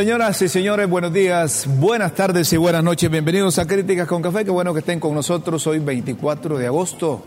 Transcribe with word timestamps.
Señoras 0.00 0.40
y 0.40 0.48
señores, 0.48 0.88
buenos 0.88 1.12
días, 1.12 1.66
buenas 1.78 2.14
tardes 2.14 2.50
y 2.54 2.56
buenas 2.56 2.82
noches. 2.82 3.10
Bienvenidos 3.10 3.58
a 3.58 3.66
Críticas 3.66 4.08
con 4.08 4.22
Café. 4.22 4.46
Qué 4.46 4.50
bueno 4.50 4.72
que 4.72 4.78
estén 4.78 4.98
con 4.98 5.14
nosotros 5.14 5.66
hoy 5.66 5.78
24 5.78 6.56
de 6.56 6.68
agosto 6.68 7.22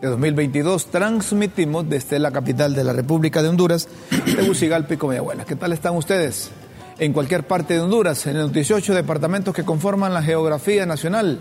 de 0.00 0.08
2022. 0.08 0.86
Transmitimos 0.86 1.88
desde 1.88 2.18
la 2.18 2.32
capital 2.32 2.74
de 2.74 2.82
la 2.82 2.92
República 2.92 3.40
de 3.40 3.50
Honduras, 3.50 3.88
Tegucigalpa 4.34 4.94
y 4.94 4.96
Comayagüela. 4.96 5.44
¿Qué 5.44 5.54
tal 5.54 5.72
están 5.72 5.94
ustedes? 5.94 6.50
En 6.98 7.12
cualquier 7.12 7.46
parte 7.46 7.74
de 7.74 7.80
Honduras, 7.82 8.26
en 8.26 8.36
los 8.36 8.52
18 8.52 8.96
departamentos 8.96 9.54
que 9.54 9.62
conforman 9.62 10.12
la 10.12 10.20
geografía 10.20 10.86
nacional. 10.86 11.38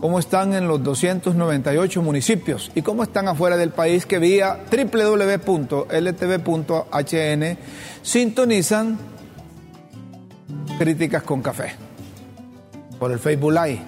¿Cómo 0.00 0.18
están 0.18 0.54
en 0.54 0.66
los 0.66 0.82
298 0.82 2.02
municipios? 2.02 2.72
¿Y 2.74 2.82
cómo 2.82 3.04
están 3.04 3.28
afuera 3.28 3.56
del 3.56 3.70
país 3.70 4.06
que 4.06 4.18
vía 4.18 4.58
www.ltv.hn 4.72 5.88
sintonizan 8.02 9.13
Críticas 10.78 11.22
con 11.22 11.40
Café. 11.40 11.72
Por 12.98 13.12
el 13.12 13.20
Facebook 13.20 13.52
Live. 13.52 13.80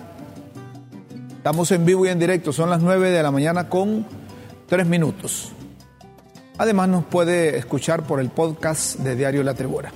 Estamos 1.37 1.70
en 1.73 1.84
vivo 1.84 2.06
y 2.06 2.11
en 2.11 2.19
directo. 2.19 2.53
Son 2.53 2.70
las 2.70 2.81
9 2.81 3.11
de 3.11 3.23
la 3.23 3.31
mañana 3.33 3.69
con 3.69 4.06
3 4.69 4.87
minutos. 4.87 5.53
Además 6.59 6.89
nos 6.89 7.05
puede 7.05 7.59
escuchar 7.59 8.05
por 8.05 8.20
el 8.20 8.31
podcast 8.31 9.01
de 9.01 9.17
Diario 9.17 9.43
La 9.43 9.55
Tribuna. 9.55 9.93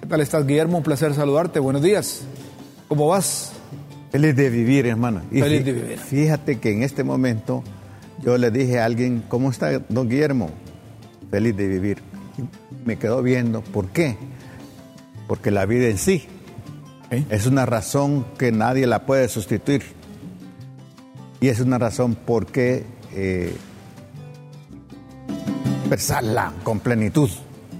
¿Qué 0.00 0.06
tal 0.06 0.20
estás, 0.20 0.46
Guillermo? 0.46 0.78
Un 0.78 0.84
placer 0.84 1.14
saludarte. 1.14 1.60
Buenos 1.60 1.82
días. 1.82 2.22
¿Cómo 2.88 3.08
vas? 3.08 3.52
Feliz 4.12 4.36
de 4.36 4.50
vivir, 4.50 4.86
hermano. 4.86 5.22
Y 5.30 5.40
Feliz 5.40 5.64
de 5.64 5.72
vivir. 5.72 5.98
Fíjate 5.98 6.58
que 6.58 6.72
en 6.72 6.82
este 6.82 7.04
momento 7.04 7.64
yo 8.22 8.36
le 8.36 8.50
dije 8.50 8.80
a 8.80 8.84
alguien, 8.84 9.24
¿cómo 9.28 9.50
está 9.50 9.78
don 9.88 10.08
Guillermo? 10.10 10.50
Feliz 11.30 11.56
de 11.56 11.66
vivir. 11.66 12.02
me 12.84 12.98
quedó 12.98 13.22
viendo, 13.22 13.62
¿por 13.62 13.88
qué? 13.88 14.16
Porque 15.26 15.50
la 15.50 15.66
vida 15.66 15.88
en 15.88 15.98
sí 15.98 16.28
es 17.10 17.46
una 17.46 17.66
razón 17.66 18.26
que 18.38 18.52
nadie 18.52 18.86
la 18.86 19.06
puede 19.06 19.28
sustituir. 19.28 19.82
Y 21.40 21.48
es 21.48 21.60
una 21.60 21.78
razón 21.78 22.14
por 22.14 22.46
qué 22.46 22.84
eh, 23.12 23.54
expresarla 25.80 26.52
con 26.64 26.80
plenitud 26.80 27.30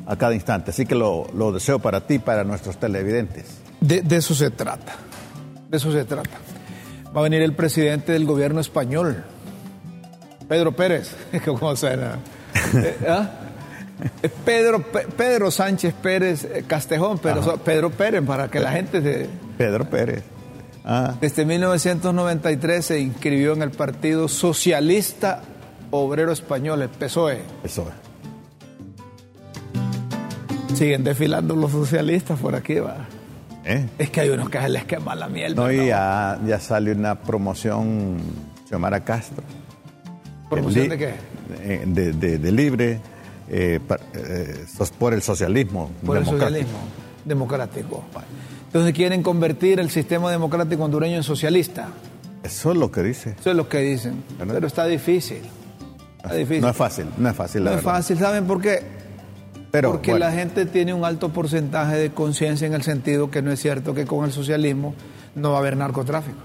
a 0.06 0.16
cada 0.16 0.34
instante. 0.34 0.70
Así 0.70 0.86
que 0.86 0.94
lo, 0.94 1.26
deseo 1.52 1.78
para 1.78 2.06
ti, 2.06 2.18
para 2.18 2.44
nuestros 2.44 2.78
televidentes. 2.78 3.46
De, 3.80 4.04
eso 4.10 4.34
se 4.34 4.50
trata. 4.50 4.94
De 5.68 5.76
eso 5.76 5.90
se 5.90 6.04
trata. 6.04 6.38
Va 7.14 7.20
a 7.20 7.24
venir 7.24 7.42
el 7.42 7.54
presidente 7.54 8.12
del 8.12 8.26
gobierno 8.26 8.60
español, 8.60 9.24
Pedro 10.48 10.72
Pérez. 10.72 11.16
¿Cómo 11.44 11.74
suena? 11.76 12.18
Eh, 12.74 12.96
¿Ah? 13.06 13.45
Pedro, 14.44 14.82
Pedro 15.16 15.50
Sánchez 15.50 15.94
Pérez 15.94 16.44
eh, 16.44 16.64
Castejón, 16.66 17.18
pero 17.18 17.56
Pedro 17.58 17.90
Pérez, 17.90 18.22
para 18.22 18.48
que 18.48 18.60
la 18.60 18.72
gente 18.72 19.00
se... 19.00 19.28
Pedro 19.56 19.88
Pérez. 19.88 20.22
Ah. 20.84 21.14
Desde 21.20 21.44
1993 21.44 22.84
se 22.84 23.00
inscribió 23.00 23.54
en 23.54 23.62
el 23.62 23.70
Partido 23.70 24.28
Socialista 24.28 25.42
Obrero 25.90 26.32
Español, 26.32 26.82
el 26.82 26.88
PSOE. 26.88 27.40
PSOE. 27.62 27.92
Siguen 30.74 31.04
desfilando 31.04 31.56
los 31.56 31.72
socialistas 31.72 32.38
por 32.38 32.54
aquí, 32.54 32.74
va. 32.74 33.06
¿Eh? 33.64 33.88
Es 33.98 34.10
que 34.10 34.20
hay 34.20 34.28
unos 34.28 34.50
que 34.50 34.60
se 34.60 34.68
les 34.68 34.84
quema 34.84 35.14
la 35.14 35.28
miel. 35.28 35.56
No, 35.56 35.72
y 35.72 35.86
ya, 35.88 36.38
ya 36.46 36.60
sale 36.60 36.92
una 36.92 37.16
promoción, 37.16 38.18
Xiomara 38.68 39.00
Castro. 39.00 39.42
¿Promoción 40.50 40.90
de 40.90 40.98
qué? 40.98 41.14
De, 41.86 42.12
de, 42.12 42.38
de 42.38 42.52
libre 42.52 43.00
eh, 43.48 43.80
eh 44.14 44.64
por 44.98 45.14
el 45.14 45.22
socialismo. 45.22 45.90
Por 46.04 46.16
el 46.18 46.24
socialismo 46.24 46.78
democrático. 47.26 48.04
Entonces 48.66 48.94
quieren 48.94 49.22
convertir 49.22 49.80
el 49.80 49.90
sistema 49.90 50.30
democrático 50.30 50.84
hondureño 50.84 51.16
en 51.16 51.22
socialista. 51.22 51.88
Eso 52.42 52.70
es 52.70 52.78
lo 52.78 52.90
que 52.90 53.02
dice. 53.02 53.34
Eso 53.38 53.50
es 53.50 53.56
lo 53.56 53.68
que 53.68 53.78
dicen. 53.78 54.22
Pero 54.38 54.66
está 54.66 54.86
difícil. 54.86 55.42
Está 56.18 56.34
difícil. 56.34 56.62
No 56.62 56.70
es 56.70 56.76
fácil, 56.76 57.06
no 57.18 57.28
es 57.28 57.36
fácil. 57.36 57.64
no 57.64 57.72
es 57.72 57.82
fácil, 57.82 58.18
¿saben 58.18 58.46
por 58.46 58.60
qué? 58.60 58.96
Pero, 59.70 59.92
Porque 59.92 60.18
la 60.18 60.32
gente 60.32 60.64
tiene 60.64 60.94
un 60.94 61.04
alto 61.04 61.30
porcentaje 61.30 61.96
de 61.96 62.10
conciencia 62.10 62.66
en 62.66 62.72
el 62.72 62.82
sentido 62.82 63.30
que 63.30 63.42
no 63.42 63.50
es 63.52 63.60
cierto 63.60 63.94
que 63.94 64.06
con 64.06 64.24
el 64.24 64.32
socialismo 64.32 64.94
no 65.34 65.50
va 65.50 65.56
a 65.56 65.60
haber 65.60 65.76
narcotráfico. 65.76 66.38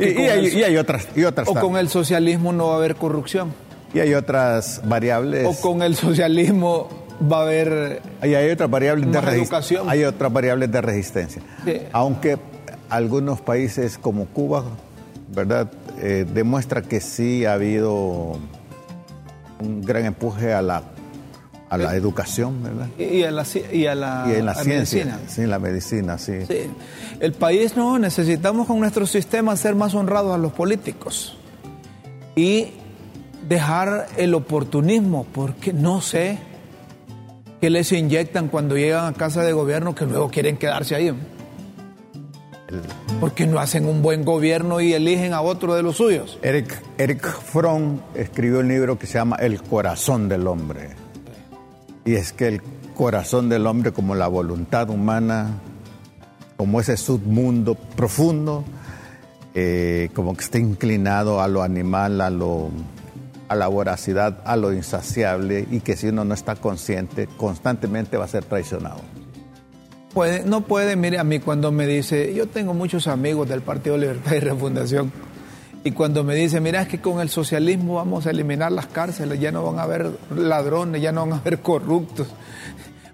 y, 0.00 0.04
hay, 0.04 0.76
otras, 0.76 1.08
y 1.16 1.24
otras. 1.24 1.48
O 1.48 1.54
con 1.54 1.76
el 1.76 1.88
socialismo 1.88 2.52
no 2.52 2.68
va 2.68 2.74
a 2.74 2.76
haber 2.76 2.96
corrupción. 2.96 3.52
Y 3.92 4.00
hay 4.00 4.14
otras 4.14 4.82
variables. 4.84 5.46
O 5.46 5.60
con 5.60 5.82
el 5.82 5.96
socialismo 5.96 6.88
va 7.30 7.38
a 7.38 7.42
haber. 7.42 8.02
Y 8.22 8.34
hay 8.34 8.50
otras 8.50 8.70
variables 8.70 9.10
de 9.10 9.20
resistencia. 9.20 9.82
Hay 9.86 10.04
otras 10.04 10.32
variables 10.32 10.70
de 10.70 10.80
resistencia. 10.80 11.42
Aunque 11.92 12.38
algunos 12.88 13.40
países 13.40 13.98
como 13.98 14.26
Cuba, 14.26 14.64
¿verdad? 15.34 15.70
Eh, 16.00 16.26
demuestra 16.32 16.82
que 16.82 17.00
sí 17.00 17.44
ha 17.44 17.54
habido 17.54 18.38
un 19.60 19.82
gran 19.82 20.06
empuje 20.06 20.52
a 20.52 20.62
la 20.62 20.82
a 21.70 21.78
la 21.78 21.94
educación, 21.94 22.64
¿verdad? 22.64 22.88
Y 22.98 23.22
a 23.22 23.30
la, 23.30 23.46
y 23.72 23.86
a 23.86 23.94
la, 23.94 24.26
y 24.26 24.34
en 24.34 24.46
la 24.46 24.54
ciencia, 24.56 25.04
medicina. 25.04 25.20
Sí, 25.28 25.46
la 25.46 25.58
medicina, 25.60 26.18
sí. 26.18 26.44
sí. 26.48 26.68
El 27.20 27.32
país 27.32 27.76
no, 27.76 27.96
necesitamos 27.96 28.66
con 28.66 28.80
nuestro 28.80 29.06
sistema 29.06 29.56
ser 29.56 29.76
más 29.76 29.94
honrados 29.94 30.34
a 30.34 30.38
los 30.38 30.52
políticos. 30.52 31.36
Y 32.34 32.72
dejar 33.48 34.06
el 34.16 34.34
oportunismo, 34.34 35.26
porque 35.32 35.72
no 35.72 36.00
sé 36.00 36.38
qué 37.60 37.70
les 37.70 37.92
inyectan 37.92 38.48
cuando 38.48 38.76
llegan 38.76 39.06
a 39.06 39.12
casa 39.12 39.42
de 39.42 39.52
gobierno 39.52 39.94
que 39.94 40.06
luego 40.06 40.30
quieren 40.30 40.56
quedarse 40.56 40.94
ahí. 40.94 41.12
Porque 43.18 43.46
no 43.46 43.58
hacen 43.58 43.86
un 43.86 44.00
buen 44.00 44.24
gobierno 44.24 44.80
y 44.80 44.94
eligen 44.94 45.34
a 45.34 45.40
otro 45.40 45.74
de 45.74 45.82
los 45.82 45.96
suyos. 45.96 46.38
Eric, 46.42 46.82
Eric 46.96 47.26
Fromm 47.26 48.00
escribió 48.14 48.60
un 48.60 48.68
libro 48.68 48.98
que 48.98 49.06
se 49.06 49.14
llama 49.14 49.36
El 49.36 49.62
corazón 49.62 50.28
del 50.28 50.46
hombre. 50.46 50.90
Y 52.04 52.14
es 52.14 52.32
que 52.32 52.48
el 52.48 52.62
corazón 52.94 53.48
del 53.48 53.66
hombre, 53.66 53.92
como 53.92 54.14
la 54.14 54.28
voluntad 54.28 54.88
humana, 54.88 55.58
como 56.56 56.80
ese 56.80 56.96
submundo 56.96 57.74
profundo, 57.74 58.64
eh, 59.54 60.10
como 60.14 60.34
que 60.34 60.44
está 60.44 60.58
inclinado 60.58 61.40
a 61.40 61.48
lo 61.48 61.62
animal, 61.62 62.20
a 62.20 62.30
lo 62.30 62.70
a 63.50 63.56
la 63.56 63.66
voracidad, 63.66 64.38
a 64.44 64.54
lo 64.54 64.72
insaciable 64.72 65.66
y 65.72 65.80
que 65.80 65.96
si 65.96 66.06
uno 66.06 66.24
no 66.24 66.34
está 66.34 66.54
consciente, 66.54 67.28
constantemente 67.36 68.16
va 68.16 68.24
a 68.24 68.28
ser 68.28 68.44
traicionado. 68.44 69.00
Puede, 70.14 70.44
no 70.44 70.60
puede, 70.60 70.94
mire, 70.94 71.18
a 71.18 71.24
mí 71.24 71.40
cuando 71.40 71.72
me 71.72 71.84
dice, 71.84 72.32
yo 72.32 72.46
tengo 72.46 72.74
muchos 72.74 73.08
amigos 73.08 73.48
del 73.48 73.62
Partido 73.62 73.98
Libertad 73.98 74.34
y 74.34 74.38
Refundación, 74.38 75.12
y 75.82 75.90
cuando 75.90 76.22
me 76.22 76.36
dice, 76.36 76.60
mira, 76.60 76.82
es 76.82 76.88
que 76.88 77.00
con 77.00 77.20
el 77.20 77.28
socialismo 77.28 77.94
vamos 77.94 78.28
a 78.28 78.30
eliminar 78.30 78.70
las 78.70 78.86
cárceles, 78.86 79.40
ya 79.40 79.50
no 79.50 79.64
van 79.64 79.80
a 79.80 79.82
haber 79.82 80.12
ladrones, 80.32 81.02
ya 81.02 81.10
no 81.10 81.22
van 81.22 81.32
a 81.32 81.36
haber 81.38 81.58
corruptos, 81.58 82.28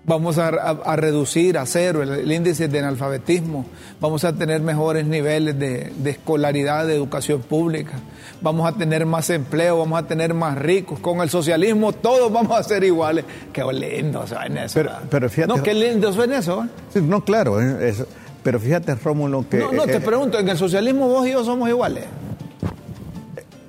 vamos 0.06 0.38
a, 0.38 0.50
reducir 0.96 1.58
a 1.58 1.66
cero 1.66 2.02
el, 2.02 2.30
índice 2.30 2.68
de 2.68 2.78
analfabetismo, 2.78 3.66
vamos 4.00 4.24
a 4.24 4.32
tener 4.32 4.60
mejores 4.60 5.04
niveles 5.06 5.58
de, 5.58 5.92
escolaridad, 6.04 6.86
de 6.86 6.94
educación 6.94 7.42
pública, 7.42 7.94
vamos 8.40 8.68
a 8.68 8.76
tener 8.76 9.04
más 9.04 9.28
empleo, 9.30 9.78
vamos 9.78 9.98
a 9.98 10.06
tener 10.06 10.32
más 10.32 10.56
ricos. 10.56 11.00
Con 11.00 11.20
el 11.20 11.28
socialismo 11.28 11.92
todos 11.92 12.32
vamos 12.32 12.58
a 12.58 12.62
ser 12.62 12.84
iguales. 12.84 13.24
Qué 13.52 13.64
lindo 13.72 14.26
suena 14.26 14.64
eso. 14.64 14.80
Pero, 15.10 15.28
fíjate. 15.28 15.54
No, 15.54 15.62
qué 15.62 15.74
lindo 15.74 16.12
suena 16.12 16.38
eso. 16.38 16.64
¿eh? 16.94 17.00
no, 17.00 17.24
claro. 17.24 17.60
¿eh? 17.60 17.94
pero 18.42 18.60
fíjate, 18.60 18.94
Rómulo, 18.94 19.48
que. 19.48 19.58
No, 19.58 19.72
no, 19.72 19.86
te 19.86 20.00
pregunto, 20.00 20.38
¿en 20.38 20.48
el 20.48 20.56
socialismo 20.56 21.08
vos 21.08 21.26
y 21.26 21.32
yo 21.32 21.44
somos 21.44 21.68
iguales? 21.68 22.04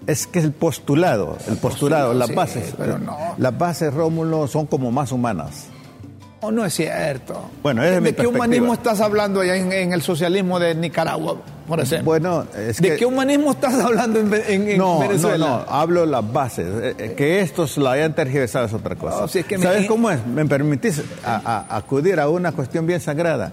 es 0.05 0.25
que 0.25 0.39
el 0.39 0.53
postulado, 0.53 1.37
el 1.49 1.57
postulado, 1.57 2.13
las 2.13 2.33
bases, 2.33 2.73
pero 2.77 2.97
no. 2.97 3.17
las 3.37 3.57
bases, 3.57 3.93
Rómulo, 3.93 4.47
son 4.47 4.65
como 4.65 4.89
más 4.89 5.11
humanas. 5.11 5.67
No, 6.41 6.51
no 6.51 6.65
es 6.65 6.73
cierto. 6.75 7.49
Bueno, 7.63 7.83
es 7.83 7.89
mi 7.89 7.95
¿De 7.95 7.99
qué 7.99 8.03
perspectiva. 8.23 8.29
humanismo 8.45 8.73
estás 8.73 9.01
hablando 9.01 9.41
allá 9.41 9.55
en, 9.55 9.71
en 9.71 9.91
el 9.93 10.01
socialismo 10.03 10.59
de 10.59 10.75
Nicaragua, 10.75 11.37
por 11.67 11.79
ejemplo? 11.79 12.05
Bueno, 12.05 12.45
es 12.55 12.77
¿De 12.79 12.89
que- 12.89 12.95
qué 12.97 13.05
humanismo 13.07 13.51
estás 13.51 13.73
hablando 13.83 14.19
en, 14.19 14.31
en- 14.33 14.77
no, 14.77 14.99
Venezuela? 14.99 15.37
no, 15.47 15.57
no, 15.59 15.65
hablo 15.67 16.01
de 16.01 16.07
las 16.07 16.31
bases. 16.31 16.67
Eh, 16.67 16.95
eh, 16.97 17.13
Que 17.17 17.39
estos 17.41 17.77
la 17.77 17.93
hayan 17.93 18.13
tergiversado 18.13 18.65
es 18.67 18.73
otra 18.73 18.95
cosa. 18.95 19.21
No, 19.21 19.27
si 19.27 19.39
es 19.39 19.45
que 19.45 19.57
me- 19.57 19.63
¿Sabes 19.63 19.87
cómo 19.87 20.11
es? 20.11 20.25
Me 20.27 20.45
permitís 20.45 21.01
a- 21.25 21.41
a- 21.69 21.75
acudir 21.77 22.19
a 22.19 22.29
una 22.29 22.51
cuestión 22.51 22.85
bien 22.85 23.01
sagrada. 23.01 23.51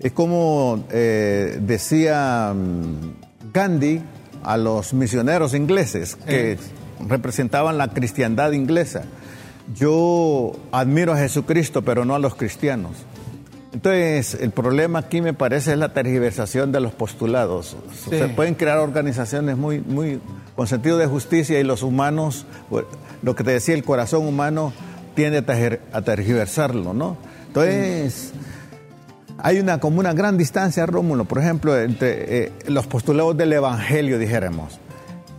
Es 0.00 0.10
como 0.12 0.84
eh, 0.90 1.56
decía 1.60 2.52
mm, 2.54 3.52
Gandhi 3.52 4.02
a 4.42 4.56
los 4.56 4.92
misioneros 4.92 5.54
ingleses 5.54 6.16
que 6.16 6.52
Eh. 6.52 6.58
representaban 7.08 7.78
la 7.78 7.88
cristiandad 7.88 8.50
inglesa. 8.52 9.02
Yo 9.74 10.52
admiro 10.72 11.12
a 11.12 11.18
Jesucristo, 11.18 11.82
pero 11.82 12.04
no 12.04 12.14
a 12.14 12.18
los 12.18 12.34
cristianos. 12.34 12.92
Entonces, 13.72 14.38
el 14.40 14.50
problema 14.50 15.00
aquí 15.00 15.20
me 15.20 15.34
parece 15.34 15.72
es 15.72 15.78
la 15.78 15.92
tergiversación 15.92 16.72
de 16.72 16.80
los 16.80 16.92
postulados. 16.92 17.76
Se 18.08 18.28
pueden 18.28 18.54
crear 18.54 18.78
organizaciones 18.78 19.56
muy, 19.56 19.80
muy 19.80 20.20
con 20.56 20.66
sentido 20.66 20.96
de 20.96 21.06
justicia 21.06 21.60
y 21.60 21.64
los 21.64 21.82
humanos, 21.82 22.46
bueno, 22.70 22.88
lo 23.22 23.36
que 23.36 23.44
te 23.44 23.52
decía, 23.52 23.74
el 23.74 23.84
corazón 23.84 24.26
humano 24.26 24.72
tiende 25.14 25.44
a 25.92 26.02
tergiversarlo, 26.02 26.94
¿no? 26.94 27.18
Entonces, 27.48 28.32
hay 29.36 29.60
una 29.60 29.78
como 29.78 30.00
una 30.00 30.14
gran 30.14 30.38
distancia, 30.38 30.86
Rómulo, 30.86 31.26
por 31.26 31.38
ejemplo, 31.38 31.78
entre 31.78 32.44
eh, 32.44 32.52
los 32.66 32.86
postulados 32.86 33.36
del 33.36 33.52
Evangelio, 33.52 34.18
dijéramos, 34.18 34.80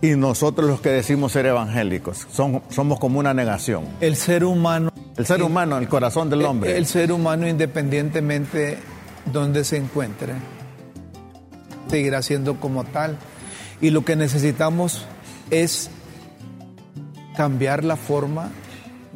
y 0.02 0.10
nosotros 0.16 0.68
los 0.68 0.80
que 0.80 0.88
decimos 0.90 1.32
ser 1.32 1.46
evangélicos. 1.46 2.26
Son- 2.32 2.62
somos 2.70 2.98
como 2.98 3.18
una 3.18 3.34
negación. 3.34 3.84
El 4.00 4.16
ser 4.16 4.44
humano. 4.44 4.90
El 5.16 5.26
ser 5.26 5.42
humano, 5.42 5.76
el 5.78 5.88
corazón 5.88 6.30
del 6.30 6.44
hombre. 6.44 6.70
El, 6.70 6.76
el 6.78 6.86
ser 6.86 7.12
humano, 7.12 7.46
independientemente 7.46 8.78
donde 9.30 9.64
se 9.64 9.76
encuentre, 9.76 10.32
seguirá 11.88 12.22
siendo 12.22 12.58
como 12.58 12.84
tal. 12.84 13.18
Y 13.82 13.90
lo 13.90 14.04
que 14.04 14.16
necesitamos 14.16 15.04
es 15.50 15.90
cambiar 17.36 17.84
la 17.84 17.96
forma 17.96 18.50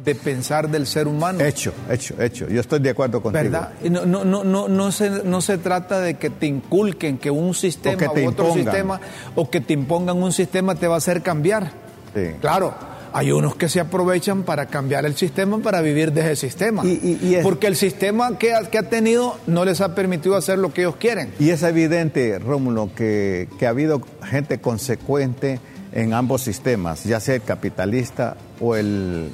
de 0.05 0.13
pensar 0.15 0.69
del 0.69 0.85
ser 0.85 1.07
humano. 1.07 1.39
Hecho, 1.41 1.73
hecho, 1.89 2.21
hecho. 2.21 2.47
Yo 2.47 2.61
estoy 2.61 2.79
de 2.79 2.91
acuerdo 2.91 3.21
contigo. 3.21 3.43
¿Verdad? 3.43 3.71
No, 3.89 4.05
no, 4.05 4.23
no, 4.23 4.43
no, 4.43 4.67
no, 4.67 4.91
se, 4.91 5.09
no 5.23 5.41
se 5.41 5.57
trata 5.57 5.99
de 5.99 6.13
que 6.13 6.29
te 6.29 6.45
inculquen 6.45 7.17
que 7.17 7.31
un 7.31 7.53
sistema 7.55 7.95
O 8.07 8.13
que 8.13 8.23
u 8.23 8.29
otro 8.29 8.45
impongan. 8.45 8.63
sistema 8.65 9.01
o 9.35 9.49
que 9.49 9.61
te 9.61 9.73
impongan 9.73 10.21
un 10.21 10.31
sistema 10.31 10.75
te 10.75 10.87
va 10.87 10.95
a 10.95 10.97
hacer 10.99 11.21
cambiar. 11.23 11.71
Sí. 12.13 12.21
Claro, 12.39 12.73
hay 13.13 13.31
unos 13.31 13.55
que 13.55 13.67
se 13.69 13.79
aprovechan 13.79 14.43
para 14.43 14.67
cambiar 14.67 15.05
el 15.05 15.15
sistema 15.15 15.57
para 15.57 15.81
vivir 15.81 16.11
de 16.11 16.21
ese 16.21 16.35
sistema. 16.35 16.85
Y- 16.85 17.17
y- 17.21 17.27
y 17.29 17.35
es- 17.35 17.43
Porque 17.43 17.65
el 17.67 17.75
sistema 17.75 18.37
que 18.37 18.53
ha, 18.53 18.63
que 18.69 18.77
ha 18.77 18.83
tenido 18.89 19.37
no 19.47 19.65
les 19.65 19.81
ha 19.81 19.95
permitido 19.95 20.35
hacer 20.35 20.59
lo 20.59 20.71
que 20.73 20.81
ellos 20.81 20.97
quieren. 20.97 21.31
Y 21.39 21.49
es 21.49 21.63
evidente, 21.63 22.37
Rómulo, 22.39 22.91
que, 22.95 23.47
que 23.57 23.65
ha 23.65 23.69
habido 23.69 24.01
gente 24.23 24.59
consecuente 24.59 25.59
en 25.93 26.13
ambos 26.13 26.41
sistemas, 26.41 27.05
ya 27.05 27.19
sea 27.21 27.35
el 27.35 27.41
capitalista 27.41 28.35
o 28.59 28.75
el, 28.75 29.29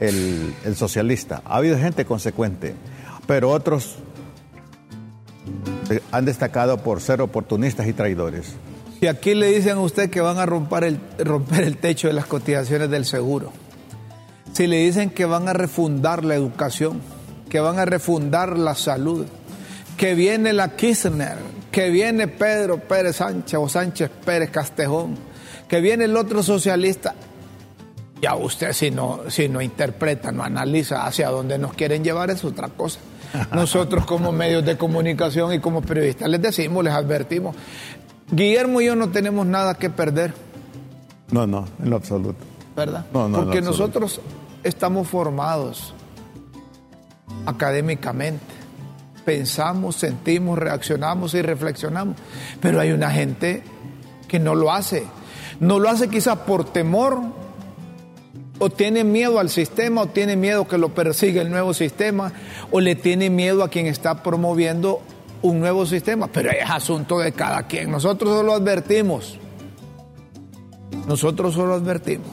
el- 0.00 0.54
socialista. 0.76 1.42
Ha 1.44 1.56
habido 1.58 1.78
gente 1.78 2.04
consecuente, 2.04 2.74
pero 3.26 3.50
otros 3.50 3.96
eh, 5.90 6.00
han 6.12 6.24
destacado 6.24 6.78
por 6.78 7.00
ser 7.00 7.20
oportunistas 7.20 7.86
y 7.86 7.92
traidores. 7.92 8.54
Y 9.00 9.06
aquí 9.06 9.34
le 9.34 9.46
dicen 9.46 9.76
a 9.78 9.80
usted 9.80 10.10
que 10.10 10.20
van 10.20 10.38
a 10.38 10.46
romper 10.46 10.84
el, 10.84 11.00
romper 11.18 11.64
el 11.64 11.76
techo 11.78 12.08
de 12.08 12.14
las 12.14 12.26
cotizaciones 12.26 12.90
del 12.90 13.04
seguro. 13.06 13.52
Si 14.52 14.66
le 14.66 14.78
dicen 14.84 15.10
que 15.10 15.24
van 15.24 15.48
a 15.48 15.52
refundar 15.52 16.24
la 16.24 16.34
educación, 16.34 17.00
que 17.48 17.60
van 17.60 17.78
a 17.78 17.84
refundar 17.84 18.58
la 18.58 18.74
salud, 18.74 19.26
que 19.96 20.14
viene 20.14 20.52
la 20.52 20.76
Kirchner, 20.76 21.36
que 21.70 21.88
viene 21.90 22.28
Pedro 22.28 22.78
Pérez 22.78 23.16
Sánchez 23.16 23.58
o 23.60 23.68
Sánchez 23.68 24.10
Pérez 24.24 24.50
Castejón, 24.50 25.16
que 25.68 25.80
viene 25.80 26.04
el 26.04 26.16
otro 26.16 26.42
socialista, 26.42 27.14
ya 28.20 28.34
usted 28.34 28.72
si 28.72 28.90
no, 28.90 29.20
si 29.28 29.48
no 29.48 29.60
interpreta, 29.60 30.32
no 30.32 30.42
analiza 30.42 31.06
hacia 31.06 31.28
dónde 31.30 31.58
nos 31.58 31.72
quieren 31.72 32.04
llevar 32.04 32.30
es 32.30 32.44
otra 32.44 32.68
cosa. 32.68 33.00
Nosotros 33.52 34.04
como 34.06 34.32
medios 34.32 34.64
de 34.64 34.76
comunicación 34.76 35.52
y 35.52 35.60
como 35.60 35.82
periodistas 35.82 36.28
les 36.28 36.42
decimos, 36.42 36.84
les 36.84 36.92
advertimos, 36.92 37.56
Guillermo 38.30 38.80
y 38.80 38.86
yo 38.86 38.96
no 38.96 39.10
tenemos 39.10 39.46
nada 39.46 39.74
que 39.74 39.90
perder, 39.90 40.34
No, 41.30 41.46
no, 41.46 41.66
en 41.82 41.90
lo 41.90 41.96
absoluto. 41.96 42.44
¿verdad? 42.76 43.04
No, 43.12 43.28
no, 43.28 43.44
Porque 43.44 43.60
nosotros 43.60 44.20
estamos 44.62 45.08
formados 45.08 45.94
académicamente. 47.46 48.44
Pensamos, 49.24 49.96
sentimos, 49.96 50.58
reaccionamos 50.58 51.34
y 51.34 51.42
reflexionamos. 51.42 52.16
Pero 52.60 52.80
hay 52.80 52.92
una 52.92 53.10
gente 53.10 53.62
que 54.28 54.38
no 54.38 54.54
lo 54.54 54.72
hace. 54.72 55.04
No 55.60 55.78
lo 55.78 55.90
hace 55.90 56.08
quizás 56.08 56.38
por 56.38 56.64
temor 56.64 57.20
o 58.60 58.68
tiene 58.68 59.04
miedo 59.04 59.40
al 59.40 59.48
sistema 59.48 60.02
o 60.02 60.06
tiene 60.06 60.36
miedo 60.36 60.68
que 60.68 60.78
lo 60.78 60.94
persiga 60.94 61.40
el 61.40 61.50
nuevo 61.50 61.72
sistema 61.72 62.32
o 62.70 62.80
le 62.80 62.94
tiene 62.94 63.30
miedo 63.30 63.64
a 63.64 63.70
quien 63.70 63.86
está 63.86 64.22
promoviendo 64.22 65.00
un 65.40 65.60
nuevo 65.60 65.86
sistema. 65.86 66.28
Pero 66.28 66.50
es 66.50 66.68
asunto 66.68 67.18
de 67.18 67.32
cada 67.32 67.62
quien. 67.64 67.90
Nosotros 67.90 68.36
solo 68.36 68.52
advertimos. 68.52 69.38
Nosotros 71.08 71.54
solo 71.54 71.74
advertimos. 71.74 72.28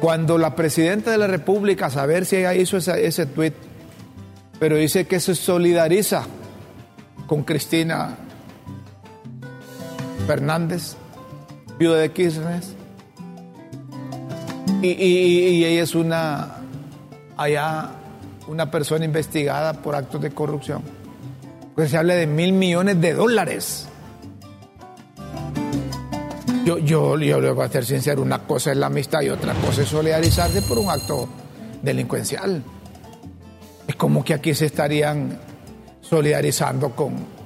Cuando 0.00 0.38
la 0.38 0.54
presidenta 0.54 1.10
de 1.10 1.18
la 1.18 1.26
República, 1.26 1.86
a 1.86 1.90
saber 1.90 2.24
si 2.24 2.36
ella 2.36 2.54
hizo 2.54 2.76
ese, 2.76 3.26
tuit, 3.26 3.54
pero 4.60 4.76
dice 4.76 5.08
que 5.08 5.18
se 5.18 5.34
solidariza 5.34 6.24
con 7.26 7.42
Cristina 7.42 8.16
Fernández, 10.28 10.94
viuda 11.80 11.98
de 11.98 12.12
Kirchner, 12.12 12.77
y, 14.82 15.64
ella 15.64 15.82
es 15.82 15.94
una, 15.94 16.56
allá, 17.36 17.90
una 18.46 18.70
persona 18.70 19.04
investigada 19.04 19.72
por 19.74 19.94
actos 19.94 20.20
de 20.20 20.30
corrupción. 20.30 20.82
Pues 21.74 21.90
se 21.90 21.96
habla 21.96 22.14
de 22.14 22.26
mil 22.26 22.52
millones 22.52 23.00
de 23.00 23.14
dólares. 23.14 23.88
Yo, 26.64 26.78
yo, 26.78 27.18
yo 27.18 27.40
le 27.40 27.50
voy 27.50 27.64
a 27.64 27.68
ser 27.68 27.84
sincero, 27.84 28.20
una 28.20 28.40
cosa 28.40 28.72
es 28.72 28.76
la 28.76 28.86
amistad 28.86 29.22
y 29.22 29.30
otra 29.30 29.54
cosa 29.54 29.82
es 29.82 29.88
solidarizarse 29.88 30.62
por 30.62 30.78
un 30.78 30.90
acto 30.90 31.28
delincuencial. 31.82 32.62
Es 33.86 33.96
como 33.96 34.22
que 34.22 34.34
aquí 34.34 34.54
se 34.54 34.66
estarían 34.66 35.38
solidarizando 36.02 36.90
con, 36.90 37.37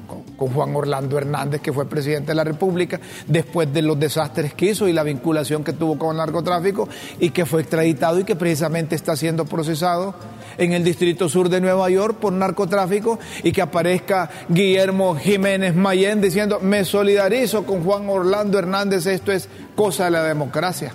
con- 0.47 0.53
Juan 0.53 0.75
Orlando 0.77 1.19
Hernández, 1.19 1.61
que 1.61 1.73
fue 1.73 1.89
presidente 1.89 2.29
de 2.29 2.35
la 2.35 2.45
República, 2.45 3.01
después 3.27 3.73
de 3.73 3.83
los 3.83 3.99
desastres 3.99 4.55
que 4.55 4.67
hizo 4.71 4.89
y 4.89 4.93
la 4.93 5.03
vinculación 5.03 5.65
que 5.65 5.73
tuvo 5.73 5.99
con 5.99 6.11
el 6.11 6.17
narcotráfico 6.19 6.89
y 7.21 7.31
que 7.31 7.47
fue 7.47 7.63
extraditado 7.63 8.19
y 8.21 8.25
que 8.25 8.37
precisamente 8.37 8.95
está 8.95 9.17
siendo 9.17 9.45
procesado 9.45 10.15
en 10.59 10.73
el 10.73 10.85
Distrito 10.85 11.29
Sur 11.29 11.49
de 11.49 11.61
Nueva 11.61 11.89
York 11.91 12.17
por 12.19 12.33
narcotráfico 12.33 13.19
y 13.43 13.53
que 13.53 13.63
aparezca 13.63 14.29
Guillermo 14.49 15.17
Jiménez 15.17 15.75
Mayén 15.75 16.21
diciendo, 16.21 16.61
me 16.61 16.85
solidarizo 16.85 17.65
con 17.65 17.83
Juan 17.85 18.09
Orlando 18.09 18.59
Hernández, 18.59 19.07
esto 19.07 19.33
es 19.33 19.49
cosa 19.75 20.05
de 20.07 20.11
la 20.11 20.25
democracia. 20.25 20.93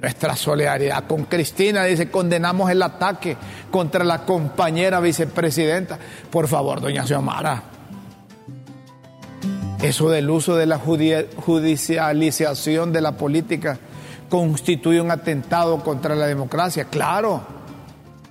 Nuestra 0.00 0.34
solidaridad 0.34 1.04
con 1.06 1.26
Cristina, 1.26 1.84
dice, 1.84 2.10
condenamos 2.10 2.68
el 2.70 2.82
ataque 2.82 3.36
contra 3.70 4.02
la 4.02 4.24
compañera 4.24 4.98
vicepresidenta. 4.98 5.96
Por 6.28 6.48
favor, 6.48 6.80
doña 6.80 7.06
Xiomara. 7.06 7.62
Eso 9.82 10.08
del 10.10 10.30
uso 10.30 10.56
de 10.56 10.66
la 10.66 10.78
judi- 10.78 11.26
judicialización 11.36 12.92
de 12.92 13.00
la 13.00 13.12
política 13.12 13.78
constituye 14.28 15.00
un 15.00 15.10
atentado 15.10 15.82
contra 15.82 16.14
la 16.14 16.26
democracia. 16.26 16.84
Claro, 16.84 17.42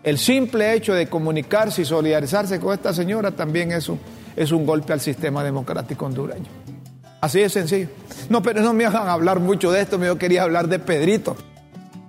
el 0.04 0.18
simple 0.18 0.74
hecho 0.74 0.94
de 0.94 1.08
comunicarse 1.08 1.82
y 1.82 1.86
solidarizarse 1.86 2.60
con 2.60 2.74
esta 2.74 2.94
señora 2.94 3.32
también 3.32 3.72
es 3.74 3.90
un, 3.90 4.00
es 4.36 4.52
un 4.52 4.66
golpe 4.66 4.94
al 4.94 5.02
sistema 5.02 5.44
democrático 5.44 6.06
hondureño. 6.06 6.48
Así 7.20 7.40
de 7.42 7.50
sencillo. 7.50 7.88
No, 8.30 8.42
pero 8.42 8.62
no 8.62 8.74
me 8.74 8.86
hagan 8.86 9.08
hablar 9.10 9.40
mucho 9.40 9.72
de 9.72 9.82
esto, 9.82 10.00
yo 10.04 10.18
quería 10.18 10.44
hablar 10.44 10.68
de 10.68 10.80
Pedrito 10.80 11.36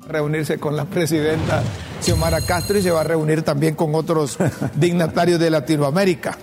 reunirse 0.09 0.59
con 0.59 0.77
la 0.77 0.85
presidenta 0.85 1.63
Xiomara 2.01 2.41
Castro 2.41 2.77
y 2.79 2.83
se 2.83 2.91
va 2.91 3.03
a 3.03 3.05
reunir 3.05 3.43
también 3.43 3.75
con 3.75 3.95
otros 3.95 4.37
dignatarios 4.75 5.39
de 5.39 5.49
Latinoamérica, 5.51 6.37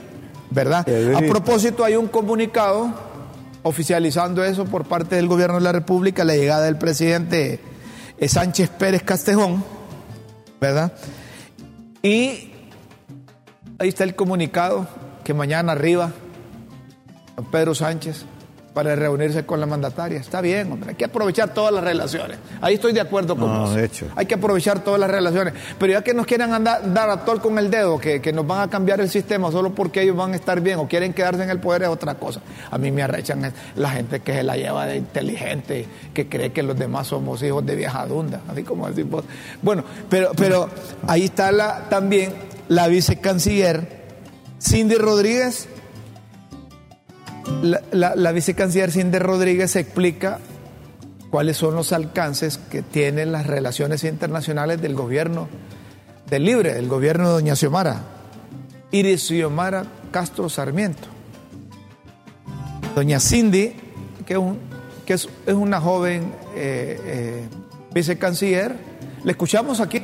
¿verdad? 0.52 0.86
A 1.16 1.20
propósito, 1.22 1.84
hay 1.84 1.96
un 1.96 2.08
comunicado 2.08 2.94
oficializando 3.64 4.44
eso 4.44 4.66
por 4.66 4.86
parte 4.86 5.16
del 5.16 5.28
gobierno 5.28 5.56
de 5.56 5.62
la 5.62 5.72
República, 5.72 6.24
la 6.24 6.36
llegada 6.36 6.66
del 6.66 6.78
presidente 6.78 7.60
eh, 8.18 8.28
Sánchez 8.28 8.70
Pérez 8.70 9.04
Castejón, 9.04 9.64
¿verdad? 10.60 10.94
Y 12.02 12.52
ahí 13.78 13.90
está 13.90 14.04
el 14.04 14.16
comunicado 14.16 14.88
que 15.24 15.34
mañana 15.34 15.74
arriba, 15.74 16.12
Pedro 17.52 17.76
Sánchez 17.76 18.26
para 18.74 18.96
reunirse 18.96 19.46
con 19.46 19.60
la 19.60 19.66
mandataria. 19.66 20.20
Está 20.20 20.42
bien, 20.42 20.72
hombre, 20.72 20.92
hay 20.92 20.96
que 20.96 21.06
aprovechar 21.06 21.54
todas 21.54 21.74
las 21.74 21.84
relaciones. 21.84 22.38
Ahí 22.62 22.76
estoy 22.76 22.94
de 22.94 23.02
acuerdo 23.02 23.36
con 23.36 23.52
No, 23.52 23.62
vos. 23.62 23.76
de 23.76 23.86
hecho. 23.86 24.06
Hay 24.16 24.26
que 24.26 24.36
aprovechar 24.36 24.84
todas 24.84 25.00
las 25.00 25.10
relaciones. 25.10 25.54
Pero 25.78 25.94
ya 25.94 26.04
que 26.04 26.14
nos 26.14 26.26
quieren 26.26 26.54
andar, 26.54 26.94
dar 26.94 27.10
a 27.10 27.26
tol 27.26 27.42
con 27.42 27.58
el 27.58 27.70
dedo, 27.72 28.00
que, 28.00 28.22
que 28.22 28.32
nos 28.32 28.46
van 28.46 28.62
a 28.62 28.70
cambiar 28.70 29.02
el 29.02 29.10
sistema 29.10 29.52
solo 29.52 29.74
porque 29.74 30.02
ellos 30.02 30.16
van 30.16 30.34
a 30.34 30.36
estar 30.36 30.62
bien 30.62 30.80
o 30.80 30.88
quieren 30.88 31.14
quedarse 31.14 31.44
en 31.44 31.50
el 31.50 31.60
poder 31.60 31.84
es 31.84 31.90
otra 31.90 32.16
cosa. 32.16 32.42
A 32.72 32.78
mí 32.78 32.92
me 32.92 33.02
arrechan 33.04 33.52
la 33.76 33.90
gente 33.90 34.20
que 34.20 34.34
se 34.34 34.44
la 34.44 34.56
lleva 34.56 34.86
de 34.86 34.98
inteligente, 34.98 35.86
que 36.14 36.28
cree 36.30 36.52
que 36.52 36.64
los 36.64 36.78
demás 36.78 37.08
somos 37.08 37.42
hijos 37.44 37.66
de 37.66 37.76
vieja 37.76 38.06
dunda, 38.06 38.42
así 38.48 38.64
como 38.64 38.88
decís 38.90 39.10
vos. 39.10 39.24
Bueno, 39.62 39.84
pero, 40.10 40.32
pero 40.36 40.70
ahí 41.08 41.26
está 41.26 41.52
la, 41.52 41.90
también 41.90 42.34
la 42.68 42.88
vicecanciller 42.88 44.00
Cindy 44.62 44.96
Rodríguez 44.96 45.68
la, 47.62 48.32
vicecanciller 48.32 48.92
Cindy 48.92 49.20
Rodríguez 49.20 49.76
explica 49.76 50.40
cuáles 51.30 51.58
son 51.58 51.76
los 51.76 51.92
alcances 51.94 52.58
que 52.58 52.82
tienen 52.82 53.32
las 53.32 53.48
relaciones 53.48 54.04
internacionales 54.04 54.82
del 54.82 54.96
gobierno 54.96 55.48
del 56.30 56.46
Libre, 56.46 56.74
del 56.74 56.88
gobierno 56.88 57.28
de 57.28 57.34
Doña 57.34 57.56
Xiomara, 57.56 58.02
Iris 58.92 59.28
Xiomara 59.28 59.86
Castro 60.12 60.50
Sarmiento. 60.50 61.08
Doña 62.96 63.20
Cindy, 63.20 63.74
que 64.26 64.38
es 65.08 65.28
una 65.48 65.82
joven 65.82 66.34
eh, 66.56 67.00
eh, 67.04 67.48
vicecanciller, 67.94 68.76
le 69.24 69.32
escuchamos 69.32 69.80
aquí. 69.80 70.02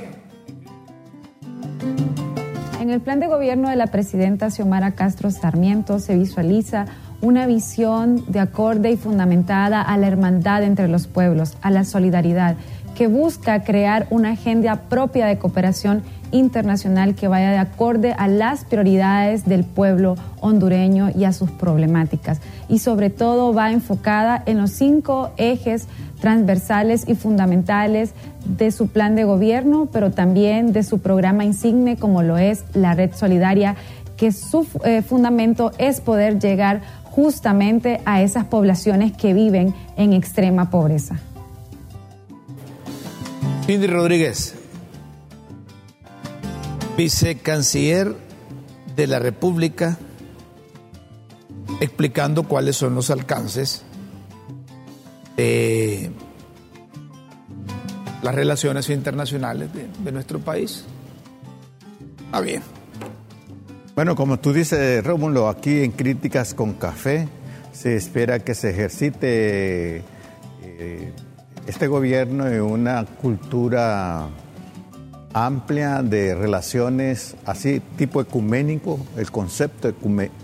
En 2.79 2.91
el 2.91 3.01
plan 3.01 3.19
de 3.19 3.27
gobierno 3.27 3.69
de 3.69 3.75
la 3.75 3.88
presidenta 3.88 4.51
Xiomara 4.51 4.91
Castro 4.91 5.31
Sarmiento 5.31 6.00
se 6.00 6.15
visualiza 6.15 6.85
una 7.22 7.48
visión 7.48 8.24
de 8.27 8.39
acorde 8.39 8.91
y 8.91 8.98
fundamentada 8.98 9.81
a 9.81 9.98
la 9.98 10.07
hermandad 10.07 10.63
entre 10.63 10.88
los 10.88 11.07
pueblos, 11.07 11.57
a 11.62 11.72
la 11.72 11.84
solidaridad, 11.84 12.55
que 12.95 13.07
busca 13.07 13.63
crear 13.63 14.07
una 14.10 14.31
agenda 14.31 14.84
propia 14.89 15.25
de 15.25 15.38
cooperación 15.38 16.03
internacional 16.31 17.15
que 17.15 17.27
vaya 17.27 17.51
de 17.51 17.57
acorde 17.57 18.13
a 18.17 18.27
las 18.27 18.65
prioridades 18.65 19.45
del 19.45 19.63
pueblo 19.63 20.15
hondureño 20.39 21.10
y 21.15 21.25
a 21.25 21.34
sus 21.34 21.51
problemáticas. 21.51 22.39
Y 22.69 22.79
sobre 22.79 23.10
todo 23.10 23.53
va 23.53 23.72
enfocada 23.72 24.41
en 24.45 24.57
los 24.57 24.72
cinco 24.72 25.31
ejes 25.38 25.88
transversales 26.19 27.07
y 27.07 27.15
fundamentales 27.15 28.13
de 28.45 28.72
su 28.72 28.88
plan 28.88 29.15
de 29.15 29.25
gobierno, 29.25 29.88
pero 29.91 30.12
también 30.12 30.72
de 30.72 30.84
su 30.84 31.00
programa 31.00 31.45
insigne 31.45 31.98
como 31.98 32.24
lo 32.24 32.38
es 32.38 32.63
la 32.74 32.93
red 32.93 33.12
solidaria, 33.13 33.75
que 34.17 34.31
su 34.31 34.65
eh, 34.86 35.01
fundamento 35.01 35.72
es 35.77 36.00
poder 36.00 36.39
llegar 36.39 36.81
justamente 37.15 38.01
a 38.05 38.22
esas 38.22 38.43
poblaciones 38.45 39.13
que 39.15 39.34
viven 39.34 39.74
en 39.95 40.12
extrema 40.12 40.69
pobreza. 40.69 41.17
Cindy 43.65 43.88
Rodríguez, 43.88 44.53
vicecanciller 46.98 48.15
de 48.95 49.07
la 49.07 49.19
República, 49.19 49.98
explicando 51.79 52.43
cuáles 52.43 52.75
son 52.75 52.95
los 52.95 53.10
alcances 53.10 53.84
de 55.38 56.12
las 58.22 58.36
relaciones 58.36 58.89
internacionales 58.89 59.69
de, 60.03 60.12
nuestro 60.12 60.39
país. 60.39 60.84
Ah, 62.31 62.41
bien. 62.41 62.62
Bueno, 63.95 64.13
como 64.17 64.37
tú 64.37 64.51
dices, 64.51 65.01
Rómulo, 65.05 65.47
aquí 65.47 65.81
en 65.81 65.91
Críticas 65.91 66.53
con 66.53 66.73
Café 66.73 67.29
se 67.71 67.95
espera 67.95 68.39
que 68.39 68.53
se 68.53 68.71
ejercite 68.71 70.03
eh, 70.61 71.13
este 71.65 71.87
gobierno 71.87 72.45
en 72.45 72.61
una 72.61 73.05
cultura 73.05 74.27
amplia 75.31 76.03
de 76.03 76.35
relaciones 76.35 77.37
así 77.45 77.81
tipo 77.95 78.19
ecuménico, 78.19 78.99
el 79.15 79.31
concepto 79.31 79.93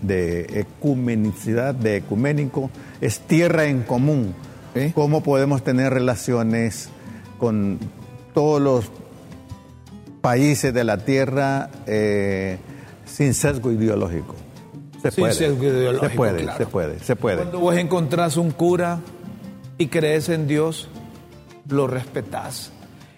de 0.01 0.41
ecumenicidad, 0.53 1.75
de 1.75 1.98
ecuménico, 1.98 2.70
es 3.01 3.20
tierra 3.20 3.65
en 3.65 3.84
común. 3.84 4.34
¿Cómo 4.96 5.24
podemos 5.24 5.62
tener 5.62 5.93
relaciones 5.93 6.88
con 7.38 7.79
todos 8.34 8.62
los 8.62 8.89
países 10.22 10.74
de 10.74 10.86
la 10.86 11.00
tierra 11.00 11.70
eh, 11.86 12.58
sin 13.12 13.34
sesgo 13.34 13.72
ideológico? 13.72 14.36
Se 15.01 15.12
Sin 15.12 15.24
puede. 15.24 15.34
sesgo 15.34 15.63
ideológico, 15.65 16.10
se 16.12 16.15
puede, 16.15 16.41
claro. 16.44 16.58
se 16.58 16.65
puede, 16.65 17.00
se 17.00 17.15
puede. 17.15 17.38
Cuando 17.38 17.60
vos 17.60 17.75
encontrás 17.75 18.38
un 18.38 18.51
cura 18.51 19.00
y 19.77 19.88
crees 19.88 20.30
en 20.30 20.48
Dios, 20.48 20.89
lo 21.70 21.88
respetás, 21.88 22.72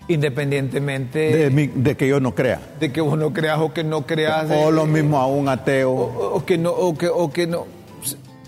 independientemente 0.08 1.20
De, 1.36 1.50
mi- 1.50 1.68
de 1.68 1.96
que 1.98 2.08
yo 2.08 2.20
no 2.20 2.34
crea. 2.36 2.60
de 2.80 2.92
que 2.92 3.02
vos 3.02 3.18
no 3.18 3.34
creas 3.34 3.60
o 3.60 3.74
que 3.74 3.84
no 3.84 4.06
creas. 4.06 4.50
O 4.50 4.70
eh, 4.70 4.72
lo 4.72 4.86
mismo 4.86 5.20
a 5.20 5.28
un 5.28 5.50
ateo. 5.50 5.92
o, 5.92 6.36
o 6.38 6.46
que 6.46 6.58
no, 6.58 6.72
o 6.72 6.98
que, 6.98 7.08
o 7.10 7.32
que 7.32 7.48
no, 7.48 7.66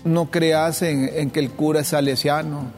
no 0.04 0.30
creas 0.30 0.82
en, 0.82 1.10
en 1.14 1.30
que 1.30 1.40
el 1.40 1.50
cura 1.50 1.80
es 1.80 1.88
salesiano, 1.88 2.70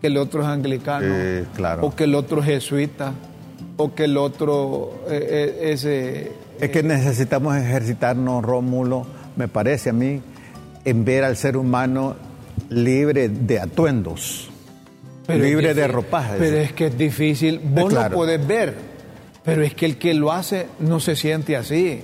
que 0.00 0.08
el 0.08 0.16
otro 0.16 0.42
es 0.42 0.48
anglicano, 0.48 1.06
Eh, 1.08 1.44
claro. 1.54 1.86
o 1.86 1.94
que 1.94 2.04
el 2.04 2.14
otro 2.16 2.40
es 2.40 2.46
jesuita, 2.46 3.12
o 3.76 3.94
que 3.94 4.04
el 4.04 4.16
otro 4.16 4.94
eh, 5.08 5.54
eh, 5.62 5.72
es... 5.72 5.84
Es 6.60 6.70
que 6.70 6.82
necesitamos 6.82 7.56
ejercitarnos, 7.56 8.42
Rómulo, 8.42 9.06
me 9.36 9.48
parece 9.48 9.90
a 9.90 9.92
mí, 9.92 10.22
en 10.84 11.04
ver 11.04 11.24
al 11.24 11.36
ser 11.36 11.56
humano 11.56 12.16
libre 12.70 13.28
de 13.28 13.60
atuendos, 13.60 14.48
Pero 15.26 15.44
libre 15.44 15.74
de 15.74 15.86
ropajes. 15.88 16.36
Pero 16.38 16.56
es 16.56 16.72
que 16.72 16.86
es 16.86 16.96
difícil. 16.96 17.60
Vos 17.62 17.90
claro. 17.90 18.10
lo 18.10 18.16
podés 18.16 18.46
ver, 18.46 18.74
pero 19.44 19.62
es 19.62 19.74
que 19.74 19.86
el 19.86 19.98
que 19.98 20.14
lo 20.14 20.32
hace 20.32 20.66
no 20.78 21.00
se 21.00 21.16
siente 21.16 21.56
así. 21.56 22.02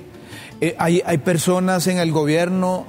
Eh, 0.61 0.75
hay, 0.78 1.02
hay 1.04 1.18
personas 1.18 1.87
en 1.87 1.99
el 1.99 2.12
gobierno 2.12 2.87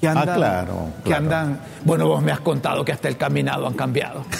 que 0.00 0.08
andan. 0.08 0.28
Ah, 0.28 0.34
claro, 0.34 0.88
Que 1.04 1.14
andan. 1.14 1.60
Bueno, 1.84 2.06
vos 2.06 2.22
me 2.22 2.32
has 2.32 2.40
contado 2.40 2.84
que 2.84 2.92
hasta 2.92 3.08
el 3.08 3.16
caminado 3.16 3.66
han 3.66 3.74
cambiado. 3.74 4.24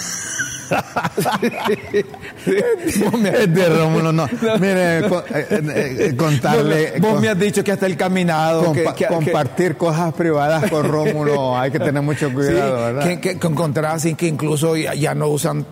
Me 3.19 3.29
has- 3.31 3.35
Este 3.41 3.69
Rómulo, 3.69 4.13
no. 4.13 4.27
Mire, 4.61 4.99
eh, 4.99 5.09
eh, 5.31 5.97
eh, 6.11 6.17
contarle. 6.17 6.95
vos 7.01 7.13
con- 7.13 7.21
me 7.21 7.29
has 7.29 7.39
dicho 7.39 7.63
que 7.65 7.73
hasta 7.73 7.87
el 7.87 7.97
caminado. 7.97 8.73
que- 8.73 8.85
compa- 8.85 8.95
que- 8.95 9.07
que- 9.07 9.15
compartir 9.15 9.77
cosas 9.77 10.13
privadas 10.15 10.71
con 10.71 10.87
Rómulo, 10.89 11.57
hay 11.59 11.71
que 11.71 11.79
tener 11.79 12.03
mucho 12.03 12.29
Sí, 12.29 12.35
cuidado, 12.35 12.77
¿verdad? 12.77 13.05
que, 13.05 13.21
que, 13.21 13.31
encontrás 13.47 13.95
así 13.95 14.15
que 14.15 14.27
incluso 14.27 14.77
ya, 14.77 14.95
ya 14.95 15.15
no 15.15 15.29
usan 15.29 15.67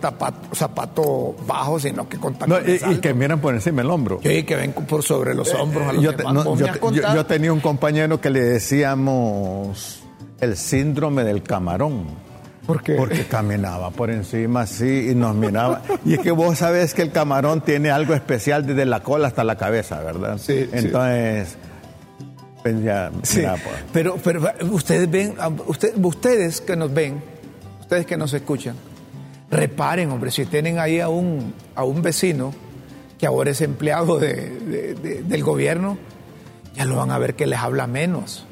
zapatos 0.53 1.35
bajos, 1.45 1.81
sino 1.83 2.07
que 2.07 2.17
con 2.17 2.35
y, 2.65 2.91
y 2.93 2.97
que 2.97 3.13
miran 3.13 3.39
por 3.39 3.53
encima 3.53 3.81
el 3.81 3.89
hombro. 3.89 4.19
Sí, 4.23 4.43
que 4.43 4.55
ven 4.55 4.73
por 4.73 5.03
sobre 5.03 5.33
los 5.33 5.53
hombros 5.53 5.87
a 5.87 5.93
los 5.93 6.03
te- 6.15 6.23
yo 7.15 7.25
tenía 7.25 7.51
un 7.53 7.59
compañero 7.59 8.19
que 8.21 8.29
le 8.29 8.41
decíamos 8.41 10.01
el 10.39 10.57
síndrome 10.57 11.23
del 11.23 11.43
camarón. 11.43 12.24
¿Por 12.65 12.81
qué? 12.81 12.95
Porque 12.95 13.25
caminaba 13.25 13.91
por 13.91 14.09
encima 14.09 14.61
así 14.61 15.09
y 15.11 15.15
nos 15.15 15.35
miraba. 15.35 15.81
Y 16.03 16.13
es 16.13 16.19
que 16.19 16.31
vos 16.31 16.57
sabés 16.57 16.93
que 16.93 17.01
el 17.03 17.11
camarón 17.11 17.61
tiene 17.61 17.91
algo 17.91 18.13
especial 18.13 18.65
desde 18.65 18.85
la 18.85 19.01
cola 19.01 19.27
hasta 19.27 19.43
la 19.43 19.55
cabeza, 19.55 19.99
¿verdad? 20.01 20.37
Sí, 20.39 20.63
sí. 20.63 20.69
Entonces, 20.73 21.55
pues 22.63 22.81
ya, 22.83 23.11
Sí, 23.21 23.41
pues. 23.41 23.75
pero, 23.93 24.17
pero 24.23 24.41
ustedes 24.71 25.09
ven, 25.11 25.35
ah, 25.39 25.51
usted- 25.67 25.93
ustedes 26.03 26.61
que 26.61 26.75
nos 26.75 26.91
ven, 26.91 27.21
ustedes 27.81 28.05
que 28.07 28.17
nos 28.17 28.33
escuchan, 28.33 28.75
reparen, 29.51 30.09
hombre, 30.11 30.31
si 30.31 30.45
tienen 30.45 30.79
ahí 30.79 30.99
a 30.99 31.07
un, 31.09 31.53
a 31.75 31.83
un 31.83 32.01
vecino 32.01 32.51
que 33.19 33.27
ahora 33.27 33.51
es 33.51 33.61
empleado 33.61 34.17
de- 34.17 34.49
de- 34.59 34.93
de- 34.95 35.23
del 35.23 35.43
gobierno, 35.43 35.97
ya 36.75 36.85
lo 36.85 36.95
van 36.95 37.11
a 37.11 37.19
ver 37.19 37.35
que 37.35 37.45
les 37.45 37.59
habla 37.59 37.85
menos. 37.85 38.45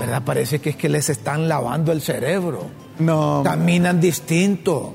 ¿Verdad? 0.00 0.22
Parece 0.24 0.58
que 0.60 0.70
es 0.70 0.76
que 0.76 0.88
les 0.88 1.08
están 1.10 1.48
lavando 1.48 1.92
el 1.92 2.00
cerebro. 2.00 2.66
No, 2.98 3.42
Caminan 3.44 4.00
distinto. 4.00 4.94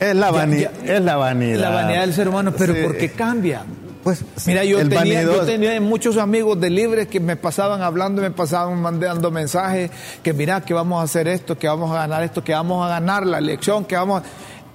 es 0.00 0.14
la, 0.16 0.30
vani- 0.32 0.60
ya- 0.60 0.94
es 0.94 1.00
la 1.02 1.16
vanidad. 1.16 1.58
La 1.60 1.70
vanidad 1.70 2.00
del 2.02 2.14
ser 2.14 2.28
humano, 2.28 2.52
pero 2.56 2.72
Sí. 2.74 2.80
¿por 2.82 2.96
qué 2.96 3.10
cambian? 3.10 3.84
Pues, 4.04 4.22
Mira, 4.46 4.64
yo 4.64 4.86
tenía, 4.88 5.22
yo 5.22 5.40
tenía 5.46 5.80
muchos 5.80 6.18
amigos 6.18 6.60
de 6.60 6.68
Libre 6.70 7.08
que 7.08 7.20
me 7.20 7.36
pasaban 7.36 7.80
hablando, 7.82 8.20
me 8.22 8.30
pasaban 8.30 8.80
mandando 8.82 9.30
mensajes, 9.30 9.90
que 10.22 10.32
mira, 10.34 10.60
que 10.60 10.74
vamos 10.74 11.00
a 11.00 11.04
hacer 11.04 11.26
esto, 11.26 11.56
que 11.58 11.66
vamos 11.68 11.90
a 11.90 11.94
ganar 12.00 12.22
esto, 12.22 12.44
que 12.44 12.52
vamos 12.52 12.84
a 12.84 12.88
ganar 12.90 13.26
la 13.26 13.38
elección, 13.38 13.84
que 13.86 13.96
vamos 13.96 14.22
a... 14.22 14.24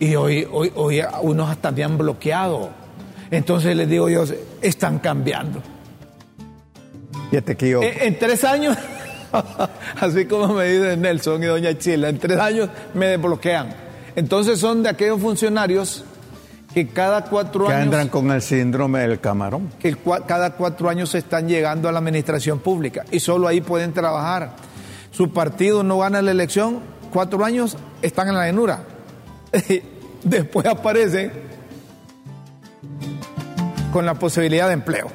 Y 0.03 0.15
hoy, 0.15 0.47
hoy, 0.51 0.71
hoy 0.75 1.01
unos 1.21 1.49
hasta 1.49 1.71
me 1.71 1.83
han 1.83 1.97
bloqueado. 1.97 2.69
Entonces 3.29 3.75
les 3.75 3.87
digo 3.87 4.09
yo, 4.09 4.23
están 4.61 4.97
cambiando. 4.99 5.61
Fíjate 7.29 7.55
que 7.55 7.69
yo, 7.69 7.83
En, 7.83 8.01
en 8.01 8.17
tres 8.19 8.43
años, 8.43 8.75
así 9.99 10.25
como 10.25 10.53
me 10.53 10.65
dice 10.65 10.97
Nelson 10.97 11.43
y 11.43 11.45
Doña 11.47 11.77
Chila, 11.77 12.09
en 12.09 12.19
tres 12.19 12.39
años 12.39 12.69
me 12.93 13.07
desbloquean. 13.07 13.69
Entonces 14.15 14.59
son 14.59 14.83
de 14.83 14.89
aquellos 14.89 15.21
funcionarios 15.21 16.03
que 16.73 16.87
cada 16.87 17.23
cuatro 17.25 17.67
que 17.67 17.73
años... 17.73 17.85
andan 17.85 18.09
con 18.09 18.29
el 18.31 18.41
síndrome 18.41 18.99
del 18.99 19.19
camarón. 19.19 19.69
que 19.79 19.95
cada 20.27 20.51
cuatro 20.51 20.89
años 20.89 21.09
se 21.09 21.19
están 21.19 21.47
llegando 21.47 21.89
a 21.89 21.91
la 21.91 21.99
administración 21.99 22.59
pública 22.59 23.05
y 23.11 23.19
solo 23.19 23.47
ahí 23.47 23.61
pueden 23.61 23.93
trabajar. 23.93 24.55
su 25.11 25.31
partido 25.31 25.83
no 25.83 25.99
gana 25.99 26.21
la 26.21 26.31
elección, 26.31 26.79
cuatro 27.11 27.43
años 27.43 27.77
están 28.01 28.29
en 28.29 28.35
la 28.35 28.45
llanura. 28.45 28.83
Después 30.23 30.65
aparecen 30.65 31.31
con 33.91 34.05
la 34.05 34.13
posibilidad 34.15 34.67
de 34.67 34.73
empleo. 34.73 35.07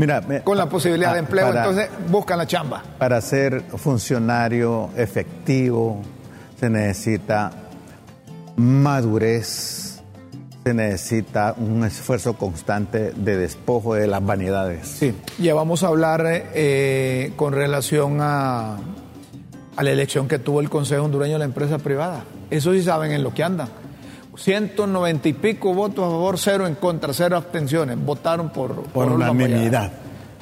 Mira, 0.00 0.42
con 0.42 0.56
la 0.56 0.66
posibilidad 0.66 1.12
de 1.12 1.18
ah, 1.18 1.20
empleo, 1.20 1.46
para- 1.48 1.60
entonces 1.60 1.90
buscan 2.08 2.38
la 2.38 2.46
chamba. 2.46 2.82
Para 2.98 3.20
ser 3.20 3.62
funcionario 3.76 4.88
efectivo 4.96 6.00
se 6.58 6.70
necesita 6.70 7.50
madurez, 8.56 10.00
se 10.64 10.74
necesita 10.74 11.54
un 11.56 11.84
esfuerzo 11.84 12.34
constante 12.34 13.12
de 13.12 13.36
despojo 13.36 13.94
de 13.94 14.06
las 14.06 14.24
vanidades. 14.24 14.86
Sí, 14.88 15.14
ya 15.38 15.54
vamos 15.54 15.82
a 15.82 15.88
hablar 15.88 16.22
eh, 16.26 17.32
con 17.36 17.52
relación 17.52 18.18
a, 18.20 18.76
a 19.76 19.82
la 19.82 19.90
elección 19.90 20.28
que 20.28 20.38
tuvo 20.38 20.60
el 20.60 20.68
Consejo 20.70 21.04
Hondureño 21.04 21.34
de 21.34 21.38
la 21.40 21.44
empresa 21.46 21.78
privada. 21.78 22.24
Eso 22.50 22.72
sí 22.72 22.82
saben 22.82 23.12
en 23.12 23.22
lo 23.22 23.32
que 23.32 23.42
andan. 23.44 23.68
190 24.40 25.28
y 25.28 25.32
pico 25.34 25.74
votos 25.74 26.06
a 26.06 26.08
favor, 26.08 26.38
cero 26.38 26.66
en 26.66 26.74
contra, 26.74 27.12
cero 27.12 27.36
abstenciones. 27.36 28.02
Votaron 28.02 28.50
por, 28.50 28.84
Por 28.84 29.12
unanimidad. 29.12 29.92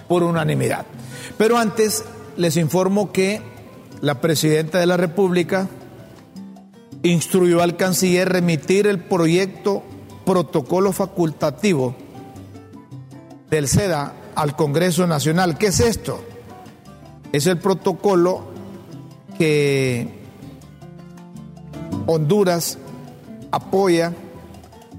Por 0.07 0.23
unanimidad. 0.23 0.87
Pero 1.37 1.59
antes 1.59 2.05
les 2.37 2.57
informo 2.57 3.11
que 3.11 3.43
la 4.01 4.21
presidenta 4.21 4.79
de 4.79 4.87
la 4.87 4.97
República 4.97 5.69
instruyó 7.03 7.61
al 7.61 7.77
canciller 7.77 8.29
remitir 8.29 8.87
el 8.87 9.01
proyecto 9.01 9.83
protocolo 10.25 10.93
facultativo 10.93 11.97
del 13.51 13.67
SEDA 13.67 14.13
al 14.37 14.55
Congreso 14.55 15.09
Nacional. 15.09 15.59
¿Qué 15.59 15.69
es 15.69 15.81
esto? 15.81 16.23
Es 17.33 17.47
el 17.47 17.59
protocolo 17.59 18.45
que 19.37 20.19
Honduras 22.07 22.79
apoya 23.51 24.15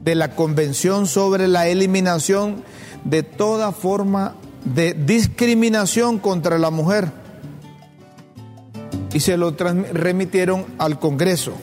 de 0.03 0.15
la 0.15 0.35
Convención 0.35 1.07
sobre 1.07 1.47
la 1.47 1.67
eliminación 1.67 2.63
de 3.03 3.23
toda 3.23 3.71
forma 3.71 4.35
de 4.65 4.93
discriminación 4.93 6.19
contra 6.19 6.57
la 6.57 6.69
mujer 6.69 7.11
y 9.13 9.19
se 9.19 9.37
lo 9.37 9.51
remitieron 9.51 10.65
al 10.77 10.99
Congreso. 10.99 11.53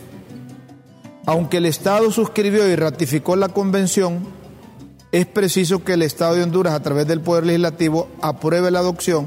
Aunque 1.27 1.59
el 1.59 1.67
Estado 1.67 2.11
suscribió 2.11 2.69
y 2.69 2.77
ratificó 2.77 3.37
la 3.37 3.49
convención, 3.49 4.27
es 5.13 5.27
preciso 5.27 5.83
que 5.83 5.95
el 5.95 6.03
Estado 6.03 6.35
de 6.35 6.43
Honduras, 6.43 6.75
a 6.75 6.83
través 6.83 7.07
del 7.07 7.21
Poder 7.21 7.47
Legislativo, 7.47 8.09
apruebe 8.21 8.71
la 8.71 8.81
adopción 8.81 9.27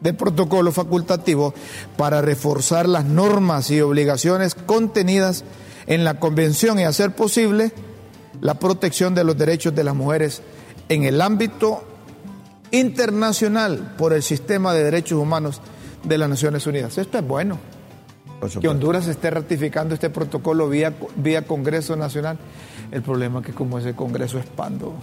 de 0.00 0.14
protocolo 0.14 0.72
facultativo 0.72 1.54
para 1.96 2.22
reforzar 2.22 2.88
las 2.88 3.04
normas 3.04 3.70
y 3.70 3.80
obligaciones 3.80 4.54
contenidas 4.54 5.42
en 5.42 5.67
la 6.04 6.20
convención 6.20 6.78
y 6.78 6.84
hacer 6.84 7.12
posible 7.14 7.72
la 8.40 8.54
protección 8.54 9.14
de 9.14 9.24
los 9.24 9.36
derechos 9.36 9.74
de 9.74 9.84
las 9.84 9.94
mujeres 9.94 10.42
en 10.88 11.04
el 11.04 11.20
ámbito 11.20 11.82
internacional 12.70 13.94
por 13.96 14.12
el 14.12 14.22
sistema 14.22 14.74
de 14.74 14.84
derechos 14.84 15.18
humanos 15.18 15.60
de 16.04 16.18
las 16.18 16.28
Naciones 16.28 16.66
Unidas. 16.66 16.98
Esto 16.98 17.18
es 17.18 17.26
bueno 17.26 17.58
que. 18.60 18.68
Honduras 18.68 19.06
esté 19.08 19.30
ratificando 19.30 19.94
este 19.94 20.10
protocolo 20.10 20.68
vía, 20.68 20.92
vía 21.16 21.42
Congreso 21.46 21.96
Nacional. 21.96 22.38
El 22.92 23.02
problema 23.02 23.40
es 23.40 23.46
que 23.46 23.52
como 23.52 23.78
ese 23.78 23.94
Congreso 23.94 24.38
es 24.38 24.46
pando, 24.46 24.94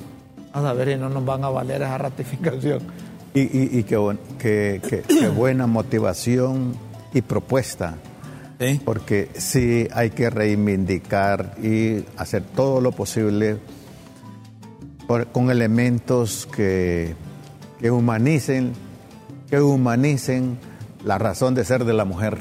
a 0.54 0.62
saber 0.62 0.94
si 0.94 0.96
no 0.96 1.10
nos 1.10 1.26
van 1.26 1.44
a 1.44 1.50
valer 1.50 1.82
esa 1.82 1.98
ratificación. 1.98 2.80
Y, 3.34 3.42
y- 3.42 3.80
y 3.80 3.84
qué, 3.84 4.18
qué- 4.40 4.82
qué- 4.88 5.02
qué 5.02 5.28
buena 5.28 5.68
motivación 5.68 6.74
y 7.14 7.22
propuesta, 7.22 7.96
porque 8.86 9.30
sí 9.38 9.88
hay 9.94 10.12
que 10.12 10.30
reivindicar 10.30 11.56
y 11.62 12.06
hacer 12.18 12.44
todo 12.56 12.80
lo 12.82 12.92
posible 12.94 13.58
por- 15.08 15.28
con 15.28 15.50
elementos 15.52 16.48
que, 16.48 17.16
que 17.80 17.92
humanicen, 17.92 18.74
que 19.50 19.60
humanicen 19.60 20.58
la 21.04 21.18
razón 21.18 21.54
de 21.56 21.66
ser 21.66 21.86
de 21.86 21.94
la 21.94 22.06
mujer. 22.06 22.38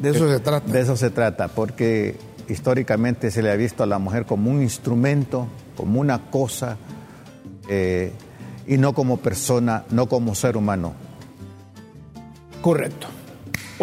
de 0.00 0.10
eso 0.10 0.28
se 0.28 0.40
trata. 0.40 0.72
De 0.72 0.80
eso 0.80 0.96
se 0.96 1.10
trata, 1.10 1.48
porque 1.48 2.16
históricamente 2.48 3.30
se 3.30 3.42
le 3.42 3.50
ha 3.50 3.56
visto 3.56 3.82
a 3.82 3.86
la 3.86 3.98
mujer 3.98 4.26
como 4.26 4.50
un 4.50 4.62
instrumento, 4.62 5.46
como 5.76 6.00
una 6.00 6.30
cosa, 6.30 6.76
eh, 7.68 8.12
y 8.66 8.78
no 8.78 8.92
como 8.94 9.18
persona, 9.18 9.84
no 9.90 10.06
como 10.08 10.34
ser 10.34 10.56
humano. 10.56 10.94
Correcto. 12.60 13.06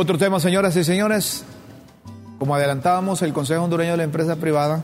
Otro 0.02 0.18
tema, 0.18 0.40
señoras 0.40 0.78
y 0.78 0.86
señores. 0.86 1.44
Como 2.38 2.56
adelantábamos, 2.56 3.22
el 3.22 3.34
Consejo 3.34 3.66
Hondureño 3.66 3.92
de 3.92 3.98
la 3.98 4.04
Empresa 4.06 4.38
Privada 4.38 4.82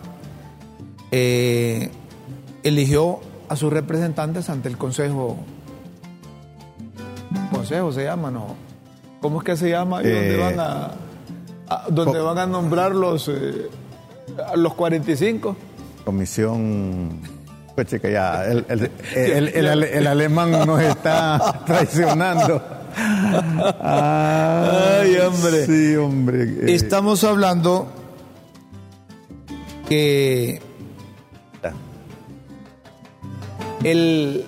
eh, 1.10 1.90
eligió 2.64 3.22
a 3.48 3.56
sus 3.56 3.72
representantes 3.72 4.50
ante 4.50 4.68
el 4.68 4.78
Consejo. 4.78 5.38
Consejo 7.50 7.94
se 7.94 8.04
llama, 8.04 8.30
¿no? 8.30 8.56
¿Cómo 9.22 9.40
es 9.40 9.46
que 9.46 9.56
se 9.56 9.70
llama? 9.70 10.02
¿Y 10.04 10.10
dónde 10.10 10.36
Eh, 10.36 10.38
van 10.38 10.60
a, 10.60 10.92
a- 11.70 11.86
donde 11.90 12.20
van 12.20 12.38
a 12.38 12.46
nombrar 12.46 12.92
los, 12.94 13.30
eh, 13.30 13.70
los 14.58 14.74
45? 14.74 15.56
Comisión. 16.04 17.22
Pues 17.74 17.88
chica, 17.88 18.10
ya, 18.10 18.44
el, 18.44 18.66
el- 18.68 18.92
el- 19.48 19.84
el 19.86 20.08
alemán 20.08 20.52
nos 20.52 20.82
está 20.82 21.62
traicionando. 21.66 22.62
Ay, 23.82 25.18
hombre. 25.18 25.66
Sí, 25.66 25.96
hombre. 25.96 26.44
eh, 26.44 26.74
Estamos 26.76 27.24
hablando 27.24 27.88
que 29.90 30.62
el 33.84 34.46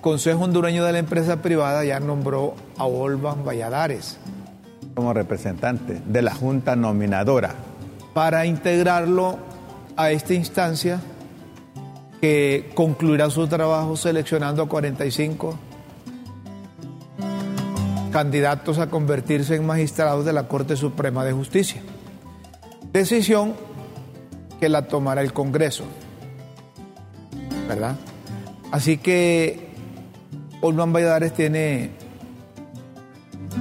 Consejo 0.00 0.44
Hondureño 0.44 0.84
de 0.84 0.92
la 0.92 0.98
Empresa 0.98 1.42
Privada 1.42 1.84
ya 1.84 2.00
nombró 2.00 2.54
a 2.78 2.84
Olvan 2.86 3.44
Valladares 3.44 4.18
como 4.94 5.12
representante 5.12 6.00
de 6.06 6.22
la 6.22 6.34
Junta 6.34 6.74
Nominadora. 6.76 7.54
para 8.14 8.46
integrarlo 8.46 9.38
a 9.96 10.10
esta 10.10 10.34
instancia 10.34 11.00
que 12.20 12.70
concluirá 12.74 13.30
su 13.30 13.46
trabajo 13.46 13.96
seleccionando 13.96 14.62
a 14.62 14.68
45 14.68 15.56
candidatos 18.18 18.80
a 18.80 18.88
convertirse 18.88 19.54
en 19.54 19.64
magistrados 19.64 20.24
de 20.24 20.32
la 20.32 20.48
Corte 20.48 20.74
Suprema 20.74 21.24
de 21.24 21.30
Justicia. 21.30 21.80
Decisión 22.92 23.54
que 24.58 24.68
la 24.68 24.88
tomará 24.88 25.20
el 25.20 25.32
Congreso. 25.32 25.84
¿Verdad? 27.68 27.94
Así 28.72 28.98
que 28.98 29.68
Olman 30.62 30.92
Valladares 30.92 31.32
tiene 31.32 31.90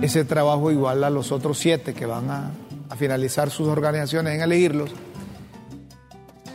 ese 0.02 0.26
trabajo 0.26 0.72
igual 0.72 1.04
a 1.04 1.12
los 1.12 1.32
otros 1.32 1.60
siete 1.60 1.94
que 1.94 2.08
van 2.08 2.32
a, 2.32 2.50
a 2.90 2.96
finalizar 2.96 3.52
sus 3.52 3.68
organizaciones 3.68 4.34
en 4.34 4.42
elegirlos 4.42 4.90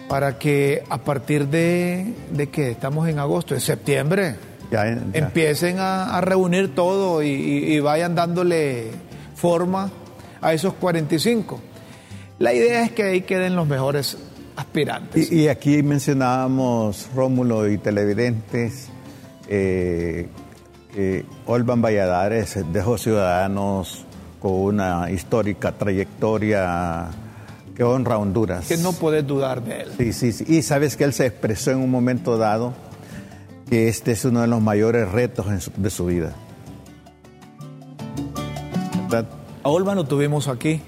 para 0.09 0.41
que 0.41 0.83
a 0.88 0.99
partir 0.99 1.47
de, 1.47 2.17
de 2.33 2.49
que 2.49 2.73
estamos 2.73 3.09
en 3.09 3.21
agosto, 3.21 3.55
en 3.55 3.61
septiembre, 3.61 4.35
Ya, 4.73 4.87
ya. 4.87 4.99
empiecen 5.13 5.79
a, 5.79 6.17
a 6.17 6.21
reunir 6.23 6.75
todo 6.75 7.23
y, 7.23 7.29
y- 7.29 7.75
y 7.75 7.81
vayan 7.81 8.15
dándole 8.15 8.87
forma 9.37 9.91
a 10.41 10.53
esos 10.55 10.75
45. 10.75 11.61
La 12.39 12.53
idea 12.55 12.83
es 12.83 12.91
que 12.93 13.03
ahí 13.05 13.21
queden 13.21 13.55
los 13.55 13.69
mejores 13.69 14.17
aspirantes. 14.57 15.31
Y, 15.31 15.43
y 15.43 15.49
aquí 15.49 15.83
mencionábamos, 15.83 17.09
Rómulo 17.15 17.69
y 17.71 17.79
televidentes, 17.79 18.89
eh, 19.49 20.29
que 20.93 21.25
Olvan 21.47 21.81
Valladares 21.83 22.59
dejó 22.73 22.99
ciudadanos 22.99 24.05
con 24.41 24.53
una 24.53 25.11
histórica 25.11 25.73
trayectoria 25.73 27.07
que 27.77 27.85
honra 27.85 28.17
a 28.17 28.19
Honduras. 28.19 28.67
que 28.69 28.77
no 28.77 28.93
puedes 28.93 29.27
dudar 29.27 29.63
de 29.63 29.83
él. 29.83 29.93
Sí, 29.97 30.13
sí, 30.13 30.33
sí. 30.33 30.45
Y 30.49 30.63
sabes 30.63 30.97
que 30.97 31.05
él 31.05 31.13
se 31.13 31.27
expresó 31.27 31.71
en 31.71 31.79
un 31.79 31.91
momento 31.91 32.37
dado 32.37 32.75
que 33.73 33.89
este 33.89 34.13
es 34.13 34.27
uno 34.27 34.43
de 34.43 34.49
los 34.49 34.61
mayores 34.61 35.11
retos 35.11 35.47
de 35.79 35.89
su 35.89 36.05
vida. 36.05 36.35
¿Verdad? 39.09 39.31
A 39.65 39.71
lo 39.71 40.05
tuvimos 40.05 40.47
aquí. 40.47 40.83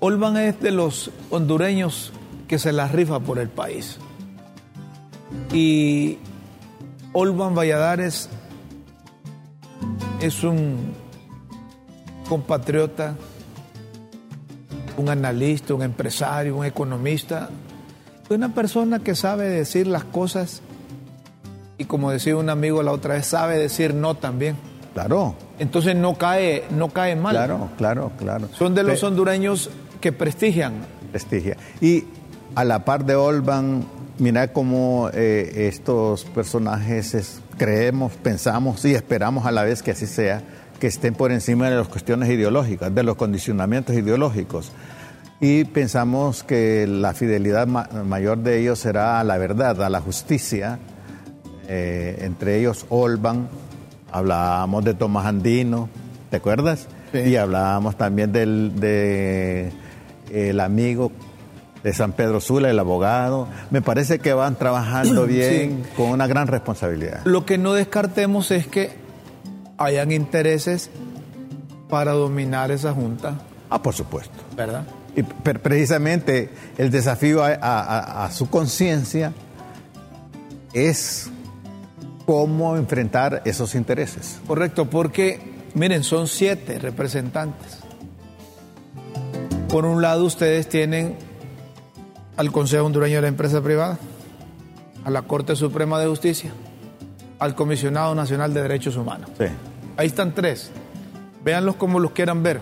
Olvan 0.00 0.36
es 0.36 0.60
de 0.60 0.72
los 0.72 1.12
hondureños 1.30 2.12
que 2.48 2.58
se 2.58 2.72
la 2.72 2.88
rifa 2.88 3.20
por 3.20 3.38
el 3.38 3.50
país. 3.50 3.98
Y 5.52 6.18
Olvan 7.12 7.54
Valladares 7.54 8.30
es 10.20 10.42
un 10.42 10.92
compatriota, 12.28 13.14
un 14.96 15.08
analista, 15.08 15.72
un 15.72 15.84
empresario, 15.84 16.56
un 16.56 16.64
economista, 16.64 17.48
una 18.28 18.52
persona 18.52 18.98
que 18.98 19.14
sabe 19.14 19.48
decir 19.48 19.86
las 19.86 20.02
cosas 20.02 20.62
y 21.78 21.84
como 21.84 22.10
decía 22.10 22.36
un 22.36 22.48
amigo 22.50 22.82
la 22.82 22.92
otra 22.92 23.14
vez, 23.14 23.26
sabe 23.26 23.58
decir 23.58 23.94
no 23.94 24.14
también. 24.14 24.56
Claro. 24.94 25.34
Entonces 25.58 25.94
no 25.94 26.14
cae, 26.14 26.64
no 26.70 26.88
cae 26.88 27.16
mal. 27.16 27.34
Claro, 27.34 27.68
claro, 27.76 28.12
claro. 28.18 28.48
Son 28.56 28.74
de 28.74 28.82
los 28.82 29.00
Pe- 29.00 29.06
hondureños 29.06 29.70
que 30.00 30.12
prestigian. 30.12 30.74
prestigia. 31.12 31.56
Y 31.80 32.04
a 32.54 32.64
la 32.64 32.84
par 32.84 33.04
de 33.04 33.14
Olban, 33.14 33.84
mira 34.18 34.52
cómo 34.52 35.10
eh, 35.12 35.68
estos 35.70 36.24
personajes 36.24 37.14
es- 37.14 37.40
creemos, 37.58 38.12
pensamos 38.14 38.84
y 38.84 38.94
esperamos 38.94 39.44
a 39.46 39.50
la 39.52 39.62
vez 39.64 39.82
que 39.82 39.90
así 39.90 40.06
sea, 40.06 40.42
que 40.80 40.86
estén 40.86 41.14
por 41.14 41.32
encima 41.32 41.68
de 41.70 41.76
las 41.76 41.88
cuestiones 41.88 42.28
ideológicas, 42.30 42.94
de 42.94 43.02
los 43.02 43.16
condicionamientos 43.16 43.94
ideológicos. 43.96 44.72
Y 45.40 45.64
pensamos 45.64 46.42
que 46.42 46.86
la 46.86 47.12
fidelidad 47.12 47.66
ma- 47.66 47.88
mayor 48.04 48.38
de 48.38 48.60
ellos 48.60 48.78
será 48.78 49.20
a 49.20 49.24
la 49.24 49.36
verdad, 49.36 49.82
a 49.82 49.90
la 49.90 50.00
justicia, 50.00 50.78
eh, 51.68 52.18
entre 52.22 52.58
ellos 52.58 52.86
Olban, 52.88 53.48
hablábamos 54.12 54.84
de 54.84 54.94
Tomás 54.94 55.26
Andino, 55.26 55.88
¿te 56.30 56.36
acuerdas? 56.38 56.86
Sí. 57.12 57.18
Y 57.20 57.36
hablábamos 57.36 57.96
también 57.96 58.32
del 58.32 58.72
de, 58.78 59.72
el 60.32 60.60
amigo 60.60 61.12
de 61.82 61.92
San 61.92 62.12
Pedro 62.12 62.40
Sula, 62.40 62.68
el 62.70 62.78
abogado. 62.78 63.46
Me 63.70 63.80
parece 63.82 64.18
que 64.18 64.32
van 64.32 64.56
trabajando 64.56 65.26
bien, 65.26 65.84
con 65.96 66.10
una 66.10 66.26
gran 66.26 66.46
responsabilidad. 66.48 67.20
Lo 67.24 67.44
que 67.46 67.58
no 67.58 67.72
descartemos 67.74 68.50
es 68.50 68.66
que 68.66 68.90
hayan 69.78 70.10
intereses 70.12 70.90
para 71.88 72.12
dominar 72.12 72.70
esa 72.70 72.92
junta, 72.92 73.34
Ah, 73.70 73.80
por 73.82 73.94
supuesto. 73.94 74.32
¿verdad? 74.56 74.82
Y 75.14 75.22
pre- 75.22 75.58
precisamente 75.58 76.50
el 76.78 76.90
desafío 76.90 77.42
a, 77.44 77.48
a- 77.48 77.80
a- 77.80 78.24
a 78.26 78.30
su 78.32 78.48
conciencia 78.50 79.32
es 80.72 81.30
cómo 82.26 82.76
enfrentar 82.76 83.42
esos 83.44 83.74
intereses. 83.74 84.40
Correcto, 84.46 84.90
porque 84.90 85.40
miren, 85.74 86.02
son 86.04 86.26
siete 86.26 86.78
representantes. 86.78 87.78
Por 89.68 89.84
un 89.84 90.02
lado, 90.02 90.24
ustedes 90.24 90.68
tienen 90.68 91.16
al 92.36 92.52
Consejo 92.52 92.84
Hondureño 92.84 93.16
de 93.16 93.22
la 93.22 93.28
Empresa 93.28 93.62
Privada, 93.62 93.98
a 95.04 95.10
la 95.10 95.22
Corte 95.22 95.56
Suprema 95.56 95.98
de 96.00 96.06
Justicia, 96.06 96.52
al 97.38 97.54
Comisionado 97.54 98.14
Nacional 98.14 98.52
de 98.52 98.62
Derechos 98.62 98.96
Humanos. 98.96 99.30
Sí. 99.38 99.46
Ahí 99.96 100.08
están 100.08 100.34
tres. 100.34 100.70
Véanlos 101.44 101.76
como 101.76 102.00
los 102.00 102.10
quieran 102.10 102.42
ver. 102.42 102.60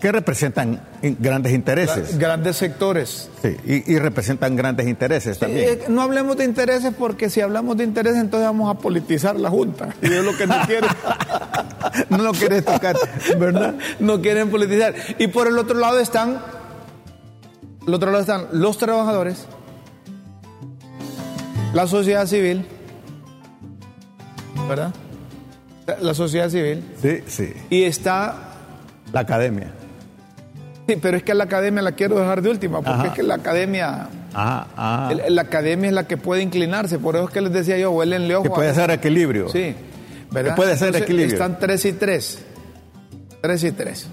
Que 0.00 0.12
representan 0.12 0.80
grandes 1.18 1.52
intereses. 1.52 2.18
Grandes 2.18 2.56
sectores. 2.56 3.30
Sí, 3.40 3.56
y, 3.64 3.94
y 3.94 3.98
representan 3.98 4.54
grandes 4.54 4.86
intereses 4.86 5.38
también. 5.38 5.68
Eh, 5.68 5.84
no 5.88 6.02
hablemos 6.02 6.36
de 6.36 6.44
intereses 6.44 6.92
porque 6.98 7.30
si 7.30 7.40
hablamos 7.40 7.76
de 7.76 7.84
intereses 7.84 8.20
entonces 8.20 8.46
vamos 8.46 8.74
a 8.74 8.78
politizar 8.78 9.40
la 9.40 9.48
Junta. 9.48 9.94
Y 10.02 10.06
es 10.06 10.24
lo 10.24 10.36
que 10.36 10.46
no 10.46 10.54
quieren. 10.66 10.90
no 12.10 12.18
lo 12.18 12.32
querés 12.32 12.64
tocar, 12.64 12.96
¿verdad? 13.38 13.74
no 14.00 14.20
quieren 14.20 14.50
politizar. 14.50 14.94
Y 15.18 15.28
por 15.28 15.46
el 15.46 15.58
otro 15.58 15.78
lado 15.78 15.98
están, 15.98 16.40
el 17.86 17.94
otro 17.94 18.10
lado 18.10 18.20
están 18.20 18.46
los 18.52 18.78
trabajadores, 18.78 19.46
la 21.72 21.86
sociedad 21.86 22.26
civil, 22.26 22.66
¿verdad? 24.68 24.92
La 26.00 26.14
sociedad 26.14 26.50
civil. 26.50 26.84
Sí, 27.00 27.22
sí. 27.26 27.52
Y 27.70 27.84
está, 27.84 28.52
La 29.12 29.20
academia. 29.20 29.72
Sí, 30.86 30.96
pero 31.02 31.16
es 31.16 31.22
que 31.22 31.34
la 31.34 31.44
academia 31.44 31.82
la 31.82 31.92
quiero 31.92 32.18
dejar 32.18 32.42
de 32.42 32.50
última, 32.50 32.78
porque 32.78 32.90
Ajá. 32.90 33.06
es 33.08 33.12
que 33.12 33.22
la 33.22 33.34
academia, 33.34 34.08
Ah, 34.34 34.66
ah. 34.76 35.12
el- 35.26 35.34
la 35.34 35.42
academia 35.42 35.88
es 35.88 35.94
la 35.94 36.06
que 36.06 36.16
puede 36.16 36.42
inclinarse. 36.42 36.98
Por 36.98 37.16
eso 37.16 37.24
es 37.26 37.30
que 37.30 37.40
les 37.40 37.52
decía 37.52 37.78
yo, 37.78 37.90
huelen 37.92 38.30
ojo 38.32 38.42
que 38.44 38.50
puede 38.50 38.74
ser 38.74 38.90
equilibrio. 38.90 39.48
Sí, 39.48 39.74
¿verdad? 40.30 40.50
Que 40.52 40.56
puede 40.56 40.76
ser 40.76 40.88
Entonces, 40.88 41.02
equilibrio. 41.02 41.34
Están 41.34 41.58
tres 41.58 41.84
y 41.84 41.92
tres. 41.92 42.38
Tres 43.40 43.64
y 43.64 43.72
tres. 43.72 44.08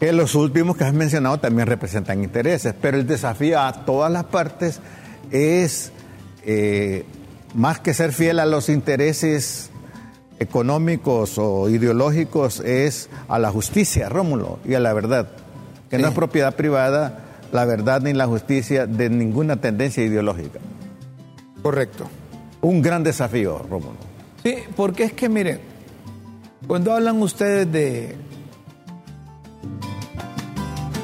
Que 0.00 0.12
los 0.12 0.34
últimos 0.36 0.76
que 0.76 0.84
has 0.84 0.92
mencionado 0.94 1.38
también 1.38 1.66
representan 1.66 2.22
intereses, 2.22 2.72
pero 2.80 2.96
el 2.96 3.06
desafío 3.06 3.60
a 3.60 3.84
todas 3.84 4.10
las 4.12 4.24
partes 4.24 4.80
es, 5.32 5.90
eh, 6.44 7.04
más 7.54 7.80
que 7.80 7.92
ser 7.94 8.12
fiel 8.12 8.38
a 8.38 8.46
los 8.46 8.68
intereses 8.68 9.67
económicos 10.38 11.38
o 11.38 11.68
ideológicos, 11.68 12.60
es 12.60 13.08
a 13.28 13.38
la 13.38 13.50
justicia, 13.50 14.08
Rómulo, 14.08 14.58
y 14.64 14.74
a 14.74 14.80
la 14.80 14.92
verdad, 14.92 15.30
que 15.90 15.98
no 15.98 16.08
es 16.08 16.14
propiedad 16.14 16.54
privada 16.54 17.24
la 17.52 17.64
verdad 17.64 18.02
ni 18.02 18.12
la 18.12 18.26
justicia 18.26 18.86
de 18.86 19.08
ninguna 19.08 19.60
tendencia 19.60 20.04
ideológica. 20.04 20.60
Correcto. 21.62 22.08
Un 22.60 22.82
gran 22.82 23.02
desafío, 23.02 23.58
Rómulo. 23.58 23.96
Sí, 24.44 24.56
porque 24.76 25.04
es 25.04 25.12
que 25.12 25.28
miren, 25.28 25.60
cuando 26.66 26.92
hablan 26.92 27.20
ustedes 27.22 27.70
de, 27.70 28.16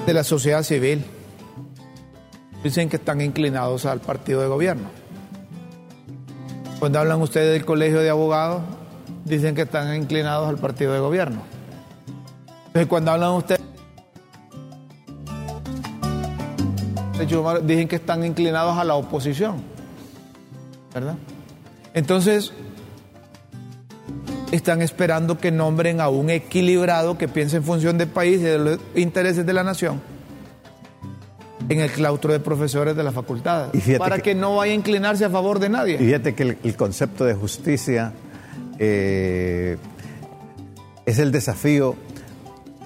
de 0.07 0.13
la 0.13 0.25
sociedad 0.25 0.63
civil, 0.63 1.05
dicen 2.63 2.89
que 2.89 2.97
están 2.97 3.21
inclinados 3.21 3.87
al 3.87 4.01
partido 4.01 4.41
de 4.41 4.49
gobierno. 4.49 4.89
Cuando 6.79 6.99
hablan 6.99 7.21
ustedes 7.23 7.53
del 7.53 7.65
colegio 7.65 8.01
de 8.01 8.11
abogados, 8.11 8.63
dicen 9.25 9.55
que 9.55 9.63
están 9.63 9.95
inclinados 9.95 10.49
al 10.49 10.57
partido 10.59 10.93
de 10.93 11.01
gobierno. 11.01 11.43
Entonces, 12.67 12.87
cuando 12.89 13.11
hablan 13.13 13.31
ustedes 13.33 13.61
dicen 17.65 17.89
que 17.89 17.97
están 17.97 18.25
inclinados 18.25 18.77
a 18.77 18.85
la 18.85 18.95
oposición. 18.95 19.57
¿Verdad? 20.93 21.15
Entonces, 21.95 22.53
están 24.53 24.83
esperando 24.83 25.39
que 25.39 25.51
nombren 25.51 26.01
a 26.01 26.09
un 26.09 26.31
equilibrado 26.31 27.17
que 27.19 27.27
piense 27.29 27.57
en 27.57 27.65
función 27.65 27.99
del 27.99 28.09
país 28.09 28.41
y 28.41 28.45
de 28.45 28.59
los 28.59 28.79
intereses 28.95 29.45
de 29.47 29.53
la 29.53 29.65
nación 29.65 30.01
en 31.69 31.81
el 31.81 31.91
claustro 31.91 32.31
de 32.33 32.41
profesores 32.41 32.95
de 32.95 33.03
la 33.03 33.11
facultad, 33.11 33.69
Y 33.73 33.97
para 33.97 34.17
que- 34.17 34.23
que... 34.23 34.35
no 34.35 34.57
vaya 34.57 34.73
a 34.73 34.75
inclinarse 34.77 35.25
a 35.25 35.31
favor 35.31 35.59
de 35.59 35.67
Y 35.67 35.71
nadie. 35.71 35.99
fíjate 35.99 36.35
que 36.35 36.43
el, 36.43 36.59
el 36.63 36.77
concepto 36.77 37.25
de 37.25 37.35
justicia 37.35 38.13
eh, 38.79 39.77
es 41.07 41.19
el 41.19 41.33
desafío 41.33 41.97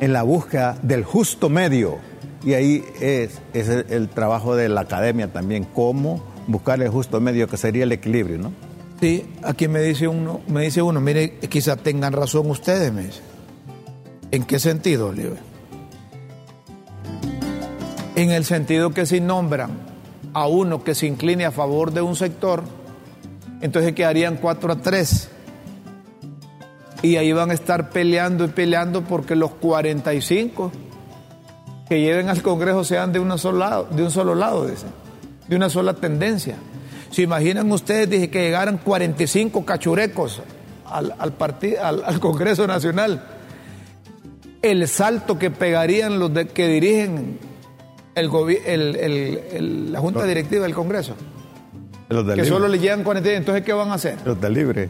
en 0.00 0.12
la 0.12 0.22
búsqueda 0.22 0.78
del 0.82 1.04
justo 1.04 1.48
medio. 1.48 1.98
Y 2.44 2.54
ahí 2.54 2.84
es, 3.00 3.40
el 3.52 4.08
trabajo 4.08 4.54
de 4.54 4.68
la 4.68 4.82
academia 4.82 5.32
también, 5.32 5.64
cómo 5.64 6.22
buscar 6.46 6.80
el 6.80 6.88
justo 6.88 7.20
medio, 7.20 7.48
que 7.48 7.56
sería 7.56 7.84
el 7.84 7.92
equilibrio, 7.92 8.38
¿no? 8.38 8.52
Sí, 9.00 9.26
aquí 9.42 9.68
me 9.68 9.80
dice 9.80 10.08
uno, 10.08 10.40
me 10.48 10.62
dice 10.62 10.82
uno, 10.82 11.00
mire, 11.00 11.38
quizá 11.38 11.76
tengan 11.76 12.12
razón 12.12 12.50
ustedes, 12.50 12.92
me 12.92 13.04
dice. 13.04 13.20
¿En 14.30 14.44
qué 14.44 14.58
sentido, 14.58 15.08
Oliver? 15.08 15.38
En 18.16 18.30
el 18.30 18.44
sentido 18.44 18.90
que 18.90 19.06
si 19.06 19.20
nombran 19.20 19.70
a 20.32 20.46
uno 20.48 20.82
que 20.82 20.94
se 20.94 21.06
incline 21.06 21.44
a 21.44 21.52
favor 21.52 21.92
de 21.92 22.02
un 22.02 22.16
sector, 22.16 22.64
entonces 23.60 23.92
quedarían 23.94 24.36
4 24.36 24.72
a 24.72 24.76
3. 24.76 25.28
Y 27.02 27.16
ahí 27.16 27.32
van 27.32 27.50
a 27.50 27.54
estar 27.54 27.90
peleando 27.90 28.44
y 28.44 28.48
peleando 28.48 29.02
porque 29.04 29.36
los 29.36 29.52
45 29.52 30.72
que 31.88 32.00
lleven 32.00 32.28
al 32.28 32.42
Congreso 32.42 32.84
sean 32.84 33.12
de, 33.12 33.20
una 33.20 33.38
solo 33.38 33.58
lado, 33.58 33.88
de 33.90 34.02
un 34.02 34.10
solo 34.10 34.34
lado, 34.34 34.66
dicen, 34.66 34.90
de 35.46 35.56
una 35.56 35.70
sola 35.70 35.94
tendencia. 35.94 36.56
¿Se 37.10 37.22
imaginan 37.22 37.70
ustedes 37.72 38.10
dije, 38.10 38.28
que 38.30 38.40
llegaran 38.42 38.78
45 38.78 39.64
cachurecos 39.64 40.42
al, 40.86 41.14
al, 41.18 41.32
parti- 41.32 41.76
al, 41.76 42.02
al 42.04 42.20
Congreso 42.20 42.66
Nacional? 42.66 43.24
El 44.60 44.86
salto 44.88 45.38
que 45.38 45.50
pegarían 45.50 46.18
los 46.18 46.34
de- 46.34 46.48
que 46.48 46.66
dirigen 46.66 47.38
el 48.14 48.28
gobi- 48.28 48.60
el- 48.66 48.96
el- 48.96 49.40
el- 49.52 49.92
la 49.92 50.00
Junta 50.00 50.24
Directiva 50.24 50.64
del 50.64 50.74
Congreso, 50.74 51.14
Los 52.08 52.26
del 52.26 52.36
que 52.36 52.42
libre. 52.42 52.48
solo 52.56 52.68
le 52.68 52.78
llegan 52.78 53.02
45, 53.04 53.36
entonces 53.38 53.64
¿qué 53.64 53.72
van 53.74 53.90
a 53.90 53.94
hacer? 53.94 54.16
Los 54.24 54.40
del 54.40 54.54
libre. 54.54 54.88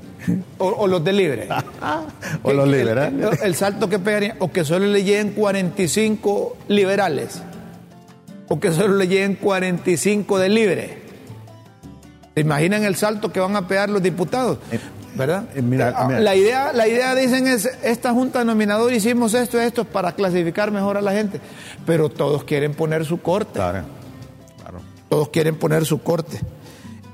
O, 0.58 0.66
o 0.68 0.86
los 0.86 1.02
de 1.02 1.12
libre. 1.12 1.48
o 2.42 2.52
los 2.52 2.68
liberales. 2.68 3.40
El, 3.40 3.46
el 3.48 3.54
salto 3.56 3.88
que 3.88 3.98
pegarían, 3.98 4.36
o 4.38 4.52
que 4.52 4.64
solo 4.64 4.86
le 4.86 5.02
lleguen 5.02 5.32
45 5.32 6.56
liberales, 6.68 7.42
o 8.48 8.60
que 8.60 8.70
solo 8.72 8.94
le 8.96 9.08
lleguen 9.08 9.34
45 9.34 10.38
de 10.38 10.48
libre. 10.48 10.98
¿Se 12.34 12.40
imaginan 12.42 12.84
el 12.84 12.94
salto 12.94 13.32
que 13.32 13.40
van 13.40 13.56
a 13.56 13.66
pegar 13.66 13.90
los 13.90 14.00
diputados? 14.00 14.58
¿Verdad? 15.16 15.46
eh, 15.56 15.62
mira, 15.62 15.92
Ah, 15.96 16.06
mira. 16.06 16.20
La, 16.20 16.36
idea, 16.36 16.72
la 16.72 16.86
idea, 16.86 17.16
dicen, 17.16 17.48
es, 17.48 17.68
esta 17.82 18.12
junta 18.12 18.44
nominadora 18.44 18.94
hicimos 18.94 19.34
esto, 19.34 19.60
esto, 19.60 19.84
para 19.84 20.12
clasificar 20.12 20.70
mejor 20.70 20.96
a 20.96 21.00
la 21.00 21.10
gente. 21.10 21.40
Pero 21.84 22.08
todos 22.08 22.44
quieren 22.44 22.74
poner 22.74 23.04
su 23.04 23.20
corte. 23.20 23.54
Claro, 23.54 23.82
claro. 24.62 24.78
Todos 25.08 25.30
quieren 25.30 25.56
poner 25.56 25.84
su 25.84 26.00
corte. 26.00 26.38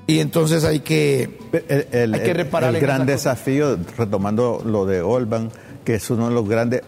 Y 0.07 0.19
entonces 0.21 0.65
hay 0.65 0.81
que... 0.81 1.39
El, 1.69 1.87
el- 1.93 2.15
Hay 2.15 2.21
que 2.21 2.35
reparar 2.35 2.75
el 2.75 2.81
gran 2.81 3.07
desafío, 3.07 3.79
retomando 3.97 4.63
lo 4.65 4.85
de 4.87 5.01
Olban, 5.01 5.51
que 5.85 5.95
es 5.95 6.11
uno 6.11 6.29
de 6.29 6.35
los 6.35 6.49
grandes 6.49 6.83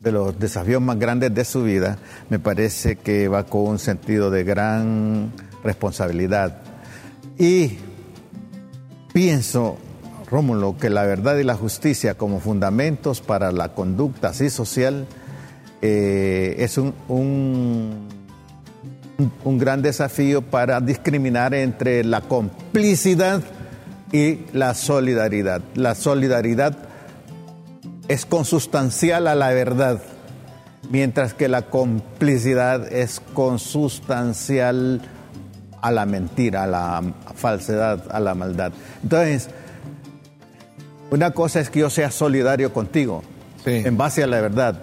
de 0.00 0.10
los 0.10 0.36
desafíos 0.36 0.82
más 0.82 0.98
grandes 0.98 1.32
de 1.32 1.44
su 1.44 1.62
vida, 1.62 1.96
me 2.28 2.40
parece 2.40 2.96
que 2.96 3.28
va 3.28 3.44
con 3.46 3.68
un 3.68 3.78
sentido 3.78 4.32
de 4.32 4.42
gran 4.42 5.30
responsabilidad. 5.62 6.60
Y 7.38 7.78
pienso, 9.12 9.78
Rómulo, 10.28 10.76
que 10.76 10.90
la 10.90 11.04
verdad 11.04 11.36
y 11.38 11.44
la 11.44 11.54
justicia 11.54 12.14
como 12.14 12.40
fundamentos 12.40 13.20
para 13.20 13.52
la 13.52 13.74
conducta 13.74 14.30
así 14.30 14.50
social 14.50 15.06
eh, 15.82 16.56
es 16.58 16.78
un, 16.78 16.94
un, 17.06 18.08
un, 19.44 19.58
gran 19.58 19.82
desafío 19.82 20.42
para 20.42 20.80
discriminar 20.80 21.54
entre 21.54 22.04
la 22.04 22.20
complicidad 22.22 23.42
y 24.12 24.40
la 24.52 24.74
solidaridad. 24.74 25.62
La 25.74 25.94
solidaridad 25.94 26.76
es 28.08 28.26
consustancial 28.26 29.26
a 29.26 29.34
la 29.34 29.50
verdad, 29.50 30.00
mientras 30.90 31.34
que 31.34 31.48
la 31.48 31.62
complicidad 31.62 32.92
es 32.92 33.20
consustancial 33.32 35.00
a 35.80 35.90
la 35.90 36.06
mentira, 36.06 36.64
a 36.64 36.66
la 36.66 37.02
falsedad, 37.34 38.04
a 38.10 38.20
la 38.20 38.34
maldad. 38.34 38.72
Entonces, 39.02 39.48
una 41.10 41.32
cosa 41.32 41.60
es 41.60 41.70
que 41.70 41.80
yo 41.80 41.90
sea 41.90 42.10
solidario 42.10 42.72
contigo, 42.72 43.22
en 43.64 43.96
base 43.96 44.22
a 44.22 44.26
la 44.26 44.40
verdad, 44.40 44.82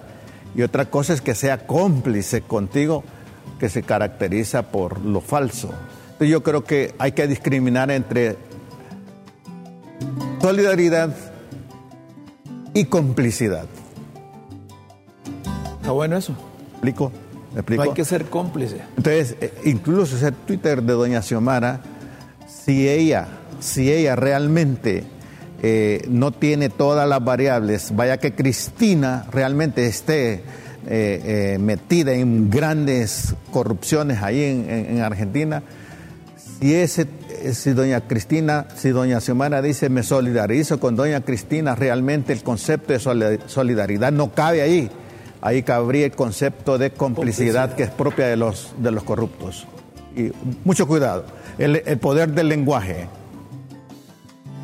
y 0.55 0.61
otra 0.61 0.85
cosa 0.85 1.13
es 1.13 1.21
que 1.21 1.35
sea 1.35 1.65
cómplice 1.67 2.41
contigo, 2.41 3.03
que 3.59 3.69
se 3.69 3.83
caracteriza 3.83 4.63
por 4.63 4.99
lo 5.01 5.21
falso. 5.21 5.69
Entonces 6.03 6.29
yo 6.29 6.43
creo 6.43 6.63
que 6.63 6.95
hay 6.97 7.11
que 7.11 7.27
discriminar 7.27 7.91
entre 7.91 8.37
solidaridad 10.41 11.15
y 12.73 12.85
complicidad. 12.85 13.65
Está 15.79 15.91
bueno 15.91 16.17
eso. 16.17 16.33
¿Me 16.81 16.89
explico? 16.89 17.11
No 17.53 17.81
hay 17.81 17.93
que 17.93 18.05
ser 18.05 18.25
cómplice. 18.25 18.81
Entonces, 18.95 19.35
eh, 19.41 19.53
incluso 19.65 20.15
ese 20.15 20.31
Twitter 20.31 20.83
de 20.83 20.93
doña 20.93 21.21
Xiomara, 21.21 21.81
si 22.47 22.87
ella, 22.87 23.27
si 23.59 23.91
ella 23.91 24.15
realmente 24.15 25.03
eh, 25.61 26.05
no 26.09 26.31
tiene 26.31 26.69
todas 26.69 27.09
las 27.09 27.23
variables, 27.23 27.95
vaya 27.95 28.17
que 28.17 28.33
Cristina 28.33 29.25
realmente 29.31 29.87
esté 29.87 30.43
eh, 30.91 31.53
eh, 31.53 31.57
metida 31.59 32.13
en 32.13 32.49
grandes 32.49 33.35
corrupciones 33.51 34.21
ahí 34.23 34.43
en, 34.43 35.01
Argentina, 35.01 35.61
si 36.59 36.73
ese 36.73 37.07
si 37.53 37.73
doña 37.73 38.01
Cristina, 38.01 38.65
si 38.75 38.89
doña 38.89 39.21
Xiomara 39.21 39.61
dice 39.61 39.89
me 39.89 40.03
solidarizo 40.03 40.79
con 40.79 40.95
doña 40.95 41.21
Cristina, 41.21 41.75
realmente 41.75 42.33
el 42.33 42.43
concepto 42.43 42.93
de 42.93 43.39
solidaridad 43.47 44.11
no 44.11 44.31
cabe 44.33 44.61
ahí. 44.61 44.89
Ahí 45.41 45.63
cabría 45.63 46.05
el 46.05 46.11
concepto 46.11 46.77
de 46.77 46.91
complicidad, 46.91 47.75
que 47.75 47.83
es 47.83 47.89
propia 47.91 48.27
de 48.27 48.35
los, 48.35 48.73
de 48.77 48.91
los 48.91 49.03
corruptos. 49.03 49.67
Y 50.13 50.31
mucho 50.65 50.85
cuidado. 50.85 51.25
el 51.57 51.97
poder 51.99 52.33
del 52.33 52.49
lenguaje. 52.49 53.07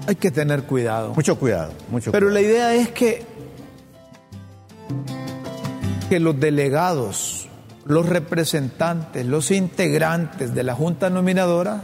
Hay 0.08 0.16
que 0.16 0.32
tener 0.32 0.64
cuidado. 0.64 1.14
Mucho 1.16 1.38
cuidado, 1.38 1.72
mucho 1.90 2.12
Pero 2.12 2.30
la 2.30 2.42
idea 2.42 2.76
es 2.76 2.90
que, 2.90 3.24
que 6.10 6.20
los 6.20 6.40
delegados, 6.40 7.48
los 7.86 8.08
representantes, 8.08 9.26
los 9.26 9.52
integrantes 9.52 10.54
de 10.54 10.64
la 10.64 10.76
Junta 10.76 11.10
Nominadora 11.10 11.82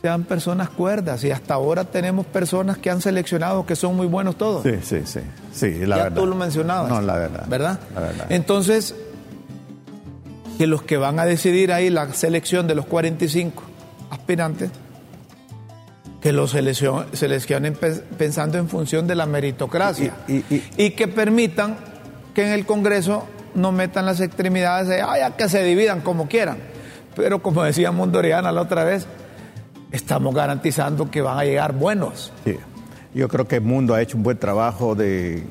sean 0.00 0.24
personas 0.24 0.68
cuerdas 0.68 1.22
y 1.22 1.30
hasta 1.30 1.54
ahora 1.54 1.84
tenemos 1.84 2.26
personas 2.26 2.78
que 2.78 2.90
han 2.90 3.00
seleccionado 3.00 3.64
que 3.64 3.76
son 3.76 3.96
muy 3.96 4.06
buenos 4.06 4.36
todos. 4.36 4.64
Sí, 4.64 4.74
sí, 4.82 5.02
sí, 5.04 5.20
sí 5.52 5.86
la 5.86 5.96
ya 5.96 6.02
verdad. 6.04 6.20
tú 6.20 6.26
lo 6.26 6.34
mencionabas. 6.34 6.90
No, 6.90 7.00
la 7.00 7.14
verdad. 7.14 7.46
¿Verdad? 7.48 7.78
La 7.94 8.00
verdad. 8.00 8.26
Entonces, 8.28 8.96
que 10.58 10.66
los 10.66 10.82
que 10.82 10.96
van 10.96 11.20
a 11.20 11.24
decidir 11.24 11.72
ahí 11.72 11.88
la 11.88 12.12
selección 12.12 12.66
de 12.66 12.74
los 12.74 12.86
45 12.86 13.62
aspirantes 14.10 14.70
que 16.22 16.32
los 16.32 16.52
seleccionen 16.52 17.76
pensando 18.16 18.56
en 18.56 18.68
función 18.68 19.08
de 19.08 19.16
la 19.16 19.26
meritocracia 19.26 20.14
y, 20.28 20.90
que 20.90 21.08
permitan 21.08 21.76
que 22.34 22.44
en 22.46 22.52
el 22.52 22.66
Congreso 22.66 23.26
no 23.54 23.72
metan 23.72 24.06
las 24.06 24.20
extremidades 24.20 24.88
de, 24.88 25.04
que 25.36 25.48
se 25.48 25.62
dividan 25.62 26.00
como 26.00 26.28
quieran. 26.28 26.58
Pero 27.14 27.42
como 27.42 27.62
decía 27.64 27.92
Mondoriana 27.92 28.52
la 28.52 28.62
otra 28.62 28.84
vez, 28.84 29.06
estamos 29.90 30.34
garantizando 30.34 31.10
que 31.10 31.20
van 31.22 31.38
a 31.38 31.44
llegar 31.44 31.74
buenos. 31.74 32.32
Yo 33.14 33.28
creo 33.28 33.46
que 33.46 33.56
el 33.56 33.62
mundo 33.62 33.94
ha 33.94 34.00
hecho 34.00 34.16
un 34.16 34.22
buen 34.22 34.38
trabajo 34.38 34.94
de 34.94 35.44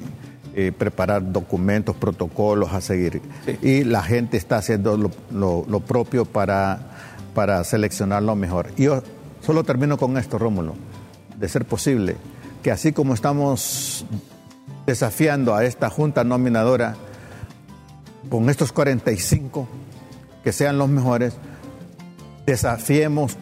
eh, 0.55 0.71
preparar 0.75 1.31
documentos, 1.31 1.95
protocolos 1.95 2.73
a 2.73 2.81
seguir. 2.81 3.21
Y 3.61 3.83
la 3.83 4.01
gente 4.01 4.37
está 4.37 4.57
haciendo 4.57 4.97
lo, 4.97 5.79
propio 5.81 6.25
para, 6.25 6.79
para 7.35 7.63
seleccionar 7.63 8.23
lo 8.23 8.35
mejor. 8.35 8.73
yo 8.75 9.03
Solo 9.41 9.63
termino 9.63 9.97
con 9.97 10.17
esto, 10.17 10.37
Rómulo, 10.37 10.75
de 11.35 11.49
ser 11.49 11.65
posible 11.65 12.15
que 12.61 12.71
así 12.71 12.91
como 12.91 13.13
estamos 13.13 14.05
desafiando 14.91 15.55
a 15.55 15.63
esta 15.63 15.89
junta 15.89 16.25
nominadora 16.25 16.95
con 18.29 18.49
estos 18.49 18.73
45 18.73 19.65
que 20.43 20.51
sean 20.51 20.77
los 20.77 20.89
mejores, 20.89 21.33
desafiemos 22.45 23.37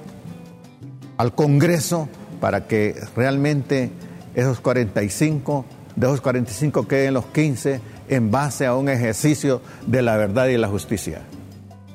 al 1.18 1.34
Congreso 1.34 2.08
para 2.40 2.68
que 2.68 2.96
realmente 3.16 3.90
esos 4.36 4.60
45, 4.60 5.66
de 5.96 6.06
esos 6.06 6.22
45 6.22 6.88
queden 6.88 7.16
los 7.16 7.26
15 7.26 7.82
en 8.10 8.30
base 8.30 8.68
a 8.68 8.76
un 8.76 8.88
ejercicio 8.88 9.62
de 9.88 10.04
la 10.04 10.18
verdad 10.18 10.48
y 10.50 10.58
la 10.58 10.68
justicia. 10.68 11.24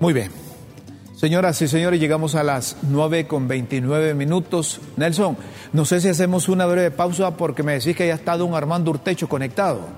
Muy 0.01 0.13
bien. 0.13 0.44
Señoras 1.25 1.63
y 1.63 1.69
señores, 1.69 1.99
llegamos 2.01 2.35
a 2.35 2.43
las 2.43 2.77
9 2.83 3.27
con 3.27 3.49
29 3.49 4.13
minutos. 4.13 4.79
Nelson, 4.99 5.39
no 5.73 5.87
sé 5.87 6.03
si 6.03 6.11
hacemos 6.11 6.51
una 6.51 6.67
breve 6.67 6.91
pausa 6.91 7.35
porque 7.35 7.63
me 7.63 7.73
decís 7.73 7.97
que 7.97 8.07
ya 8.07 8.13
está 8.13 8.37
don 8.37 8.55
Armando 8.55 8.91
Urtecho 8.91 9.27
conectado. 9.27 9.89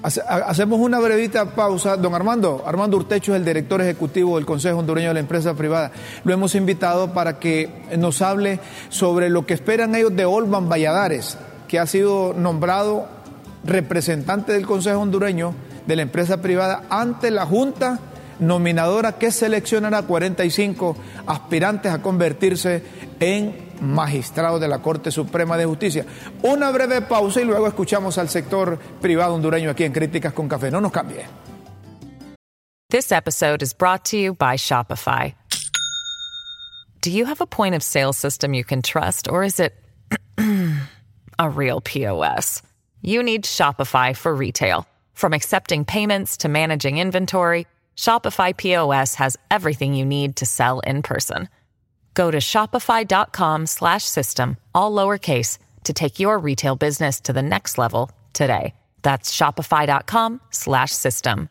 Hacemos 0.00 0.78
una 0.78 1.00
brevita 1.00 1.56
pausa. 1.56 1.96
Don 1.96 2.14
Armando, 2.14 2.62
Armando 2.64 2.98
Urtecho 2.98 3.32
es 3.34 3.40
el 3.40 3.44
director 3.44 3.80
ejecutivo 3.80 4.36
del 4.36 4.46
Consejo 4.46 4.78
Hondureño 4.78 5.08
de 5.08 5.14
la 5.14 5.20
Empresa 5.20 5.54
Privada. 5.54 5.90
Lo 6.22 6.32
hemos 6.32 6.54
invitado 6.54 7.12
para 7.12 7.40
que 7.40 7.88
nos 7.98 8.22
hable 8.22 8.60
sobre 8.90 9.30
lo 9.30 9.44
que 9.44 9.54
esperan 9.54 9.96
ellos 9.96 10.14
de 10.14 10.24
Olvan 10.24 10.68
Valladares, 10.68 11.36
que 11.66 11.80
ha 11.80 11.86
sido 11.86 12.32
nombrado 12.32 13.08
representante 13.64 14.52
del 14.52 14.68
Consejo 14.68 15.00
Hondureño 15.00 15.52
de 15.88 15.96
la 15.96 16.02
Empresa 16.02 16.40
Privada 16.40 16.84
ante 16.90 17.32
la 17.32 17.44
Junta 17.44 17.98
nominadora 18.40 19.18
que 19.18 19.30
seleccionará 19.30 20.02
45 20.02 20.96
aspirantes 21.26 21.92
a 21.92 22.02
convertirse 22.02 22.82
en 23.20 23.68
magistrados 23.80 24.60
de 24.60 24.68
la 24.68 24.80
Corte 24.80 25.10
Suprema 25.10 25.56
de 25.56 25.64
Justicia. 25.64 26.04
Una 26.42 26.70
breve 26.70 27.02
pausa 27.02 27.40
y 27.40 27.44
luego 27.44 27.66
escuchamos 27.66 28.18
al 28.18 28.28
sector 28.28 28.78
privado 29.00 29.34
hondureño 29.34 29.70
aquí 29.70 29.84
en 29.84 29.92
Críticas 29.92 30.32
con 30.32 30.48
Café. 30.48 30.70
No 30.70 30.80
nos 30.80 30.92
cambie. 30.92 31.26
This 32.90 33.12
episode 33.12 33.62
is 33.62 33.74
brought 33.74 34.04
to 34.06 34.16
you 34.16 34.34
by 34.34 34.56
Shopify. 34.56 35.34
Do 37.02 37.10
you 37.10 37.26
have 37.26 37.40
a 37.40 37.46
point 37.46 37.74
of 37.74 37.82
sale 37.82 38.12
system 38.12 38.54
you 38.54 38.64
can 38.64 38.82
trust 38.82 39.28
or 39.30 39.44
is 39.44 39.60
it 39.60 39.74
a 41.38 41.50
real 41.50 41.80
POS? 41.80 42.62
You 43.02 43.22
need 43.22 43.44
Shopify 43.44 44.16
for 44.16 44.34
retail. 44.34 44.86
From 45.14 45.32
accepting 45.32 45.84
payments 45.84 46.38
to 46.38 46.48
managing 46.48 46.98
inventory, 46.98 47.66
Shopify 47.98 48.56
POS 48.56 49.16
has 49.16 49.36
everything 49.50 49.92
you 49.92 50.06
need 50.06 50.36
to 50.36 50.46
sell 50.46 50.78
in 50.80 51.02
person. 51.02 51.48
Go 52.14 52.30
to 52.30 52.38
shopify.com/system 52.38 54.56
all 54.74 54.92
lowercase 54.92 55.58
to 55.84 55.92
take 55.92 56.18
your 56.20 56.38
retail 56.38 56.76
business 56.76 57.20
to 57.20 57.32
the 57.32 57.42
next 57.42 57.78
level 57.78 58.10
today. 58.32 58.74
That's 59.02 59.34
shopify.com/system. 59.34 61.48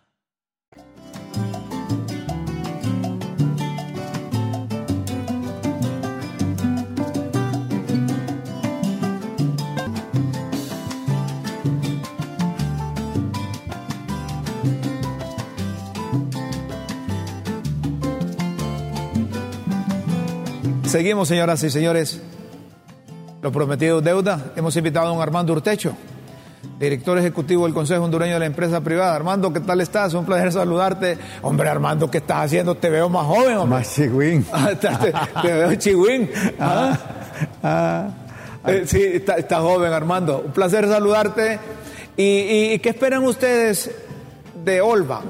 Seguimos, 20.98 21.28
señoras 21.28 21.62
y 21.62 21.70
señores. 21.70 22.20
Lo 23.44 23.52
prometido 23.52 24.02
deuda. 24.02 24.54
Hemos 24.56 24.76
invitado 24.78 25.06
a 25.06 25.10
don 25.10 25.22
Armando 25.22 25.54
Urtecho, 25.54 25.96
director 26.80 27.20
ejecutivo 27.20 27.66
del 27.66 27.74
Consejo 27.76 28.04
Hondureño 28.04 28.34
de 28.34 28.40
la 28.40 28.48
Empresa 28.48 28.82
Privada. 28.82 29.16
Armando, 29.16 29.54
¿qué 29.54 29.60
tal 29.60 29.80
estás? 29.80 30.16
Un 30.16 30.26
placer 30.26 30.52
saludarte. 30.52 31.20
Hombre, 31.44 31.70
Armando, 31.70 32.10
¿qué 32.10 32.18
estás 32.18 32.46
haciendo? 32.46 32.74
Te 32.74 32.90
veo 32.90 33.10
más 33.10 33.28
joven, 33.28 33.58
hombre. 33.58 33.78
Más 33.78 33.94
chigüín. 33.94 34.44
Ah, 34.52 34.72
te, 35.44 35.54
veo 35.54 35.76
chigüín. 35.76 36.32
¿Ah? 36.60 36.98
Ah. 37.62 38.10
Eh, 38.66 38.82
sí, 38.88 39.04
está, 39.04 39.60
joven, 39.60 39.94
Armando. 39.94 40.46
Un 40.48 40.52
placer 40.52 40.88
saludarte. 40.88 41.60
¿Y, 42.18 42.80
qué 42.80 42.90
esperan 42.90 43.24
ustedes 43.24 43.92
de 44.66 44.82
Olva? 44.82 45.22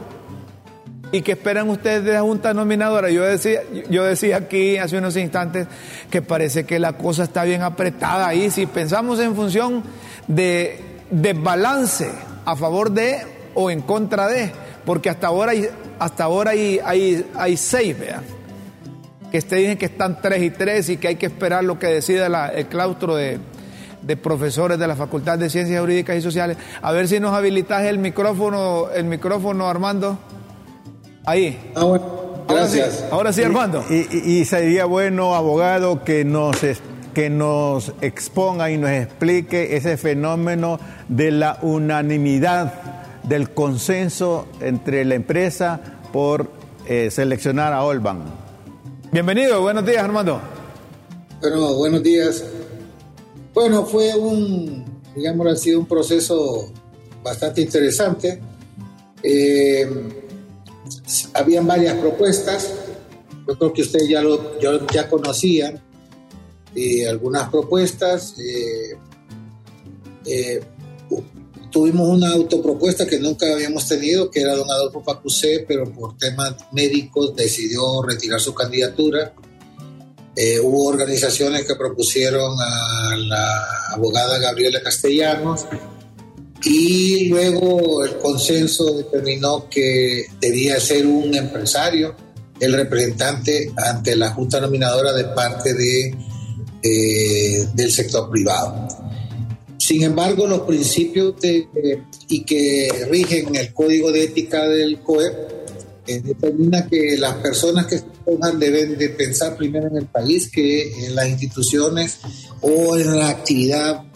¿Y 1.09 1.21
qué 1.21 1.31
esperan 1.33 1.69
ustedes 1.69 2.03
de 2.03 2.13
la 2.13 2.21
Junta 2.21 2.53
Nominadora? 2.53 3.09
Yo 3.09 3.23
decía, 3.23 3.61
yo 3.89 4.03
decía 4.03 4.37
aquí 4.37 4.77
hace 4.77 4.97
unos 4.97 5.15
instantes 5.15 5.67
que 6.11 6.21
parece 6.21 6.65
que 6.65 6.79
la 6.79 6.93
cosa 6.93 7.23
está 7.23 7.45
bien 7.45 7.61
apretada 7.61 8.27
ahí. 8.27 8.51
Si 8.51 8.65
pensamos 8.65 9.19
en 9.21 9.33
función 9.33 9.83
de, 10.27 10.81
de 11.09 11.31
balance 11.31 12.11
a 12.43 12.57
favor 12.57 12.91
de 12.91 13.19
o 13.53 13.71
en 13.71 13.81
contra 13.81 14.27
de, 14.27 14.51
porque 14.85 15.09
hasta 15.09 15.27
ahora 15.27 15.53
hay, 15.53 15.69
hasta 15.97 16.25
ahora 16.25 16.51
hay 16.51 17.57
seis, 17.57 17.97
vean. 17.97 18.23
Que 19.31 19.37
ustedes 19.37 19.61
dicen 19.61 19.77
que 19.77 19.85
están 19.85 20.21
tres 20.21 20.43
y 20.43 20.49
tres 20.49 20.89
y 20.89 20.97
que 20.97 21.07
hay 21.07 21.15
que 21.15 21.27
esperar 21.27 21.63
lo 21.63 21.79
que 21.79 21.87
decida 21.87 22.49
el 22.49 22.67
claustro 22.67 23.15
de, 23.15 23.39
de 24.01 24.17
profesores 24.17 24.77
de 24.77 24.87
la 24.87 24.97
Facultad 24.97 25.37
de 25.37 25.49
Ciencias 25.49 25.79
Jurídicas 25.79 26.17
y 26.17 26.21
Sociales. 26.21 26.57
A 26.81 26.91
ver 26.91 27.07
si 27.07 27.21
nos 27.21 27.33
habilitas 27.33 27.83
el 27.83 27.97
micrófono, 27.97 28.89
el 28.93 29.05
micrófono, 29.05 29.69
Armando. 29.69 30.19
Ahí. 31.27 31.59
Ah, 31.75 31.83
bueno. 31.83 32.05
Gracias. 32.47 33.03
Ahora 33.11 33.33
sí, 33.33 33.43
Armando. 33.43 33.83
Y, 33.89 34.45
sería 34.45 34.85
bueno, 34.85 35.35
abogado, 35.35 36.05
que 36.05 36.23
nos, 36.23 36.55
que 37.13 37.29
nos 37.29 37.91
exponga 37.99 38.71
y 38.71 38.77
nos 38.77 38.91
explique 38.91 39.75
ese 39.75 39.97
fenómeno 39.97 40.79
de 41.09 41.31
la 41.31 41.59
unanimidad, 41.61 43.19
del 43.23 43.49
consenso 43.49 44.47
entre 44.61 45.03
la 45.03 45.15
empresa 45.15 45.81
por 46.13 46.49
eh, 46.87 47.11
seleccionar 47.11 47.73
a 47.73 47.83
Olban. 47.83 48.23
Bienvenido, 49.11 49.59
buenos 49.61 49.85
días, 49.85 50.01
Armando. 50.05 50.39
Bueno, 51.41 51.73
buenos 51.73 52.03
días. 52.03 52.45
Bueno, 53.53 53.85
fue 53.85 54.15
un, 54.15 54.85
digamos, 55.13 55.45
ha 55.47 55.57
sido 55.57 55.81
un 55.81 55.87
proceso 55.87 56.71
bastante 57.21 57.59
interesante. 57.59 58.39
Eh, 59.21 60.23
habían 61.33 61.65
varias 61.65 61.95
propuestas, 61.95 62.73
yo 63.47 63.57
creo 63.57 63.73
que 63.73 63.81
ustedes 63.81 64.09
ya, 64.09 64.21
lo, 64.21 64.59
ya 64.91 65.09
conocían 65.09 65.81
eh, 66.75 67.07
algunas 67.07 67.49
propuestas. 67.49 68.35
Eh, 68.37 68.97
eh, 70.25 70.61
tuvimos 71.71 72.07
una 72.07 72.33
autopropuesta 72.33 73.07
que 73.07 73.19
nunca 73.19 73.51
habíamos 73.51 73.87
tenido, 73.87 74.29
que 74.29 74.41
era 74.41 74.55
don 74.55 74.69
Adolfo 74.69 75.01
Facusé, 75.03 75.65
pero 75.67 75.91
por 75.91 76.17
temas 76.17 76.55
médicos 76.71 77.35
decidió 77.35 78.03
retirar 78.03 78.39
su 78.39 78.53
candidatura. 78.53 79.33
hubo 80.63 80.85
organizaciones 80.85 81.65
que 81.65 81.75
propusieron 81.75 82.55
a 82.61 83.15
la 83.17 83.93
abogada 83.93 84.37
Gabriela 84.37 84.81
Castellanos, 84.83 85.65
y 86.63 87.29
luego 87.29 88.03
el 88.03 88.17
consenso 88.17 88.93
determinó 88.93 89.69
que 89.69 90.25
debía 90.39 90.79
ser 90.79 91.05
un 91.05 91.35
empresario 91.35 92.15
el 92.59 92.73
representante 92.73 93.71
ante 93.75 94.15
la 94.15 94.31
Junta 94.31 94.59
Nominadora 94.59 95.13
de 95.13 95.25
parte 95.25 95.73
de, 95.73 96.15
eh, 96.81 97.67
del 97.73 97.91
sector 97.91 98.29
privado. 98.29 98.87
Sin 99.77 100.03
embargo, 100.03 100.47
los 100.47 100.61
principios 100.61 101.39
de, 101.39 101.67
y 102.27 102.43
que 102.43 102.89
rigen 103.09 103.55
el 103.55 103.73
código 103.73 104.11
de 104.11 104.23
ética 104.23 104.67
del 104.67 104.99
COEP 105.01 105.33
eh, 106.07 106.21
determina 106.21 106.87
que 106.87 107.15
las 107.17 107.35
personas 107.35 107.85
que 107.85 107.99
se 107.99 108.05
pongan 108.25 108.59
deben 108.59 108.97
de 108.97 109.09
pensar 109.09 109.55
primero 109.55 109.87
en 109.87 109.97
el 109.97 110.07
país 110.07 110.49
que 110.49 111.05
en 111.05 111.15
las 111.15 111.29
instituciones 111.29 112.17
o 112.61 112.97
en 112.97 113.17
la 113.17 113.29
actividad 113.29 114.06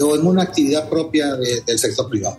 o 0.00 0.14
en 0.14 0.26
una 0.26 0.42
actividad 0.42 0.88
propia 0.88 1.34
del 1.34 1.78
sector 1.78 2.08
privado. 2.08 2.38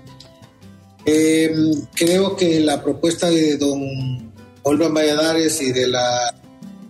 Em, 1.05 1.85
creo 1.95 2.35
que 2.35 2.59
la 2.59 2.83
propuesta 2.83 3.29
de 3.29 3.57
don 3.57 4.31
Olvan 4.63 4.93
Valladares 4.93 5.61
y 5.61 5.71
de 5.71 5.87
la 5.87 6.35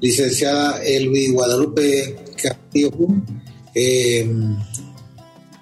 licenciada 0.01 0.83
Elvi 0.83 1.31
Guadalupe 1.31 2.17
Castillo, 2.41 2.91
em, 3.73 4.57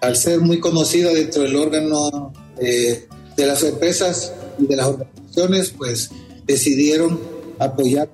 al 0.01 0.15
ser 0.15 0.39
muy 0.39 0.59
conocida 0.59 1.13
dentro 1.13 1.43
del 1.43 1.55
órgano 1.55 2.33
eh, 2.59 3.07
de 3.35 3.45
las 3.45 3.63
empresas 3.63 4.33
y 4.57 4.65
de 4.65 4.75
las 4.75 4.87
organizaciones, 4.87 5.73
pues 5.77 6.09
decidieron 6.45 7.19
apoyar 7.59 8.09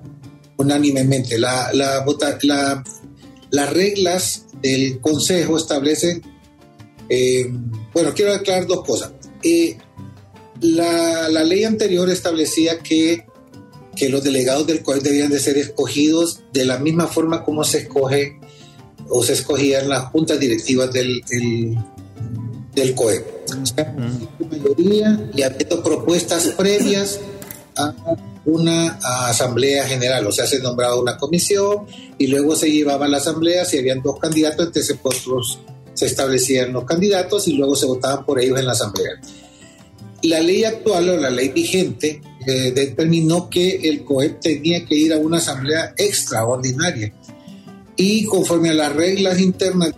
unánimemente. 0.56 1.38
La, 1.38 1.72
las 3.50 3.72
reglas 3.72 4.46
del 4.60 5.00
Consejo 5.00 5.56
establecen 5.56 6.22
eh, 7.08 7.50
bueno, 7.92 8.12
quiero 8.14 8.34
aclarar 8.34 8.66
dos 8.66 8.84
cosas. 8.84 9.12
Eh, 9.42 9.76
la, 10.60 11.28
ley 11.44 11.64
anterior 11.64 12.08
establecía 12.10 12.78
que, 12.80 13.26
que 13.94 14.08
los 14.08 14.22
delegados 14.24 14.66
del 14.66 14.82
COE 14.82 15.00
debían 15.00 15.30
de 15.30 15.38
ser 15.38 15.58
escogidos 15.58 16.40
de 16.52 16.64
la 16.64 16.78
misma 16.78 17.06
forma 17.06 17.44
como 17.44 17.64
se 17.64 17.78
escoge 17.78 18.38
o 19.08 19.22
se 19.22 19.34
escogían 19.34 19.88
las 19.88 20.04
juntas 20.06 20.40
directivas 20.40 20.92
del, 20.92 21.22
del, 22.74 22.94
COE. 22.94 23.24
O 23.62 23.66
sea, 23.66 23.94
mayoría 24.50 25.30
y 25.34 25.42
habiendo 25.42 25.82
propuestas 25.82 26.48
previas 26.56 27.20
a 27.76 27.94
una 28.44 28.98
asamblea 29.28 29.86
general, 29.86 30.26
o 30.26 30.32
sea, 30.32 30.46
se 30.46 30.60
nombraba 30.60 30.98
una 30.98 31.16
comisión 31.16 31.86
y 32.18 32.28
luego 32.28 32.56
se 32.56 32.70
llevaba 32.70 33.06
a 33.06 33.08
la 33.08 33.18
asamblea, 33.18 33.64
si 33.64 33.78
habían 33.78 34.02
dos 34.02 34.18
candidatos, 34.18 34.66
entonces 34.66 34.96
otros 35.02 35.60
se 35.96 36.06
establecían 36.06 36.72
los 36.72 36.84
candidatos 36.84 37.48
y 37.48 37.54
luego 37.54 37.74
se 37.74 37.86
votaban 37.86 38.24
por 38.24 38.38
ellos 38.38 38.58
en 38.58 38.66
la 38.66 38.72
asamblea. 38.72 39.20
La 40.22 40.40
ley 40.40 40.64
actual 40.64 41.08
o 41.08 41.16
la 41.16 41.30
ley 41.30 41.48
vigente 41.48 42.20
eh, 42.46 42.72
determinó 42.72 43.48
que 43.48 43.76
el 43.88 44.04
COEP 44.04 44.40
tenía 44.40 44.84
que 44.84 44.94
ir 44.94 45.12
a 45.12 45.18
una 45.18 45.38
asamblea 45.38 45.94
extraordinaria 45.96 47.12
y 47.96 48.24
conforme 48.24 48.70
a 48.70 48.74
las 48.74 48.94
reglas 48.94 49.40
internas 49.40 49.92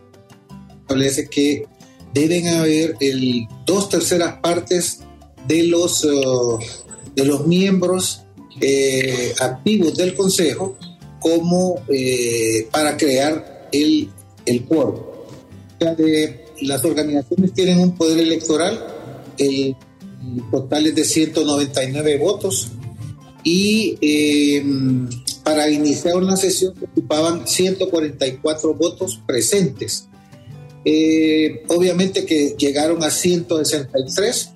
establece 0.81 1.29
que 1.29 1.67
deben 2.15 2.47
haber 2.49 2.97
el, 3.01 3.47
dos 3.67 3.89
terceras 3.89 4.39
partes 4.41 5.01
de 5.47 5.65
los, 5.65 6.05
uh, 6.05 6.59
de 7.15 7.25
los 7.25 7.47
miembros 7.47 8.23
eh, 8.61 9.35
activos 9.41 9.97
del 9.97 10.15
Consejo 10.15 10.77
como 11.21 11.83
eh, 11.89 12.69
para 12.71 12.97
crear 12.97 13.69
el, 13.73 14.11
el 14.47 14.65
quórum 14.65 15.08
de 15.79 16.45
las 16.63 16.85
organizaciones 16.85 17.53
tienen 17.53 17.79
un 17.79 17.97
poder 17.97 18.19
electoral, 18.19 18.85
el, 19.39 19.77
total 20.51 20.87
es 20.87 20.95
de 20.95 21.05
199 21.05 22.19
votos 22.19 22.69
y 23.45 23.97
eh, 24.01 24.65
para 25.45 25.71
iniciar 25.71 26.17
una 26.17 26.37
sesión 26.37 26.75
ocupaban 26.83 27.47
144 27.47 28.75
votos 28.75 29.21
presentes. 29.27 30.09
Eh, 30.85 31.63
obviamente 31.69 32.25
que 32.25 32.57
llegaron 32.59 33.03
a 33.05 33.11
163 33.11 34.51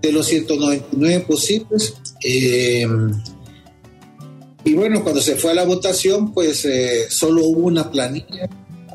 de 0.00 0.12
los 0.12 0.26
199 0.26 1.24
posibles. 1.26 1.94
Eh, 2.24 2.86
y 4.64 4.74
bueno, 4.74 5.02
cuando 5.02 5.20
se 5.20 5.36
fue 5.36 5.52
a 5.52 5.54
la 5.54 5.64
votación, 5.64 6.32
pues 6.32 6.66
solo 7.08 7.44
hubo 7.44 7.66
una 7.66 7.90
planilla 7.90 8.48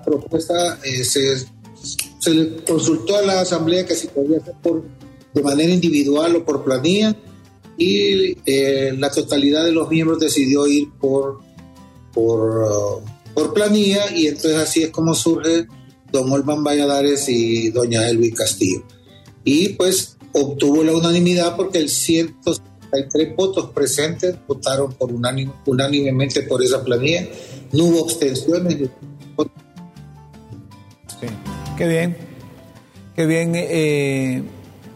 propuesta 0.04 0.80
eh, 0.84 1.04
se, 1.04 1.38
se, 2.20 2.34
le 2.34 2.64
consultó 2.64 3.18
a 3.18 3.22
la 3.22 3.42
asamblea 3.42 3.86
que 3.86 3.96
si 3.96 4.08
podía 4.08 4.38
hacer 4.38 4.56
por, 4.62 4.84
de 5.34 5.42
manera 5.42 5.74
individual 5.74 6.36
o 6.36 6.46
por 6.46 6.64
planilla 6.64 7.16
y 7.78 8.38
eh, 8.46 8.94
la 8.98 9.10
totalidad 9.10 9.66
de 9.66 9.72
los 9.72 9.90
miembros 9.90 10.20
decidió 10.20 10.68
ir 10.68 10.90
por, 11.00 11.40
por, 12.14 12.64
uh, 12.64 13.34
por 13.34 13.54
planilla 13.54 14.12
y 14.16 14.28
entonces 14.28 14.56
así 14.56 14.84
es 14.84 14.90
como 14.90 15.16
surge 15.16 15.68
don 16.12 16.32
Olman 16.32 16.64
Valladares 16.64 17.28
y 17.28 17.70
doña 17.72 18.08
Elvi 18.08 18.32
Castillo. 18.32 18.84
Y 19.44 19.70
pues 19.70 20.16
obtuvo 20.32 20.84
la 20.84 20.96
unanimidad 20.96 21.56
porque 21.56 21.80
el 21.80 21.90
163 21.90 23.36
votos 23.36 23.72
presentes 23.72 24.36
votaron 24.48 24.94
por 24.94 25.12
unánimemente 25.12 26.44
por 26.44 26.64
esa 26.64 26.84
planilla. 26.84 27.28
No 27.72 27.86
hubo 27.86 28.04
abstenciones 28.04 28.90
Qué 31.78 31.88
bien, 31.88 32.18
qué 33.16 33.26
bien, 33.26 33.54
eh, 33.56 34.44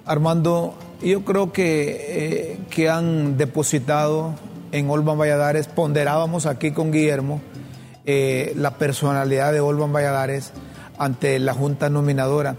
Armando. 0.06 0.76
Yo 1.02 1.24
creo 1.26 1.52
que, 1.52 2.06
eh, 2.10 2.60
que 2.70 2.90
han 2.90 3.38
depositado 3.38 4.36
en 4.72 4.90
Olvan 4.90 5.18
Valladares, 5.18 5.68
ponderábamos 5.68 6.46
aquí 6.46 6.72
con 6.72 6.92
Guillermo 6.92 7.42
eh, 8.06 8.54
la 8.56 8.78
personalidad 8.78 9.54
de 9.54 9.60
Olvan 9.60 9.94
Valladares 9.94 10.54
ante 10.98 11.40
la 11.40 11.54
Junta 11.54 11.90
Nominadora. 11.90 12.56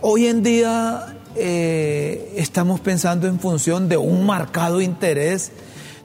hoy 0.00 0.26
en 0.26 0.42
día 0.42 1.16
estamos 1.36 2.78
pensando 2.78 3.26
en 3.26 3.40
función 3.40 3.88
de 3.88 3.96
un 3.96 4.24
marcado 4.24 4.80
interés 4.80 5.50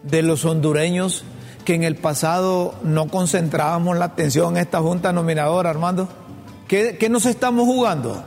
de 0.01 0.23
los 0.23 0.45
hondureños 0.45 1.23
que 1.65 1.75
en 1.75 1.83
el 1.83 1.95
pasado 1.95 2.73
no 2.83 3.07
concentrábamos 3.09 3.95
la 3.97 4.05
atención 4.05 4.57
en 4.57 4.63
esta 4.63 4.79
Junta 4.79 5.13
Nominadora, 5.13 5.69
Armando. 5.69 6.09
¿Qué, 6.69 7.09
nos 7.09 7.25
estamos 7.25 7.65
jugando? 7.65 8.23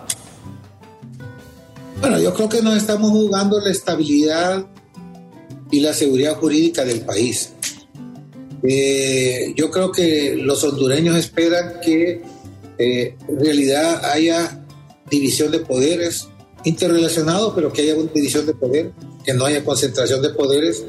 Bueno, 2.00 2.18
yo 2.18 2.34
creo 2.34 2.48
que 2.48 2.60
nos 2.60 2.76
estamos 2.76 3.12
jugando 3.12 3.60
la 3.60 3.70
estabilidad 3.70 4.66
y 5.70 5.78
la 5.78 5.94
seguridad 5.94 6.34
jurídica 6.34 6.84
del 6.84 7.02
país. 7.02 7.52
Eh, 8.64 9.54
yo 9.56 9.70
creo 9.70 9.92
que 9.92 10.34
los 10.34 10.64
hondureños 10.64 11.16
esperan 11.16 11.74
que 11.84 12.20
eh, 12.78 13.16
en 13.28 13.40
realidad 13.40 14.04
haya 14.06 14.60
división 15.08 15.52
de 15.52 15.60
poderes 15.60 16.26
interrelacionados, 16.64 17.52
pero 17.54 17.72
que 17.72 17.82
haya 17.82 17.94
una 17.94 18.10
división 18.10 18.44
de 18.44 18.54
poder, 18.54 18.90
que 19.24 19.34
no 19.34 19.44
haya 19.44 19.64
concentración 19.64 20.20
de 20.20 20.30
poderes. 20.30 20.84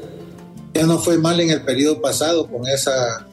Ya 0.74 0.86
no 0.86 0.98
fue 0.98 1.18
mal 1.18 1.38
en 1.38 1.50
el 1.50 1.62
periodo 1.62 2.02
pasado 2.02 2.50
con 2.50 2.66
esa, 2.66 3.28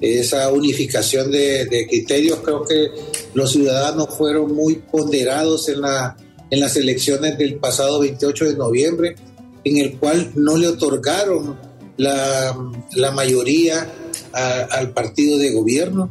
esa 0.00 0.50
unificación 0.50 1.30
de, 1.30 1.86
criterios. 1.88 2.40
Creo 2.44 2.64
que 2.64 2.90
los 3.34 3.52
ciudadanos 3.52 4.08
fueron 4.16 4.54
muy 4.54 4.76
ponderados 4.76 5.68
en, 5.68 5.82
la, 5.82 6.16
en 6.50 6.60
las 6.60 6.76
elecciones 6.76 7.36
del 7.38 7.56
pasado 7.56 8.00
28 8.00 8.46
de 8.46 8.56
noviembre, 8.56 9.16
en 9.64 9.76
el 9.78 9.98
cual 9.98 10.32
no 10.34 10.56
le 10.56 10.68
otorgaron 10.68 11.58
la, 11.96 12.56
la 12.92 13.10
mayoría 13.10 13.92
al 14.32 14.92
partido 14.92 15.38
de 15.38 15.52
gobierno, 15.52 16.10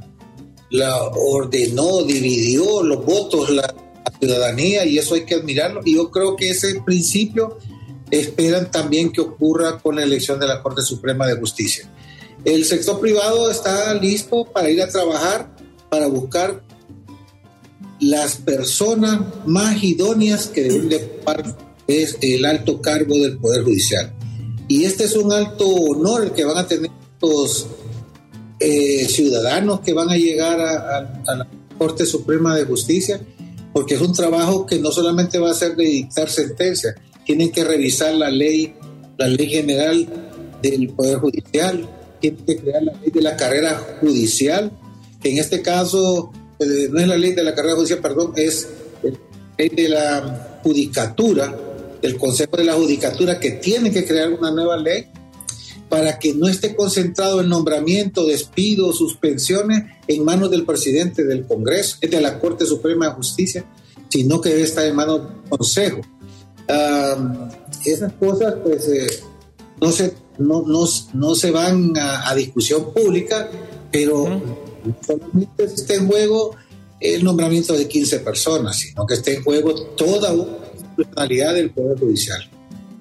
la 0.70 1.04
ordenó, 1.04 2.04
dividió 2.04 2.84
los 2.84 3.04
votos, 3.04 3.50
la, 3.50 3.74
ciudadanía, 4.20 4.86
y 4.86 4.98
eso 4.98 5.16
hay 5.16 5.26
que 5.26 5.36
admirarlo. 5.36 5.82
Y 5.86 5.96
yo 5.96 6.12
creo 6.12 6.36
que 6.36 6.50
ese 6.50 6.82
principio 6.82 7.58
esperan 8.12 8.70
también 8.72 9.12
que 9.12 9.22
ocurra 9.22 9.80
con 9.80 9.96
la 9.96 10.04
elección 10.04 10.40
de 10.40 10.48
la 10.48 10.62
Corte 10.62 10.82
Suprema 10.82 11.28
de 11.28 11.38
Justicia. 11.38 11.90
El 12.46 12.66
sector 12.66 13.00
privado 13.00 13.52
está 13.52 13.94
listo 13.96 14.46
para 14.46 14.70
ir 14.70 14.82
a 14.82 14.88
trabajar, 14.88 15.56
para 15.90 16.08
buscar 16.08 16.64
las 18.00 18.38
personas 18.38 19.22
más 19.46 19.84
idóneas 19.84 20.48
que 20.48 20.64
deben 20.64 20.90
de 20.90 21.20
es 21.88 22.18
el 22.22 22.46
alto 22.46 22.82
cargo 22.82 23.16
del 23.18 23.38
Poder 23.38 23.64
Judicial. 23.64 24.14
Y 24.68 24.86
este 24.86 25.06
es 25.06 25.16
un 25.16 25.32
alto 25.34 25.68
honor 25.68 26.34
que 26.34 26.46
van 26.46 26.58
a 26.58 26.68
tener 26.68 26.92
los 27.20 27.66
eh, 28.60 29.08
ciudadanos 29.08 29.80
que 29.80 29.94
van 29.94 30.10
a 30.10 30.16
llegar 30.16 30.60
a, 30.60 31.36
la 31.36 31.48
Corte 31.78 32.06
Suprema 32.06 32.56
de 32.56 32.66
Justicia, 32.66 33.20
porque 33.74 33.96
es 33.96 34.02
un 34.02 34.14
trabajo 34.14 34.66
que 34.66 34.80
no 34.80 34.92
solamente 34.92 35.40
va 35.40 35.50
a 35.50 35.56
ser 35.56 35.76
de 35.76 35.86
dictar 35.86 36.30
sentencia, 36.30 36.94
tienen 37.26 37.52
que 37.52 37.64
revisar 37.64 38.14
la 38.14 38.30
ley, 38.30 38.76
la 39.18 39.28
ley 39.28 39.50
general 39.50 40.08
del 40.62 40.90
Poder 40.90 41.18
Judicial, 41.20 41.90
que 42.20 42.36
crear 42.57 42.84
la 42.84 42.93
ley 42.93 43.11
de 43.11 43.22
la 43.22 43.36
carrera 43.36 43.97
judicial, 44.01 44.72
que 45.22 45.32
en 45.32 45.38
este 45.38 45.61
caso 45.61 46.32
eh, 46.59 46.88
no 46.89 46.99
es 46.99 47.07
la 47.07 47.17
ley 47.17 47.34
de 47.34 47.43
la 47.43 47.55
carrera 47.55 47.76
judicial, 47.76 47.99
perdón, 47.99 48.34
es 48.36 48.67
la 49.01 49.11
ley 49.57 49.70
de 49.70 49.89
la 49.89 50.59
judicatura, 50.63 51.55
del 52.01 52.17
Consejo 52.17 52.57
de 52.57 52.63
la 52.63 52.74
Judicatura 52.74 53.39
que 53.39 53.51
tiene 53.51 53.91
que 53.91 54.05
crear 54.05 54.32
una 54.32 54.51
nueva 54.51 54.78
ley 54.78 55.07
para 55.89 56.20
que 56.20 56.34
no 56.34 56.47
esté 56.47 56.76
concentrado 56.76 57.41
el 57.41 57.49
nombramiento, 57.49 58.26
despido, 58.26 58.93
suspensiones 58.93 59.84
en 60.07 60.24
manos 60.24 60.51
del 60.51 60.65
presidente 60.65 61.24
del 61.24 61.45
Congreso, 61.45 61.97
de 62.01 62.22
la 62.22 62.39
Corte 62.39 62.65
Suprema 62.65 63.07
de 63.07 63.13
Justicia, 63.15 63.65
sino 64.07 64.39
que 64.39 64.49
debe 64.49 64.63
estar 64.63 64.86
en 64.86 64.95
manos 64.95 65.22
del 65.24 65.49
Consejo. 65.49 66.01
esas 67.86 68.13
cosas 68.13 68.55
pues 68.63 68.88
eh, 68.88 69.07
no, 69.82 69.91
se, 69.91 70.13
no, 70.38 70.63
no, 71.13 71.36
se 71.36 71.51
van 71.51 71.93
a, 71.97 72.34
discusión 72.36 72.93
pública, 72.93 73.49
pero 73.91 74.41
solamente 75.05 75.63
está 75.63 75.95
en 75.95 76.07
juego 76.07 76.55
el 76.99 77.23
nombramiento 77.23 77.73
de 77.73 77.88
15 77.88 78.19
personas, 78.19 78.77
sino 78.77 79.05
que 79.05 79.15
está 79.15 79.32
en 79.32 79.43
juego 79.43 79.73
toda 79.95 80.34
una 80.34 81.53
del 81.53 81.71
Poder 81.71 81.97
Judicial. 81.97 82.49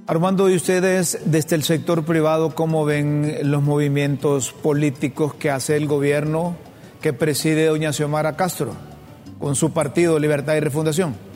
Armando, 0.07 0.49
¿y 0.49 0.57
ustedes 0.57 1.19
desde 1.27 1.57
el 1.57 1.65
sector 1.65 2.05
privado 2.05 2.55
cómo 2.55 2.85
ven 2.85 3.39
los 3.43 3.63
movimientos 3.63 4.53
políticos 4.53 5.35
que 5.35 5.51
hace 5.51 5.77
el 5.77 5.87
gobierno 5.87 6.57
que 7.03 7.13
preside 7.13 7.67
doña 7.67 7.93
Xiomara 7.93 8.37
Castro 8.37 8.73
con 9.39 9.55
su 9.55 9.73
partido 9.73 10.19
Libertad 10.19 10.57
y 10.57 10.61
Refundación? 10.61 11.28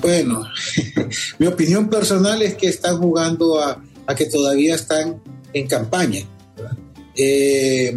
Bueno, 0.00 0.44
mi 1.38 1.46
opinión 1.46 1.88
personal 1.88 2.40
es 2.42 2.54
que 2.54 2.68
están 2.68 2.98
jugando 2.98 3.60
a, 3.60 3.82
que 4.16 4.26
todavía 4.26 4.74
están 4.74 5.20
en 5.52 5.66
campaña. 5.66 6.20
Eh, 7.16 7.96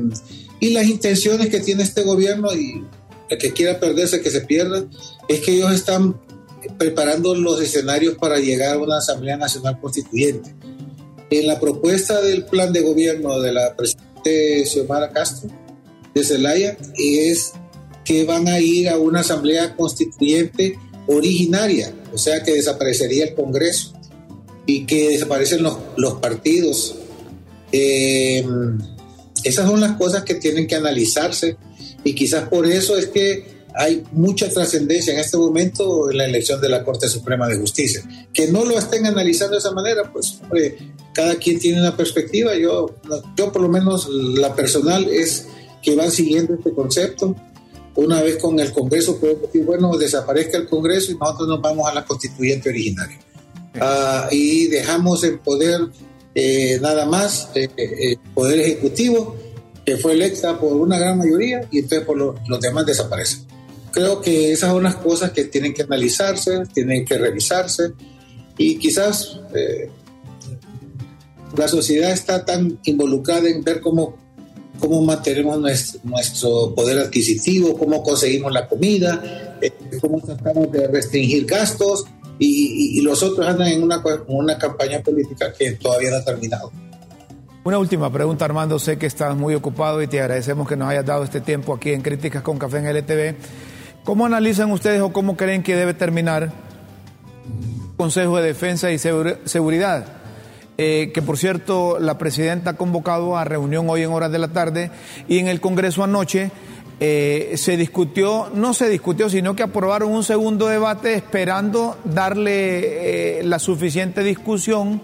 y 0.60 0.70
las 0.72 0.86
intenciones 0.86 1.50
que 1.50 1.60
tiene 1.60 1.84
este 1.84 2.04
gobierno 2.04 2.54
y 2.54 2.84
el 3.30 3.38
que 3.38 3.52
quiera 3.52 3.80
perderse, 3.80 4.22
que 4.22 4.30
se 4.30 4.42
pierda, 4.42 4.84
es 5.28 5.40
que 5.42 5.54
ellos 5.54 5.72
están 5.74 6.20
preparando 6.78 7.34
los 7.34 7.62
escenarios 7.62 8.16
para 8.16 8.40
llegar 8.40 8.76
a 8.76 8.80
una 8.80 8.98
Asamblea 8.98 9.38
Nacional 9.38 9.80
Constituyente. 9.80 10.54
En 11.30 11.48
la 11.48 11.60
propuesta 11.60 12.22
del 12.22 12.46
plan 12.46 12.74
de 12.74 12.82
gobierno 12.82 13.40
de 13.40 13.54
la 13.54 13.76
presidente 13.76 14.66
Xiomara 14.66 15.12
Castro 15.12 15.50
de 16.14 16.24
Zelaya 16.24 16.78
es 16.96 17.54
que 18.04 18.26
van 18.26 18.48
a 18.48 18.60
ir 18.60 18.90
a 18.90 18.98
una 18.98 19.22
Asamblea 19.22 19.76
Constituyente 19.76 20.78
originaria, 21.08 21.94
o 22.14 22.18
sea 22.18 22.44
que 22.44 22.54
desaparecería 22.54 23.26
el 23.26 23.34
Congreso 23.34 23.94
y 24.66 24.86
que 24.86 25.10
desaparecen 25.10 25.64
los, 25.64 25.78
los 25.98 26.16
partidos. 26.16 26.96
Eh, 27.72 28.46
esas 29.44 29.68
son 29.68 29.82
las 29.82 29.94
cosas 29.98 30.24
que 30.24 30.36
tienen 30.36 30.68
que 30.68 30.76
analizarse 30.76 31.58
y 32.04 32.14
quizás 32.14 32.48
por 32.50 32.66
eso 32.68 32.98
es 32.98 33.08
que 33.08 33.62
hay 33.74 34.04
mucha 34.12 34.50
trascendencia 34.50 35.14
en 35.14 35.20
este 35.20 35.38
momento 35.38 36.12
en 36.12 36.18
la 36.18 36.26
elección 36.26 36.60
de 36.60 36.70
la 36.70 36.84
Corte 36.84 37.08
Suprema 37.08 37.48
de 37.48 37.58
Justicia. 37.58 38.04
Que 38.34 38.48
no 38.48 38.66
lo 38.66 38.78
estén 38.78 39.06
analizando 39.06 39.54
de 39.54 39.60
esa 39.60 39.72
manera, 39.72 40.12
pues 40.12 40.40
cada 41.14 41.36
quien 41.36 41.60
tiene 41.60 41.80
una 41.80 41.96
perspectiva. 41.96 42.56
Yo, 42.56 42.96
yo 43.38 43.52
por 43.52 43.62
lo 43.62 43.70
menos 43.70 44.10
la 44.10 44.56
personal 44.56 45.08
es 45.10 45.48
que 45.82 45.96
van 45.96 46.12
siguiendo 46.12 46.56
este 46.56 46.74
concepto. 46.74 47.36
Una 47.96 48.22
vez 48.22 48.38
con 48.38 48.60
el 48.60 48.72
Congreso 48.72 49.20
pueden 49.20 49.42
decir, 49.42 49.66
bueno, 49.66 49.98
desaparezca 49.98 50.58
el 50.58 50.68
Congreso 50.68 51.12
y 51.12 51.16
nosotros 51.16 51.48
nos 51.48 51.62
vamos 51.62 51.90
a 51.90 51.94
la 51.94 52.06
constituyente 52.06 52.70
originaria. 52.70 53.20
Ah, 53.80 54.28
y 54.32 54.68
dejamos 54.68 55.24
el 55.24 55.40
poder 55.40 55.82
eh, 56.34 56.80
nada 56.82 57.06
más, 57.06 57.50
el 57.54 57.64
eh, 57.64 57.72
eh, 57.78 58.18
poder 58.34 58.60
ejecutivo, 58.60 59.36
que 59.86 59.98
fue 59.98 60.14
electa 60.14 60.60
por 60.60 60.74
una 60.74 60.98
gran 60.98 61.18
mayoría 61.18 61.68
y 61.72 61.80
entonces 61.80 62.06
por 62.06 62.18
los 62.18 62.60
demás 62.62 62.86
desaparecen 62.86 63.52
creo 63.92 64.22
que 64.22 64.52
esas 64.52 64.72
son 64.72 64.84
las 64.84 64.96
cosas 64.96 65.32
que 65.32 65.46
tienen 65.46 65.74
que 65.74 65.84
analizarse, 65.84 66.64
tienen 66.74 67.06
que 67.06 67.18
revisarse 67.18 67.94
y 68.58 68.78
quizás 68.78 69.40
eh, 69.54 69.90
la 71.56 71.68
sociedad 71.68 72.12
está 72.12 72.46
tan 72.46 72.80
involucrada 72.86 73.50
en 73.50 73.64
ver 73.64 73.82
cómo, 73.82 74.18
cómo 74.82 75.02
mantenemos 75.02 75.60
nuestro, 76.04 76.74
poder 76.76 76.98
adquisitivo, 76.98 77.78
cómo 77.78 78.04
conseguimos 78.04 78.52
la 78.52 78.68
comida, 78.68 79.58
eh, 79.62 79.72
cómo 80.02 80.20
tratamos 80.20 80.72
de 80.72 80.88
restringir 80.88 81.46
gastos 81.46 82.06
y, 82.40 83.00
los 83.02 83.22
otros 83.22 83.48
andan 83.48 83.68
en 83.68 83.84
una, 83.84 84.04
una 84.28 84.58
campaña 84.58 85.00
política 85.02 85.54
que 85.54 85.74
todavía 85.74 86.10
no 86.10 86.18
ha 86.18 86.26
terminado. 86.26 86.72
Una 87.64 87.78
última 87.78 88.12
pregunta, 88.12 88.46
Armando. 88.46 88.80
Sé 88.80 88.98
que 88.98 89.06
estás 89.06 89.38
muy 89.38 89.54
ocupado 89.54 90.02
y 90.02 90.08
te 90.08 90.20
agradecemos 90.20 90.68
que 90.68 90.76
nos 90.76 90.90
hayas 90.90 91.06
dado 91.06 91.24
este 91.24 91.42
tiempo 91.42 91.76
aquí 91.76 91.94
en 91.94 92.02
Críticas 92.02 92.42
con 92.42 92.58
Café 92.58 92.80
en 92.80 92.88
LTV. 92.88 93.36
¿Cómo 94.04 94.26
analizan 94.26 94.72
ustedes 94.72 95.00
o 95.02 95.14
cómo 95.14 95.38
creen 95.38 95.62
que 95.62 95.76
debe 95.76 95.94
terminar 95.94 96.44
el 96.44 97.96
Consejo 97.98 98.38
de 98.38 98.48
Defensa 98.48 98.92
y 98.92 98.98
Seguridad? 98.98 100.21
Eh, 100.84 101.12
que 101.14 101.22
por 101.22 101.38
cierto 101.38 102.00
la 102.00 102.18
presidenta 102.18 102.72
ha 102.72 102.74
convocado 102.76 103.38
a 103.38 103.44
reunión 103.44 103.88
hoy 103.88 104.02
en 104.02 104.10
horas 104.10 104.32
de 104.32 104.40
la 104.40 104.48
tarde 104.48 104.90
y 105.28 105.38
en 105.38 105.48
el 105.48 105.62
Congreso 105.62 106.04
anoche 106.04 106.50
eh, 107.00 107.54
se 107.56 107.78
discutió, 107.78 108.50
no 108.56 108.74
se 108.74 108.90
discutió, 108.90 109.30
sino 109.30 109.56
que 109.56 109.62
aprobaron 109.62 110.12
un 110.12 110.24
segundo 110.24 110.66
debate 110.66 111.14
esperando 111.14 112.00
darle 112.04 113.42
eh, 113.42 113.44
la 113.44 113.60
suficiente 113.60 114.24
discusión 114.24 115.04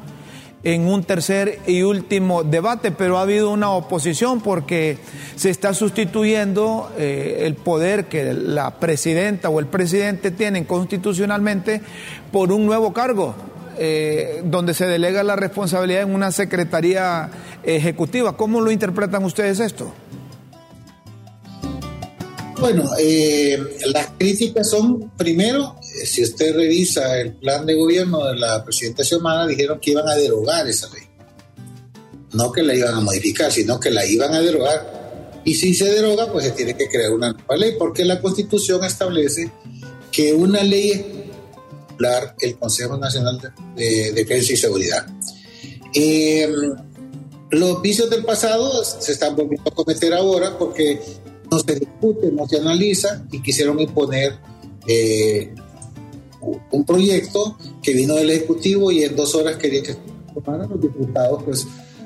en 0.63 0.87
un 0.87 1.03
tercer 1.03 1.59
y 1.67 1.83
último 1.83 2.43
debate, 2.43 2.89
pero 2.89 3.19
ha 3.19 3.21
habido 3.21 3.51
una 3.51 3.69
oposición 3.69 4.41
porque 4.41 4.97
se 5.35 5.51
está 5.51 5.75
sustituyendo 5.75 6.91
el 6.97 7.53
poder 7.53 8.05
que 8.05 8.33
la 8.33 8.79
presidenta 8.79 9.49
o 9.49 9.59
el 9.59 9.67
presidente 9.67 10.31
tienen 10.31 10.65
constitucionalmente 10.65 11.83
por 12.31 12.51
un 12.51 12.65
nuevo 12.65 12.93
cargo, 12.93 13.35
eh, 13.77 14.41
donde 14.43 14.73
se 14.73 14.85
delega 14.85 15.23
la 15.23 15.35
responsabilidad 15.35 16.03
en 16.03 16.13
una 16.13 16.31
secretaría 16.31 17.29
ejecutiva. 17.63 18.35
¿Cómo 18.37 18.61
lo 18.61 18.71
interpretan 18.71 19.23
ustedes 19.23 19.59
esto? 19.59 19.93
Bueno, 22.59 22.89
eh, 22.99 23.57
las 23.93 24.07
críticas 24.17 24.69
son, 24.69 25.11
primero, 25.11 25.75
eh, 25.81 26.05
si 26.07 26.23
usted 26.23 26.55
revisa 26.55 27.19
el 27.19 27.33
plan 27.33 27.65
de 27.67 27.75
gobierno 27.75 28.25
de 28.25 28.35
la 28.35 28.63
presidenta 28.63 29.03
Xiomara, 29.03 29.45
dijeron 29.45 29.79
que 29.79 29.91
iban 29.91 30.07
a 30.07 30.15
derogar 30.15 30.67
esa 30.67 30.87
ley. 30.89 31.03
No 32.33 32.51
que 32.51 32.63
la 32.63 32.73
iban 32.73 32.95
a 32.95 32.99
modificar, 32.99 33.51
sino 33.51 33.79
que 33.79 33.91
la 33.91 34.05
iban 34.05 34.33
a 34.33 34.41
derogar. 34.41 35.41
Y 35.45 35.53
si 35.53 35.75
se 35.75 35.85
deroga, 35.85 36.31
pues 36.31 36.45
se 36.45 36.51
tiene 36.51 36.75
que 36.75 36.89
crear 36.89 37.11
una 37.11 37.31
nueva 37.31 37.57
ley, 37.57 37.75
porque 37.77 38.03
la 38.03 38.19
Constitución 38.21 38.83
establece 38.83 39.51
que 40.11 40.33
una 40.33 40.63
ley 40.63 41.16
el 42.39 42.57
Consejo 42.57 42.97
Nacional 42.97 43.39
de 43.75 44.11
Defensa 44.13 44.53
y 44.53 44.57
Seguridad. 44.57 45.07
Eh, 45.93 46.47
los 47.49 47.81
vicios 47.81 48.09
del 48.09 48.25
pasado 48.25 48.83
se 48.83 49.11
están 49.11 49.35
volviendo 49.35 49.69
a 49.71 49.73
cometer 49.73 50.13
ahora 50.13 50.57
porque 50.57 50.99
no 51.49 51.59
se 51.59 51.75
discute, 51.75 52.31
no 52.31 52.47
se 52.47 52.57
analiza 52.57 53.23
y 53.31 53.41
quisieron 53.41 53.79
imponer 53.79 54.33
eh, 54.87 55.53
un 56.71 56.85
proyecto 56.85 57.57
que 57.81 57.93
vino 57.93 58.15
del 58.15 58.29
Ejecutivo 58.29 58.91
y 58.91 59.03
en 59.03 59.15
dos 59.15 59.33
horas 59.35 59.57
querían 59.57 59.83
que 59.83 59.95
los 60.69 60.81
diputados, 60.81 61.43
pues 61.43 61.65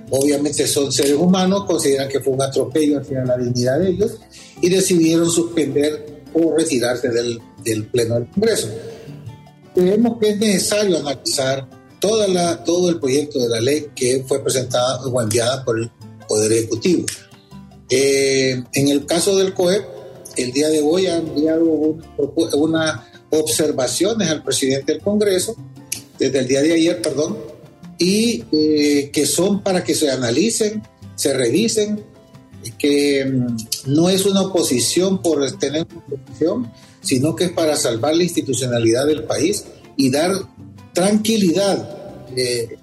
obviamente 0.10 0.66
son 0.68 0.92
seres 0.92 1.14
humanos, 1.14 1.66
consideran 1.66 2.08
que 2.08 2.20
fue 2.20 2.34
un 2.34 2.42
atropello 2.42 3.00
hacia 3.00 3.26
la 3.26 3.38
dignidad 3.38 3.80
de 3.80 3.89
ellos 3.89 4.20
y 4.62 4.70
decidieron 4.70 5.30
suspender 5.30 6.22
o 6.34 6.56
retirarse 6.56 7.10
del 7.10 7.86
Pleno 7.88 8.16
del 8.16 8.28
Congreso. 8.30 8.70
Creemos 9.74 10.17
que 10.19 10.30
es 10.30 10.39
necesario 10.39 10.97
analizar 10.97 11.67
toda 11.99 12.28
la, 12.28 12.63
todo 12.63 12.89
el 12.89 12.99
proyecto 12.99 13.39
de 13.39 13.49
la 13.49 13.61
ley 13.61 13.88
que 13.95 14.24
fue 14.28 14.43
presentada 14.43 15.01
o 15.05 15.22
enviada 15.22 15.63
por 15.63 15.80
el 15.80 15.89
Poder 16.28 16.51
Ejecutivo. 16.51 17.05
Eh, 17.89 18.63
en 18.74 18.88
el 18.88 19.05
caso 19.05 19.36
del 19.38 19.53
COEP, 19.53 19.86
el 20.38 20.51
día 20.51 20.69
de 20.69 20.82
hoy 20.82 21.07
ha 21.07 21.17
enviado 21.17 21.97
unas 22.53 23.01
observaciones 23.30 24.30
al 24.30 24.43
presidente 24.43 24.93
del 24.93 25.01
Congreso, 25.01 25.55
desde 26.17 26.39
el 26.39 26.47
día 26.47 26.61
de 26.61 26.74
ayer, 26.74 27.01
perdón, 27.01 27.38
y 27.97 28.43
eh, 28.51 29.09
que 29.11 29.26
son 29.26 29.61
para 29.61 29.84
que 29.84 29.93
se 29.93 30.09
analicen, 30.09 30.82
se 31.15 31.34
revisen, 31.34 32.03
que 32.78 33.26
mm, 33.26 33.57
no 33.88 34.09
es 34.09 34.26
una 34.26 34.41
oposición 34.41 35.22
por 35.22 35.49
tener 35.57 35.88
una 35.91 36.15
oposición, 36.15 36.72
sino 37.02 37.36
que 37.36 37.45
es 37.45 37.52
para 37.52 37.76
salvar 37.76 38.16
la 38.16 38.24
institucionalidad 38.24 39.06
del 39.08 39.24
país 39.24 39.66
y 39.97 40.10
dar 40.10 40.32
tranquilidad. 40.93 42.28
Eh, 42.36 42.78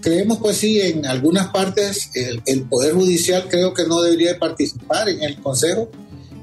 creemos 0.00 0.38
pues 0.38 0.58
sí, 0.58 0.80
en 0.80 1.06
algunas 1.06 1.48
partes 1.48 2.10
el, 2.14 2.62
Poder 2.64 2.94
Judicial 2.94 3.46
creo 3.48 3.72
que 3.72 3.86
no 3.86 4.02
debería 4.02 4.38
participar 4.38 5.08
en 5.08 5.22
el 5.22 5.40
Consejo, 5.40 5.90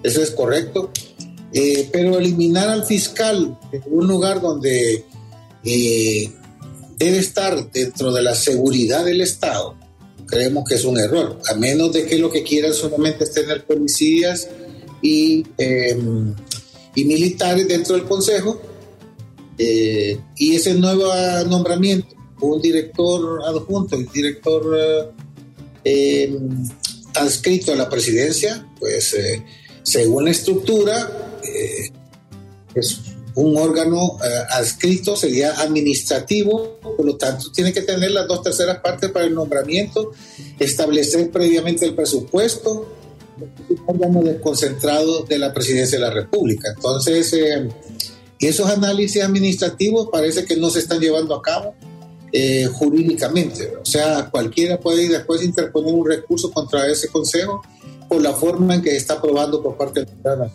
eso 0.04 0.22
es 0.22 0.32
correcto, 0.32 0.92
eh, 1.54 1.90
pero 1.92 2.18
eliminar 2.18 2.70
al 2.70 2.86
fiscal 2.86 3.58
en 3.72 3.84
un 3.86 4.08
lugar 4.08 4.42
donde 4.42 5.06
eh, 5.64 6.32
debe 6.98 7.18
estar 7.18 7.72
dentro 7.72 8.12
de 8.12 8.24
la 8.24 8.34
seguridad 8.34 9.06
del 9.06 9.22
Estado, 9.22 9.76
creemos 10.26 10.64
que 10.68 10.76
es 10.76 10.86
un 10.86 11.00
error, 11.00 11.40
a 11.48 11.54
menos 11.56 11.94
de 11.94 12.06
que 12.06 12.18
lo 12.18 12.32
que 12.32 12.42
quieran 12.42 12.74
solamente 12.74 13.26
es 13.26 13.32
tener 13.32 13.66
policías 13.66 14.48
y, 15.04 15.46
y 16.96 17.06
militares 17.06 17.68
dentro 17.68 17.96
del 17.96 18.06
Consejo, 18.06 18.62
eh, 19.58 20.20
y 20.38 20.56
ese 20.56 20.74
nuevo 20.74 21.12
nombramiento, 21.48 22.16
un 22.42 22.60
director 22.62 23.44
adjunto, 23.46 23.96
el 23.96 24.08
director 24.08 25.14
eh, 25.84 26.40
adscrito 27.14 27.72
a 27.72 27.76
la 27.76 27.88
presidencia, 27.88 28.68
pues 28.80 29.14
eh, 29.14 29.46
según 29.84 30.26
la 30.26 30.32
estructura, 30.32 31.40
es 32.74 33.02
un 33.36 33.56
órgano 33.58 34.18
adscrito, 34.50 35.16
sería 35.16 35.52
administrativo, 35.62 36.80
por 36.82 37.06
lo 37.06 37.18
tanto 37.18 37.52
tiene 37.52 37.72
que 37.72 37.82
tener 37.82 38.12
las 38.12 38.28
dos 38.28 38.42
terceras 38.42 38.80
partes 38.80 39.12
para 39.12 39.26
el 39.26 39.36
nombramiento, 39.36 40.12
establecer 40.60 41.30
previamente 41.30 41.86
el 41.86 41.94
presupuesto, 41.94 42.88
órgano 43.86 44.22
desconcentrado 44.22 45.24
de 45.24 45.38
la 45.38 45.54
presidencia 45.54 45.98
de 45.98 46.06
la 46.06 46.12
República. 46.12 46.70
Entonces, 46.76 47.36
y 48.42 48.48
esos 48.48 48.70
análisis 48.70 49.24
administrativos 49.24 50.10
parece 50.12 50.46
que 50.46 50.58
no 50.58 50.70
se 50.70 50.80
están 50.80 51.00
llevando 51.00 51.36
a 51.36 51.42
cabo 51.42 51.76
eh, 52.34 52.66
jurídicamente. 52.66 53.74
O 53.80 53.86
sea, 53.86 54.30
cualquiera 54.32 54.80
puede 54.80 55.08
después 55.08 55.44
interponer 55.44 55.94
un 55.94 56.08
recurso 56.08 56.52
contra 56.52 56.88
ese 56.88 57.08
consejo 57.10 57.62
por 58.10 58.22
la 58.22 58.34
forma 58.34 58.76
en 58.76 58.82
que 58.82 58.96
está 58.96 59.16
aprobando 59.16 59.62
por 59.62 59.78
parte 59.78 60.06
de 60.06 60.08
la 60.24 60.50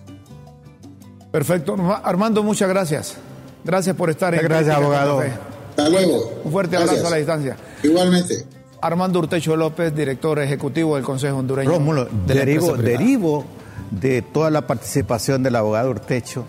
Perfecto. 1.30 1.76
Armando, 2.02 2.42
muchas 2.42 2.68
gracias. 2.68 3.14
Gracias 3.62 3.94
por 3.94 4.10
estar 4.10 4.34
en 4.34 4.42
Gracias, 4.42 4.74
abogado. 4.74 5.20
Hasta 5.20 5.88
luego. 5.88 6.40
Un 6.44 6.50
fuerte 6.50 6.76
abrazo 6.76 7.06
a 7.06 7.10
la 7.10 7.16
distancia. 7.16 7.56
Igualmente. 7.82 8.46
Armando 8.80 9.18
Urtecho 9.18 9.56
López, 9.56 9.94
director 9.94 10.38
ejecutivo 10.38 10.96
del 10.96 11.04
Consejo 11.04 11.38
Hondureño. 11.38 11.70
Rómulo, 11.70 12.08
derivo, 12.26 12.76
derivo 12.76 13.44
de 13.90 14.22
toda 14.22 14.50
la 14.50 14.66
participación 14.66 15.42
del 15.42 15.56
abogado 15.56 15.90
Urtecho 15.90 16.44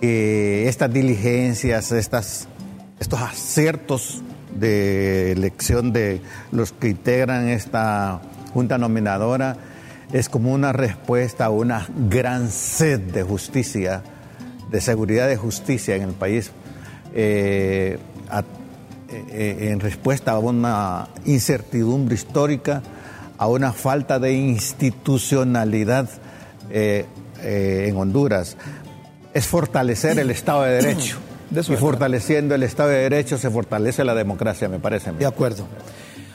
que 0.00 0.68
estas 0.68 0.92
diligencias, 0.92 1.90
estas, 1.92 2.48
estos 3.00 3.20
aciertos 3.20 4.22
de 4.54 5.32
elección 5.32 5.92
de 5.92 6.20
los 6.52 6.72
que 6.72 6.88
integran 6.88 7.48
esta 7.48 8.20
junta 8.52 8.78
nominadora 8.78 9.56
es 10.12 10.28
como 10.28 10.52
una 10.52 10.72
respuesta 10.72 11.46
a 11.46 11.50
una 11.50 11.86
gran 12.08 12.50
sed 12.50 13.00
de 13.00 13.22
justicia, 13.22 14.02
de 14.70 14.80
seguridad 14.80 15.28
de 15.28 15.36
justicia 15.36 15.96
en 15.96 16.02
el 16.02 16.12
país, 16.12 16.50
eh, 17.14 17.98
eh, 19.08 19.70
en 19.70 19.80
respuesta 19.80 20.32
a 20.32 20.38
una 20.38 21.08
incertidumbre 21.24 22.14
histórica, 22.14 22.82
a 23.36 23.46
una 23.46 23.72
falta 23.72 24.18
de 24.18 24.32
institucionalidad 24.32 26.08
eh, 26.70 27.06
en 27.40 27.96
Honduras 27.96 28.56
es 29.32 29.46
fortalecer 29.46 30.18
el 30.18 30.30
Estado 30.30 30.62
de 30.62 30.82
Derecho. 30.82 31.18
y 31.50 31.76
fortaleciendo 31.76 32.54
el 32.54 32.62
Estado 32.62 32.90
de 32.90 32.98
Derecho 32.98 33.38
se 33.38 33.50
fortalece 33.50 34.04
la 34.04 34.14
democracia, 34.14 34.68
me 34.68 34.78
parece. 34.78 35.12
De 35.12 35.26
acuerdo. 35.26 35.66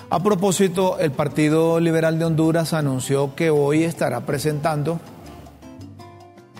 A 0.09 0.21
propósito, 0.21 0.99
el 0.99 1.11
Partido 1.11 1.80
Liberal 1.80 2.19
de 2.19 2.26
Honduras 2.26 2.74
anunció 2.74 3.36
que 3.36 3.49
hoy 3.49 3.84
estará 3.84 4.21
presentando 4.21 4.99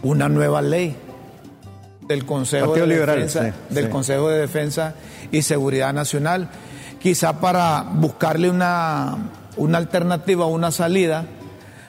una 0.02 0.28
nueva 0.28 0.62
ley 0.62 0.96
del 2.08 2.26
Consejo, 2.26 2.74
de, 2.74 2.86
Defensa, 2.86 3.54
del 3.70 3.90
Consejo 3.90 4.30
de 4.30 4.40
Defensa 4.40 4.96
y 5.32 5.42
Seguridad 5.42 5.94
Nacional, 5.94 6.50
quizá 7.00 7.40
para 7.40 7.84
buscarle 7.84 8.50
una, 8.50 9.30
una 9.58 9.78
alternativa, 9.78 10.46
una 10.46 10.72
salida 10.72 11.26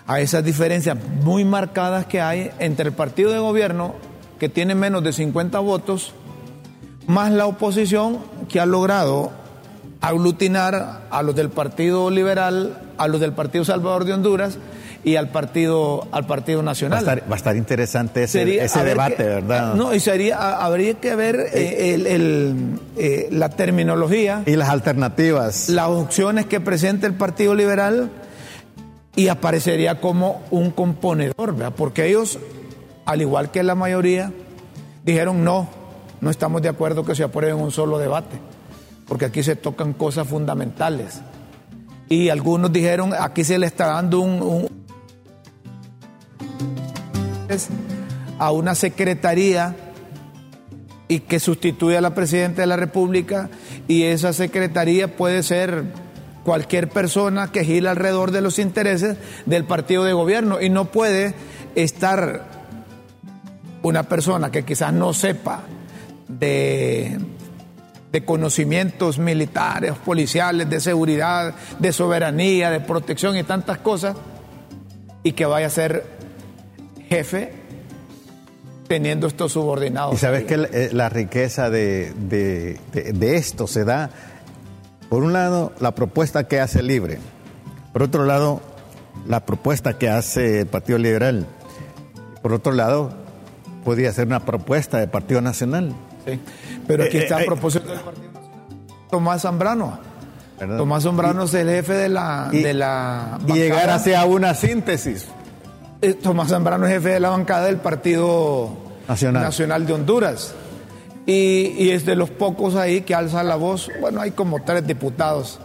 a 0.06 0.20
esas 0.20 0.44
diferencias 0.44 0.96
muy 1.22 1.44
marcadas 1.44 2.06
que 2.06 2.20
hay 2.20 2.50
entre 2.58 2.88
el 2.88 2.94
partido 2.94 3.32
de 3.32 3.38
gobierno 3.38 3.94
que 4.38 4.48
tiene 4.48 4.74
menos 4.74 5.02
de 5.02 5.12
50 5.12 5.58
votos, 5.60 6.12
más 7.06 7.32
la 7.32 7.46
oposición 7.46 8.18
que 8.48 8.60
ha 8.60 8.66
logrado 8.66 9.32
aglutinar 10.00 11.06
a 11.10 11.22
los 11.22 11.34
del 11.34 11.48
Partido 11.48 12.10
Liberal, 12.10 12.78
a 12.98 13.08
los 13.08 13.20
del 13.20 13.32
Partido 13.32 13.64
Salvador 13.64 14.04
de 14.04 14.12
Honduras 14.12 14.58
y 15.04 15.16
al 15.16 15.28
Partido, 15.28 16.08
al 16.12 16.26
partido 16.26 16.62
Nacional. 16.62 17.06
Va 17.06 17.12
a 17.30 17.36
estar, 17.36 17.56
interesante 17.56 18.24
ese, 18.24 18.44
debate, 18.44 19.22
¿verdad? 19.22 19.74
No, 19.74 19.94
y 19.94 20.00
sería, 20.00 20.64
habría 20.64 20.94
que 20.94 21.14
ver 21.14 21.36
eh, 21.52 21.94
el, 21.94 22.80
eh, 22.96 23.28
la 23.30 23.50
terminología. 23.50 24.42
Y 24.46 24.56
las 24.56 24.70
alternativas. 24.70 25.68
Las 25.68 25.88
opciones 25.88 26.46
que 26.46 26.60
presenta 26.60 27.06
el 27.06 27.14
Partido 27.14 27.54
Liberal 27.54 28.10
y 29.14 29.28
aparecería 29.28 30.00
como 30.00 30.42
un 30.50 30.70
componedor, 30.70 31.54
¿verdad? 31.54 31.74
Porque 31.76 32.06
ellos 32.06 32.38
al 33.04 33.20
igual 33.20 33.50
que 33.50 33.62
la 33.62 33.74
mayoría, 33.74 34.32
dijeron 35.04 35.44
no, 35.44 35.68
no 36.20 36.30
estamos 36.30 36.62
de 36.62 36.68
acuerdo 36.68 37.04
que 37.04 37.14
se 37.14 37.24
apruebe 37.24 37.52
en 37.52 37.60
un 37.60 37.70
solo 37.70 37.98
debate, 37.98 38.36
porque 39.06 39.26
aquí 39.26 39.42
se 39.42 39.56
tocan 39.56 39.92
cosas 39.92 40.26
fundamentales. 40.26 41.20
Y 42.08 42.28
algunos 42.28 42.72
dijeron, 42.72 43.12
aquí 43.18 43.44
se 43.44 43.58
le 43.58 43.66
está 43.66 43.86
dando 43.86 44.20
un, 44.20 44.68
a 48.38 48.52
una 48.52 48.74
secretaría 48.74 49.76
y 51.08 51.20
que 51.20 51.38
sustituye 51.40 51.96
a 51.96 52.00
la 52.00 52.14
presidenta 52.14 52.62
de 52.62 52.66
la 52.66 52.76
República 52.76 53.50
y 53.88 54.04
esa 54.04 54.32
secretaría 54.32 55.16
puede 55.16 55.42
ser 55.42 55.84
cualquier 56.44 56.88
persona 56.88 57.50
que 57.52 57.64
gira 57.64 57.90
alrededor 57.90 58.30
de 58.30 58.40
los 58.40 58.58
intereses 58.58 59.16
del 59.46 59.64
partido 59.64 60.04
de 60.04 60.12
gobierno 60.12 60.60
y 60.60 60.70
no 60.70 60.86
puede 60.86 61.34
estar 61.74 62.44
una 63.82 64.04
persona 64.04 64.50
que 64.50 64.64
quizás 64.64 64.92
no 64.92 65.12
sepa 65.12 65.62
de, 66.28 67.18
de 68.12 68.24
conocimientos 68.24 69.18
militares, 69.18 69.92
policiales, 70.04 70.70
de 70.70 70.80
seguridad, 70.80 71.54
de 71.78 71.92
soberanía, 71.92 72.70
de 72.70 72.80
protección 72.80 73.36
y 73.36 73.42
tantas 73.42 73.78
cosas, 73.78 74.16
y 75.22 75.32
que 75.32 75.46
vaya 75.46 75.66
a 75.66 75.70
ser 75.70 76.13
jefe 77.14 77.64
teniendo 78.88 79.26
estos 79.26 79.52
subordinados. 79.52 80.14
Y 80.14 80.18
sabes 80.18 80.44
que 80.44 80.54
eh, 80.54 80.90
la, 80.92 81.08
riqueza 81.08 81.70
de, 81.70 82.12
de, 82.12 83.36
esto 83.36 83.66
se 83.66 83.84
da, 83.84 84.10
por 85.08 85.22
un 85.22 85.32
lado, 85.32 85.72
la 85.80 85.94
propuesta 85.94 86.44
que 86.44 86.60
hace 86.60 86.82
Libre, 86.82 87.18
por 87.92 88.02
otro 88.02 88.24
lado, 88.24 88.60
la 89.26 89.46
propuesta 89.46 89.98
que 89.98 90.10
hace 90.10 90.60
el 90.60 90.66
Partido 90.66 90.98
Liberal, 90.98 91.46
por 92.42 92.52
otro 92.52 92.72
lado, 92.72 93.12
podía 93.84 94.12
ser 94.12 94.26
una 94.26 94.44
propuesta 94.44 94.98
del 94.98 95.08
Partido 95.08 95.40
Nacional. 95.40 95.94
Sí, 96.26 96.38
pero 96.86 97.04
aquí 97.04 97.18
eh, 97.18 97.22
está 97.22 97.38
a 97.38 97.42
eh, 97.42 97.46
propósito 97.46 97.90
del 97.90 98.00
Partido 98.00 98.32
Nacional. 98.32 99.08
Tomás 99.10 99.42
Zambrano. 99.42 99.98
Tomás 100.58 101.02
Zambrano 101.02 101.44
es 101.44 101.54
el 101.54 101.68
jefe 101.68 101.94
de 101.94 102.08
la... 102.08 102.48
Y, 102.52 102.62
de 102.62 102.74
la 102.74 103.38
y 103.46 103.52
llegar 103.52 103.90
hacia 103.90 104.24
una 104.24 104.54
síntesis. 104.54 105.26
Eh, 106.04 106.14
Tomás 106.14 106.48
Zambrano 106.48 106.86
es 106.86 106.92
jefe 106.92 107.08
de 107.10 107.20
la 107.20 107.30
bancada 107.30 107.64
del 107.64 107.78
Partido 107.78 108.76
Nacional, 109.08 109.42
Nacional 109.42 109.86
de 109.86 109.92
Honduras. 109.94 110.54
Y, 111.24 111.74
y, 111.78 111.90
es 111.92 112.04
de 112.04 112.14
los 112.14 112.28
pocos 112.28 112.74
ahí 112.74 113.00
que 113.00 113.14
alza 113.14 113.42
la 113.42 113.56
voz. 113.56 113.90
Bueno, 114.02 114.20
hay 114.20 114.32
como 114.32 114.62
tres 114.62 114.86
diputados 114.86 115.60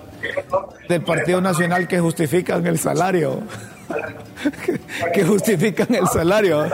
del 0.88 1.02
Partido 1.04 1.42
Nacional 1.42 1.90
que 1.90 2.00
justifican 2.00 2.66
el 2.68 2.80
salario. 2.80 3.42
que 5.14 5.26
justifican 5.26 5.94
el 5.94 6.08
salario. 6.08 6.66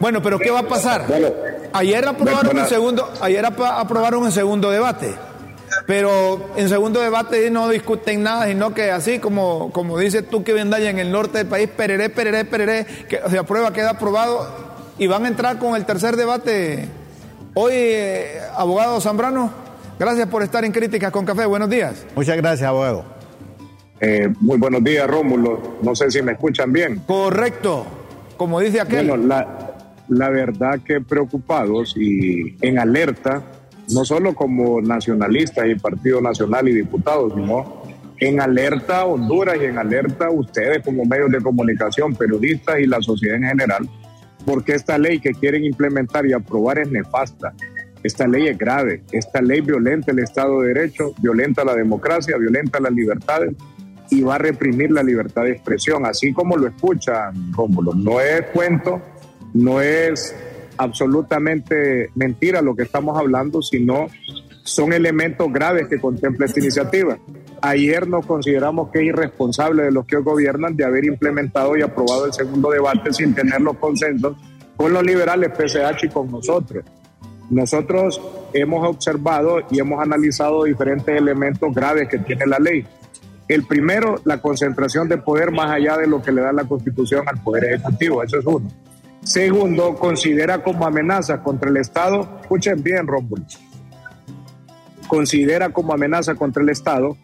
Bueno, 0.00 0.22
pero 0.22 0.38
¿qué 0.38 0.50
va 0.50 0.60
a 0.60 0.66
pasar? 0.66 1.04
Ayer 1.74 2.08
aprobaron 2.08 2.58
el 2.58 2.66
segundo, 2.66 3.12
ayer 3.20 3.44
aprobaron 3.44 4.24
el 4.24 4.32
segundo 4.32 4.70
debate. 4.70 5.14
Pero 5.92 6.40
en 6.56 6.70
segundo 6.70 7.00
debate 7.00 7.50
no 7.50 7.68
discuten 7.68 8.22
nada, 8.22 8.46
sino 8.46 8.72
que 8.72 8.90
así 8.90 9.18
como, 9.18 9.70
como 9.72 9.98
dices 9.98 10.26
tú 10.26 10.42
que 10.42 10.54
vendalla 10.54 10.88
en 10.88 10.98
el 10.98 11.12
norte 11.12 11.36
del 11.36 11.48
país, 11.48 11.68
pereré, 11.68 12.08
pereré, 12.08 12.46
pereré, 12.46 12.86
que 13.10 13.20
se 13.28 13.36
aprueba, 13.36 13.74
queda 13.74 13.90
aprobado, 13.90 14.48
y 14.96 15.06
van 15.06 15.26
a 15.26 15.28
entrar 15.28 15.58
con 15.58 15.76
el 15.76 15.84
tercer 15.84 16.16
debate. 16.16 16.88
Hoy, 17.52 17.74
eh, 17.74 18.40
abogado 18.56 19.02
Zambrano, 19.02 19.52
gracias 19.98 20.28
por 20.28 20.42
estar 20.42 20.64
en 20.64 20.72
Críticas 20.72 21.12
con 21.12 21.26
Café, 21.26 21.44
buenos 21.44 21.68
días. 21.68 22.06
Muchas 22.16 22.38
gracias, 22.38 22.66
abogado. 22.66 23.04
Eh, 24.00 24.32
muy 24.40 24.56
buenos 24.56 24.82
días, 24.82 25.06
Rómulo. 25.06 25.76
No 25.82 25.94
sé 25.94 26.10
si 26.10 26.22
me 26.22 26.32
escuchan 26.32 26.72
bien. 26.72 27.02
Correcto, 27.06 27.84
como 28.38 28.60
dice 28.60 28.80
aquel. 28.80 29.08
Bueno, 29.08 29.26
la, 29.26 29.74
la 30.08 30.30
verdad 30.30 30.80
que 30.82 31.02
preocupados 31.02 31.94
y 31.98 32.56
en 32.62 32.78
alerta 32.78 33.42
no 33.92 34.04
solo 34.04 34.34
como 34.34 34.80
nacionalistas 34.80 35.66
y 35.68 35.74
Partido 35.74 36.20
Nacional 36.20 36.68
y 36.68 36.74
diputados, 36.74 37.32
sino 37.34 37.82
en 38.18 38.40
alerta 38.40 39.04
Honduras 39.04 39.56
y 39.60 39.64
en 39.64 39.78
alerta 39.78 40.30
ustedes 40.30 40.84
como 40.84 41.04
medios 41.04 41.30
de 41.30 41.40
comunicación, 41.40 42.14
periodistas 42.14 42.78
y 42.80 42.86
la 42.86 43.00
sociedad 43.02 43.36
en 43.36 43.44
general, 43.44 43.88
porque 44.46 44.74
esta 44.74 44.98
ley 44.98 45.18
que 45.18 45.32
quieren 45.32 45.64
implementar 45.64 46.26
y 46.26 46.32
aprobar 46.32 46.78
es 46.78 46.90
nefasta. 46.90 47.52
Esta 48.02 48.26
ley 48.26 48.48
es 48.48 48.58
grave, 48.58 49.02
esta 49.12 49.40
ley 49.40 49.60
violenta 49.60 50.10
el 50.10 50.18
Estado 50.18 50.60
de 50.60 50.68
Derecho, 50.68 51.12
violenta 51.18 51.64
la 51.64 51.74
democracia, 51.74 52.36
violenta 52.36 52.80
las 52.80 52.92
libertades 52.92 53.54
y 54.10 54.22
va 54.22 54.34
a 54.34 54.38
reprimir 54.38 54.90
la 54.90 55.02
libertad 55.02 55.44
de 55.44 55.52
expresión, 55.52 56.04
así 56.04 56.32
como 56.32 56.56
lo 56.56 56.68
escuchan, 56.68 57.52
Rómulo. 57.52 57.94
No 57.94 58.20
es 58.20 58.42
cuento, 58.52 59.00
no 59.54 59.80
es 59.80 60.34
absolutamente 60.82 62.10
mentira 62.14 62.60
lo 62.60 62.74
que 62.74 62.82
estamos 62.82 63.18
hablando, 63.18 63.62
sino 63.62 64.06
son 64.64 64.92
elementos 64.92 65.52
graves 65.52 65.88
que 65.88 66.00
contempla 66.00 66.46
esta 66.46 66.60
iniciativa. 66.60 67.18
Ayer 67.60 68.08
nos 68.08 68.26
consideramos 68.26 68.90
que 68.90 69.00
es 69.00 69.06
irresponsable 69.06 69.84
de 69.84 69.92
los 69.92 70.06
que 70.06 70.16
gobiernan 70.16 70.76
de 70.76 70.84
haber 70.84 71.04
implementado 71.04 71.76
y 71.76 71.82
aprobado 71.82 72.26
el 72.26 72.32
segundo 72.32 72.70
debate 72.70 73.12
sin 73.12 73.34
tener 73.34 73.60
los 73.60 73.76
consensos 73.76 74.36
con 74.76 74.92
los 74.92 75.02
liberales 75.02 75.50
PCH 75.50 76.04
y 76.04 76.08
con 76.08 76.30
nosotros. 76.30 76.84
Nosotros 77.50 78.20
hemos 78.52 78.88
observado 78.88 79.60
y 79.70 79.78
hemos 79.78 80.00
analizado 80.02 80.64
diferentes 80.64 81.16
elementos 81.16 81.74
graves 81.74 82.08
que 82.08 82.18
tiene 82.18 82.46
la 82.46 82.58
ley. 82.58 82.84
El 83.48 83.64
primero, 83.64 84.20
la 84.24 84.40
concentración 84.40 85.08
de 85.08 85.18
poder 85.18 85.50
más 85.50 85.70
allá 85.70 85.98
de 85.98 86.06
lo 86.06 86.22
que 86.22 86.32
le 86.32 86.40
da 86.40 86.52
la 86.52 86.64
Constitución 86.64 87.28
al 87.28 87.42
Poder 87.42 87.64
Ejecutivo, 87.64 88.22
eso 88.22 88.38
es 88.38 88.46
uno. 88.46 88.70
Segundo, 89.22 89.94
considera 89.94 90.62
como 90.62 90.84
amenaza 90.84 91.42
contra 91.42 91.70
el 91.70 91.76
Estado, 91.76 92.38
escuchen 92.40 92.82
bien, 92.82 93.06
Rómulo, 93.06 93.44
considera 95.06 95.70
como 95.70 95.94
amenaza 95.94 96.34
contra 96.34 96.62
el 96.62 96.70
Estado 96.70 97.16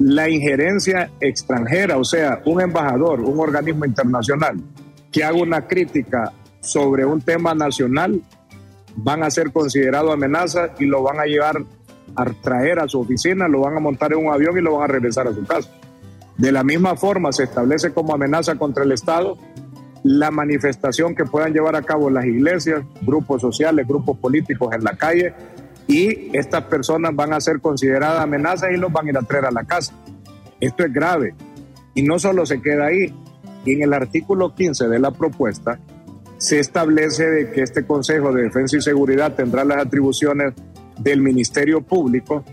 la 0.00 0.28
injerencia 0.28 1.10
extranjera, 1.20 1.98
o 1.98 2.04
sea, 2.04 2.40
un 2.46 2.60
embajador, 2.60 3.20
un 3.20 3.38
organismo 3.38 3.84
internacional 3.84 4.56
que 5.12 5.22
haga 5.22 5.36
una 5.36 5.66
crítica 5.66 6.32
sobre 6.60 7.04
un 7.04 7.20
tema 7.20 7.54
nacional, 7.54 8.20
van 8.96 9.22
a 9.22 9.30
ser 9.30 9.52
considerados 9.52 10.12
amenaza 10.12 10.70
y 10.78 10.86
lo 10.86 11.02
van 11.02 11.20
a 11.20 11.24
llevar 11.24 11.62
a 12.16 12.24
traer 12.42 12.80
a 12.80 12.88
su 12.88 13.00
oficina, 13.00 13.46
lo 13.46 13.60
van 13.60 13.76
a 13.76 13.80
montar 13.80 14.12
en 14.12 14.26
un 14.26 14.32
avión 14.32 14.56
y 14.56 14.60
lo 14.60 14.76
van 14.76 14.84
a 14.84 14.92
regresar 14.92 15.28
a 15.28 15.34
su 15.34 15.44
casa. 15.44 15.70
De 16.36 16.50
la 16.50 16.64
misma 16.64 16.96
forma 16.96 17.32
se 17.32 17.44
establece 17.44 17.92
como 17.92 18.14
amenaza 18.14 18.56
contra 18.56 18.84
el 18.84 18.92
Estado 18.92 19.36
la 20.02 20.30
manifestación 20.30 21.14
que 21.14 21.24
puedan 21.24 21.52
llevar 21.52 21.76
a 21.76 21.82
cabo 21.82 22.10
las 22.10 22.24
iglesias, 22.24 22.82
grupos 23.02 23.42
sociales, 23.42 23.86
grupos 23.86 24.18
políticos 24.18 24.74
en 24.74 24.84
la 24.84 24.96
calle 24.96 25.34
y 25.86 26.36
estas 26.36 26.64
personas 26.64 27.14
van 27.14 27.32
a 27.32 27.40
ser 27.40 27.60
consideradas 27.60 28.22
amenazas 28.22 28.70
y 28.72 28.76
los 28.76 28.92
van 28.92 29.06
a 29.06 29.10
ir 29.10 29.18
a 29.18 29.22
traer 29.22 29.46
a 29.46 29.50
la 29.50 29.64
casa. 29.64 29.92
Esto 30.60 30.84
es 30.84 30.92
grave. 30.92 31.34
Y 31.94 32.02
no 32.02 32.18
solo 32.18 32.46
se 32.46 32.62
queda 32.62 32.86
ahí, 32.86 33.12
en 33.66 33.82
el 33.82 33.92
artículo 33.92 34.54
15 34.54 34.88
de 34.88 34.98
la 34.98 35.10
propuesta 35.10 35.78
se 36.38 36.58
establece 36.58 37.28
de 37.28 37.50
que 37.50 37.62
este 37.62 37.84
Consejo 37.84 38.32
de 38.32 38.44
Defensa 38.44 38.76
y 38.76 38.80
Seguridad 38.80 39.34
tendrá 39.34 39.64
las 39.64 39.78
atribuciones 39.84 40.54
del 40.98 41.20
Ministerio 41.20 41.82
Público. 41.82 42.44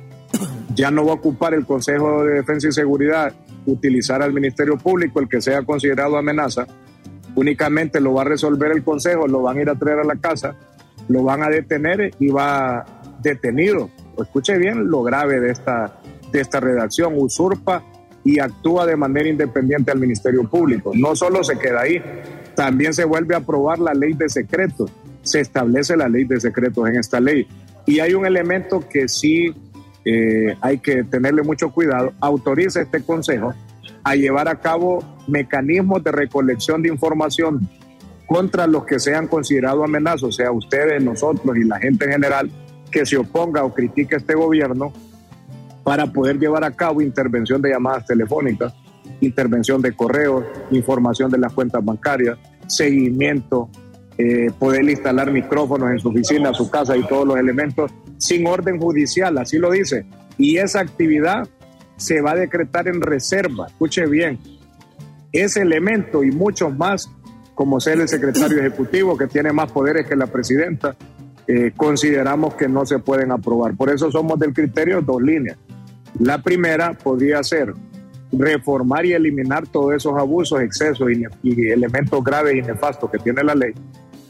Ya 0.75 0.91
no 0.91 1.05
va 1.05 1.11
a 1.11 1.15
ocupar 1.15 1.53
el 1.53 1.65
Consejo 1.65 2.25
de 2.25 2.33
Defensa 2.33 2.67
y 2.67 2.71
Seguridad 2.73 3.33
utilizar 3.65 4.21
al 4.21 4.33
Ministerio 4.33 4.77
Público 4.77 5.19
el 5.19 5.29
que 5.29 5.41
sea 5.41 5.61
considerado 5.63 6.17
amenaza, 6.17 6.67
únicamente 7.37 8.01
lo 8.01 8.15
va 8.15 8.23
a 8.23 8.25
resolver 8.25 8.71
el 8.71 8.83
Consejo, 8.83 9.27
lo 9.27 9.43
van 9.43 9.57
a 9.57 9.61
ir 9.61 9.69
a 9.69 9.75
traer 9.75 9.99
a 9.99 10.03
la 10.03 10.15
casa, 10.15 10.55
lo 11.07 11.23
van 11.23 11.43
a 11.43 11.49
detener 11.49 12.11
y 12.19 12.29
va 12.29 12.83
detenido. 13.21 13.89
Escuche 14.19 14.57
bien 14.57 14.89
lo 14.89 15.03
grave 15.03 15.39
de 15.39 15.51
esta, 15.51 15.99
de 16.31 16.41
esta 16.41 16.59
redacción, 16.59 17.13
usurpa 17.15 17.83
y 18.25 18.39
actúa 18.39 18.87
de 18.87 18.95
manera 18.95 19.29
independiente 19.29 19.91
al 19.91 19.99
Ministerio 19.99 20.49
Público. 20.49 20.91
No 20.95 21.15
solo 21.15 21.43
se 21.43 21.59
queda 21.59 21.81
ahí, 21.81 22.01
también 22.55 22.93
se 22.95 23.05
vuelve 23.05 23.35
a 23.35 23.37
aprobar 23.37 23.77
la 23.77 23.93
ley 23.93 24.13
de 24.13 24.27
secretos, 24.29 24.91
se 25.21 25.39
establece 25.39 25.95
la 25.95 26.09
ley 26.09 26.23
de 26.25 26.39
secretos 26.39 26.89
en 26.89 26.97
esta 26.97 27.19
ley. 27.19 27.47
Y 27.85 27.99
hay 27.99 28.15
un 28.15 28.25
elemento 28.25 28.83
que 28.89 29.07
sí 29.07 29.53
eh, 30.03 30.55
hay 30.61 30.79
que 30.79 31.03
tenerle 31.03 31.43
mucho 31.43 31.69
cuidado, 31.69 32.13
autoriza 32.19 32.81
este 32.81 33.03
Consejo 33.03 33.53
a 34.09 34.15
llevar 34.15 34.47
a 34.47 34.55
cabo 34.55 35.03
mecanismos 35.27 36.01
de 36.01 36.13
recolección 36.13 36.81
de 36.81 36.87
información 36.87 37.67
contra 38.25 38.65
los 38.65 38.85
que 38.85 38.99
sean 38.99 39.27
considerados 39.27 39.83
amenazos, 39.83 40.37
sea 40.37 40.51
ustedes, 40.51 41.03
nosotros 41.03 41.57
y 41.57 41.65
la 41.65 41.77
gente 41.77 42.05
en 42.05 42.11
general 42.11 42.49
que 42.89 43.05
se 43.05 43.17
oponga 43.17 43.65
o 43.65 43.73
critique 43.73 44.15
a 44.15 44.17
este 44.19 44.33
gobierno, 44.33 44.93
para 45.83 46.07
poder 46.07 46.39
llevar 46.39 46.63
a 46.63 46.71
cabo 46.71 47.01
intervención 47.01 47.61
de 47.61 47.69
llamadas 47.69 48.05
telefónicas, 48.05 48.73
intervención 49.19 49.81
de 49.81 49.93
correos, 49.93 50.45
información 50.71 51.29
de 51.29 51.37
las 51.37 51.51
cuentas 51.51 51.83
bancarias, 51.83 52.37
seguimiento, 52.67 53.69
eh, 54.17 54.51
poder 54.57 54.89
instalar 54.89 55.31
micrófonos 55.31 55.91
en 55.91 55.99
su 55.99 56.09
oficina, 56.09 56.53
su 56.53 56.69
casa 56.69 56.95
y 56.95 57.03
todos 57.03 57.27
los 57.27 57.37
elementos 57.37 57.91
sin 58.17 58.47
orden 58.47 58.79
judicial, 58.79 59.37
así 59.37 59.57
lo 59.57 59.69
dice. 59.71 60.05
Y 60.37 60.57
esa 60.57 60.79
actividad 60.79 61.47
se 61.97 62.21
va 62.21 62.31
a 62.31 62.35
decretar 62.35 62.87
en 62.87 63.01
reserva. 63.01 63.67
Escuche 63.67 64.05
bien, 64.05 64.39
ese 65.31 65.61
elemento 65.61 66.23
y 66.23 66.31
muchos 66.31 66.75
más, 66.75 67.09
como 67.55 67.79
ser 67.79 67.99
el 67.99 68.07
secretario 68.07 68.59
ejecutivo, 68.59 69.17
que 69.17 69.27
tiene 69.27 69.51
más 69.51 69.71
poderes 69.71 70.07
que 70.07 70.15
la 70.15 70.27
presidenta, 70.27 70.95
eh, 71.47 71.71
consideramos 71.75 72.55
que 72.55 72.67
no 72.67 72.85
se 72.85 72.99
pueden 72.99 73.31
aprobar. 73.31 73.75
Por 73.75 73.89
eso 73.89 74.11
somos 74.11 74.39
del 74.39 74.53
criterio 74.53 75.01
dos 75.01 75.21
líneas. 75.21 75.57
La 76.19 76.41
primera 76.41 76.93
podría 76.93 77.43
ser 77.43 77.73
reformar 78.31 79.05
y 79.05 79.13
eliminar 79.13 79.67
todos 79.67 79.93
esos 79.93 80.17
abusos, 80.17 80.61
excesos 80.61 81.09
y, 81.11 81.23
y 81.43 81.69
elementos 81.69 82.23
graves 82.23 82.55
y 82.55 82.61
nefastos 82.61 83.09
que 83.09 83.17
tiene 83.19 83.43
la 83.43 83.55
ley 83.55 83.73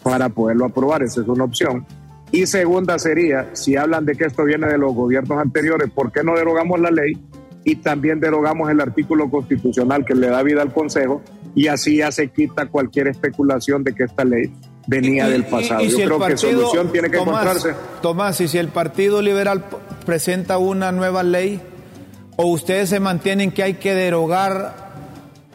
para 0.03 0.29
poderlo 0.29 0.65
aprobar. 0.65 1.03
Esa 1.03 1.21
es 1.21 1.27
una 1.27 1.43
opción. 1.43 1.85
Y 2.31 2.45
segunda 2.45 2.99
sería, 2.99 3.49
si 3.53 3.77
hablan 3.77 4.05
de 4.05 4.15
que 4.15 4.25
esto 4.25 4.43
viene 4.43 4.67
de 4.67 4.77
los 4.77 4.93
gobiernos 4.93 5.39
anteriores, 5.39 5.89
¿por 5.89 6.11
qué 6.11 6.23
no 6.23 6.35
derogamos 6.35 6.79
la 6.79 6.91
ley 6.91 7.17
y 7.63 7.77
también 7.77 8.19
derogamos 8.19 8.69
el 8.69 8.79
artículo 8.79 9.29
constitucional 9.29 10.05
que 10.05 10.15
le 10.15 10.27
da 10.27 10.41
vida 10.43 10.61
al 10.61 10.73
Consejo 10.73 11.21
y 11.55 11.67
así 11.67 11.97
ya 11.97 12.11
se 12.11 12.29
quita 12.29 12.67
cualquier 12.67 13.07
especulación 13.07 13.83
de 13.83 13.93
que 13.93 14.03
esta 14.03 14.23
ley 14.23 14.53
venía 14.87 15.27
del 15.27 15.45
pasado. 15.45 15.81
Yo 15.83 15.97
creo 15.97 16.19
que 16.19 16.37
solución 16.37 16.91
tiene 16.91 17.09
que 17.09 17.17
encontrarse. 17.17 17.73
Tomás, 18.01 18.39
y 18.41 18.47
si 18.47 18.57
el 18.57 18.69
Partido 18.69 19.21
Liberal 19.21 19.65
presenta 20.05 20.57
una 20.57 20.91
nueva 20.91 21.23
ley 21.23 21.61
o 22.37 22.45
ustedes 22.45 22.89
se 22.89 22.99
mantienen 22.99 23.51
que 23.51 23.63
hay 23.63 23.73
que 23.75 23.93
derogar 23.93 24.87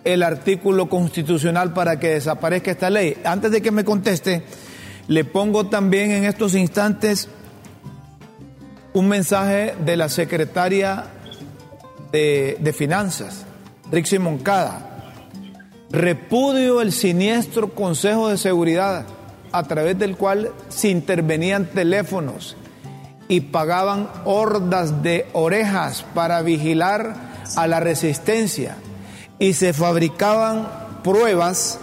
el 0.05 0.23
artículo 0.23 0.89
constitucional 0.89 1.73
para 1.73 1.99
que 1.99 2.09
desaparezca 2.09 2.73
esta 2.73 2.91
ley. 2.91 3.17
Antes 3.25 3.53
de 3.53 3.63
que 3.63 3.71
me 3.71 3.85
conteste, 3.85 4.43
le 5.09 5.25
pongo 5.25 5.67
también 5.67 6.11
en 6.11 6.25
estos 6.25 6.55
instantes 6.55 7.29
un 8.93 9.09
mensaje 9.09 9.75
de 9.85 9.97
la 9.97 10.09
secretaria 10.09 11.05
de, 12.13 12.75
Finanzas, 12.77 13.45
Rixi 13.91 14.19
Moncada. 14.19 14.89
Repudio 15.91 16.81
el 16.81 16.93
siniestro 16.93 17.75
Consejo 17.75 18.29
de 18.29 18.39
Seguridad 18.39 19.05
a 19.51 19.63
través 19.65 19.99
del 19.99 20.17
cual 20.17 20.51
se 20.69 20.89
intervenían 20.89 21.67
teléfonos 21.67 22.57
y 23.29 23.41
pagaban 23.41 24.09
hordas 24.25 25.03
de 25.03 25.27
orejas 25.33 26.05
para 26.15 26.41
vigilar 26.43 27.15
a 27.57 27.67
la 27.67 27.81
resistencia 27.81 28.77
y 29.39 29.53
se 29.53 29.73
fabricaban 29.73 30.69
pruebas 31.03 31.79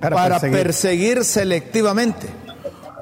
para, 0.00 0.40
perseguir. 0.40 1.24
selectivamente, 1.24 2.28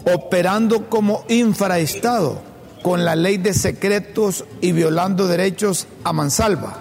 operando 0.04 0.88
como 0.88 1.24
infraestado 1.28 2.47
con 2.82 3.04
la 3.04 3.16
ley 3.16 3.36
de 3.38 3.54
secretos 3.54 4.44
y 4.60 4.72
violando 4.72 5.26
derechos 5.26 5.86
a 6.04 6.12
mansalva. 6.12 6.78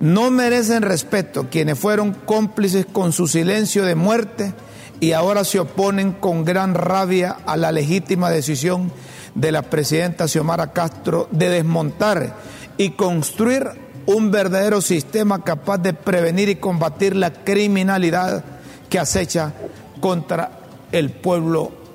No 0.00 0.30
merecen 0.30 0.82
respeto 0.82 1.48
quienes 1.50 1.78
fueron 1.78 2.12
cómplices 2.12 2.86
con 2.86 3.12
su 3.12 3.26
silencio 3.26 3.84
de 3.84 3.94
muerte 3.94 4.52
y 5.00 5.12
ahora 5.12 5.44
se 5.44 5.58
oponen 5.58 6.12
con 6.12 6.44
gran 6.44 6.74
rabia 6.74 7.36
a 7.46 7.56
la 7.56 7.72
legítima 7.72 8.30
decisión 8.30 8.92
de 9.34 9.52
la 9.52 9.62
presidenta 9.62 10.28
Xiomara 10.28 10.72
Castro 10.72 11.28
de 11.30 11.48
desmontar 11.48 12.34
y 12.76 12.90
construir 12.90 13.68
un 14.06 14.30
verdadero 14.30 14.80
sistema 14.80 15.42
capaz 15.42 15.78
de 15.78 15.92
prevenir 15.92 16.48
y 16.48 16.56
combatir 16.56 17.16
la 17.16 17.32
criminalidad 17.32 18.44
que 18.88 18.98
acecha 18.98 19.52
contra 20.00 20.60
el 20.92 21.10
pueblo 21.10 21.85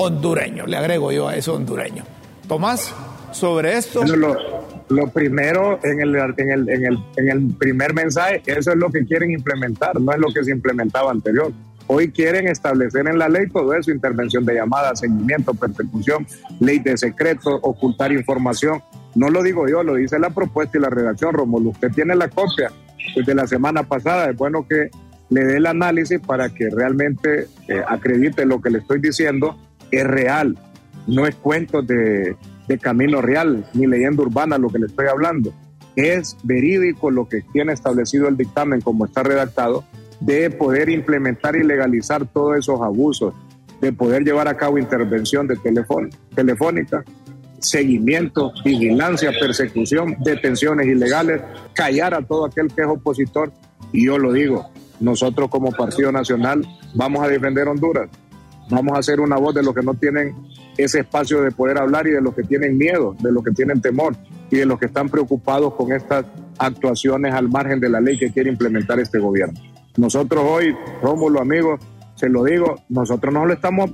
hondureño. 0.00 0.66
Le 0.66 0.76
agrego 0.76 1.12
yo 1.12 1.28
a 1.28 1.36
eso 1.36 1.54
hondureño. 1.54 2.04
Tomás, 2.48 2.94
sobre 3.32 3.76
esto. 3.76 4.04
lo, 4.88 5.08
primero 5.08 5.78
en 5.82 6.00
el, 6.00 6.16
en, 6.16 6.50
el, 6.50 6.68
en, 6.68 6.84
el, 6.84 6.98
en 7.16 7.28
el 7.28 7.54
primer 7.54 7.94
mensaje, 7.94 8.42
eso 8.46 8.72
es 8.72 8.76
lo 8.76 8.90
que 8.90 9.04
quieren 9.04 9.30
implementar, 9.30 10.00
no 10.00 10.12
es 10.12 10.18
lo 10.18 10.28
que 10.32 10.42
se 10.42 10.50
implementaba 10.50 11.10
anterior. 11.10 11.52
Hoy 11.86 12.12
quieren 12.12 12.46
establecer 12.46 13.08
en 13.08 13.18
la 13.18 13.28
ley 13.28 13.48
todo 13.48 13.74
eso, 13.74 13.90
intervención 13.90 14.44
de 14.44 14.54
llamadas, 14.54 15.00
seguimiento, 15.00 15.54
persecución, 15.54 16.24
ley 16.60 16.78
de 16.78 16.96
secreto, 16.96 17.56
ocultar 17.62 18.12
información. 18.12 18.80
No 19.16 19.28
lo 19.28 19.42
digo 19.42 19.68
yo, 19.68 19.82
lo 19.82 19.96
dice 19.96 20.18
la 20.20 20.30
propuesta 20.30 20.78
y 20.78 20.80
la 20.80 20.88
redacción, 20.88 21.32
Romulo. 21.32 21.70
Usted 21.70 21.90
tiene 21.90 22.14
la 22.14 22.28
copia 22.28 22.70
desde 23.16 23.34
la 23.34 23.46
semana 23.48 23.82
pasada. 23.82 24.30
Es 24.30 24.36
bueno 24.36 24.66
que 24.68 24.90
le 25.30 25.44
dé 25.44 25.56
el 25.56 25.66
análisis 25.66 26.20
para 26.20 26.48
que 26.50 26.68
realmente 26.70 27.48
eh, 27.66 27.82
acredite 27.88 28.46
lo 28.46 28.60
que 28.60 28.70
le 28.70 28.78
estoy 28.78 29.00
diciendo. 29.00 29.56
Es 29.90 30.04
real, 30.04 30.56
no 31.06 31.26
es 31.26 31.34
cuento 31.34 31.82
de, 31.82 32.36
camino 32.80 33.20
real 33.20 33.64
ni 33.74 33.86
leyenda 33.86 34.22
urbana 34.22 34.56
lo 34.56 34.68
que 34.68 34.78
le 34.78 34.86
estoy 34.86 35.06
hablando. 35.08 35.52
Es 35.96 36.36
verídico 36.44 37.10
lo 37.10 37.28
que 37.28 37.42
tiene 37.52 37.72
establecido 37.72 38.28
el 38.28 38.36
dictamen 38.36 38.80
como 38.80 39.06
está 39.06 39.24
redactado 39.24 39.84
de 40.20 40.50
poder 40.50 40.88
implementar 40.88 41.56
y 41.56 41.64
legalizar 41.64 42.26
todos 42.26 42.58
esos 42.58 42.80
abusos, 42.80 43.34
de 43.80 43.92
poder 43.92 44.22
llevar 44.22 44.46
a 44.46 44.56
cabo 44.56 44.78
intervención 44.78 45.48
de 45.48 45.56
telefónica, 46.34 47.02
seguimiento, 47.58 48.52
vigilancia, 48.64 49.32
persecución, 49.38 50.16
detenciones 50.20 50.86
ilegales, 50.86 51.42
callar 51.74 52.14
a 52.14 52.22
todo 52.22 52.44
aquel 52.44 52.68
que 52.68 52.82
es 52.82 52.88
opositor. 52.88 53.52
Y 53.92 54.06
yo 54.06 54.18
lo 54.18 54.32
digo, 54.32 54.70
nosotros 55.00 55.48
como 55.50 55.72
Partido 55.72 56.12
Nacional 56.12 56.66
vamos 56.94 57.24
a 57.24 57.28
defender 57.28 57.66
Honduras, 57.68 58.08
vamos 58.70 58.98
a 58.98 59.02
ser 59.02 59.20
una 59.20 59.36
voz 59.36 59.54
de 59.54 59.62
los 59.62 59.74
que 59.74 59.82
no 59.82 59.94
tienen 59.94 60.34
ese 60.76 61.00
espacio 61.00 61.42
de 61.42 61.50
poder 61.50 61.78
hablar 61.78 62.06
y 62.06 62.10
de 62.10 62.20
los 62.20 62.34
que 62.34 62.42
tienen 62.42 62.78
miedo, 62.78 63.14
de 63.20 63.32
los 63.32 63.44
que 63.44 63.50
tienen 63.50 63.80
temor 63.80 64.16
y 64.50 64.56
de 64.56 64.66
los 64.66 64.78
que 64.78 64.86
están 64.86 65.08
preocupados 65.08 65.74
con 65.74 65.92
estas 65.92 66.24
actuaciones 66.58 67.34
al 67.34 67.48
margen 67.48 67.80
de 67.80 67.88
la 67.88 68.00
ley 68.00 68.18
que 68.18 68.30
quiere 68.32 68.50
implementar 68.50 69.00
este 69.00 69.18
gobierno. 69.18 69.58
Nosotros 69.96 70.44
hoy, 70.46 70.74
Rómulo, 71.02 71.40
amigos, 71.40 71.80
se 72.14 72.28
lo 72.28 72.44
digo, 72.44 72.76
nosotros 72.88 73.32
no 73.32 73.46
lo 73.46 73.52
estamos 73.52 73.90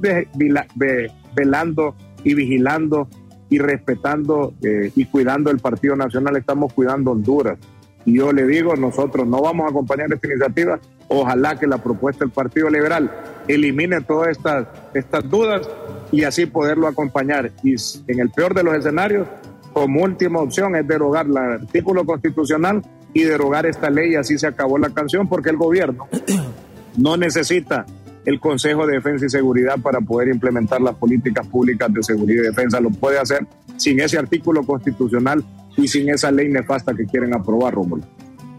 velando 1.35 1.95
y 2.25 2.35
vigilando 2.35 3.09
y 3.49 3.59
respetando 3.59 4.55
eh, 4.63 4.91
y 4.97 5.05
cuidando 5.05 5.51
el 5.51 5.59
Partido 5.59 5.95
Nacional, 5.95 6.37
estamos 6.37 6.73
cuidando 6.73 7.13
Honduras. 7.13 7.59
Y 8.05 8.17
yo 8.17 8.33
le 8.33 8.47
digo, 8.47 8.77
nosotros 8.77 9.27
no 9.27 9.41
vamos 9.41 9.67
a 9.67 9.71
acompañar 9.71 10.13
esta 10.13 10.27
iniciativa. 10.27 10.79
Ojalá 11.09 11.59
que 11.59 11.67
la 11.67 11.79
propuesta 11.79 12.25
del 12.25 12.33
Partido 12.33 12.69
Liberal 12.69 13.11
elimine 13.49 14.01
todas 14.01 14.29
estas, 14.29 14.67
estas 14.95 15.29
dudas 15.29 15.69
y 16.13 16.25
así 16.25 16.47
poderlo 16.47 16.89
acompañar. 16.89 17.53
Y 17.63 17.75
en 18.09 18.21
el 18.21 18.31
peor 18.31 18.55
de 18.55 18.63
los 18.63 18.75
escenarios, 18.75 19.27
como 19.73 20.03
última 20.03 20.41
opción 20.41 20.75
es 20.77 20.87
derogar 20.87 21.27
el 21.27 21.37
artículo 21.37 22.05
constitucional 22.05 22.83
y 23.13 23.23
derogar 23.23 23.67
esta 23.67 23.91
ley 23.91 24.13
y 24.13 24.17
así 24.17 24.39
se 24.39 24.47
acabó 24.47 24.79
la 24.79 24.91
canción 24.91 25.29
porque 25.29 25.51
el 25.51 25.57
gobierno 25.57 26.07
no 26.97 27.17
necesita 27.17 27.87
el 28.25 28.41
Consejo 28.41 28.87
de 28.87 28.95
Defensa 28.95 29.27
y 29.27 29.31
Seguridad 29.31 29.79
para 29.79 30.01
poder 30.01 30.29
implementar 30.29 30.81
las 30.81 30.97
políticas 30.97 31.47
públicas 31.47 31.93
de 31.93 32.03
seguridad 32.03 32.43
y 32.43 32.47
defensa. 32.47 32.81
Lo 32.81 32.91
puede 32.91 33.19
hacer 33.19 33.47
sin 33.77 34.01
ese 34.01 34.19
artículo 34.19 34.65
constitucional 34.65 35.45
y 35.77 35.87
sin 35.87 36.09
esa 36.11 36.31
ley 36.33 36.49
nefasta 36.49 36.93
que 36.95 37.07
quieren 37.07 37.35
aprobar, 37.35 37.75
Rómulo. 37.75 38.03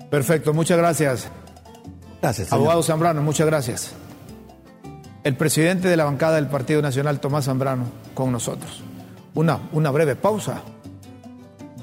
Perfecto, 0.10 0.54
muchas 0.54 0.78
gracias. 0.78 1.30
Gracias. 2.22 2.52
Abogado 2.54 2.82
Zambrano, 2.82 3.22
muchas 3.22 3.46
gracias. 3.46 3.94
El 5.28 5.36
presidente 5.36 5.90
de 5.90 5.98
la 5.98 6.06
bancada 6.06 6.38
del 6.38 6.48
Partido 6.48 6.82
Nacional, 6.82 7.20
Tomás 7.20 7.44
Zambrano, 7.44 7.84
con 8.14 8.32
nosotros. 8.32 8.82
Una, 9.36 9.60
una 9.74 9.92
breve 9.92 10.16
pausa. 10.16 10.62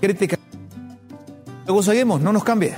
Crítica. 0.00 0.38
Luego 1.66 1.82
seguimos, 1.82 2.22
no 2.22 2.32
nos 2.32 2.42
cambie. 2.42 2.74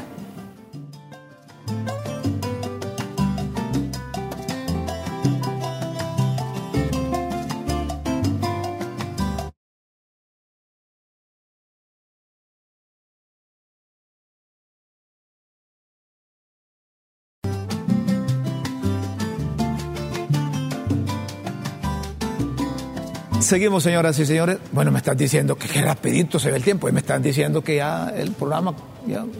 Seguimos, 23.46 23.84
señoras 23.84 24.18
y 24.18 24.26
señores. 24.26 24.58
Bueno, 24.72 24.90
me 24.90 24.98
están 24.98 25.16
diciendo 25.16 25.54
que, 25.56 25.68
qué 25.68 25.80
rapidito 25.80 26.40
se 26.40 26.50
ve 26.50 26.56
el 26.56 26.64
tiempo 26.64 26.88
y 26.88 26.92
me 26.92 26.98
están 26.98 27.22
diciendo 27.22 27.62
que 27.62 27.76
ya 27.76 28.08
el 28.08 28.32
programa 28.32 28.74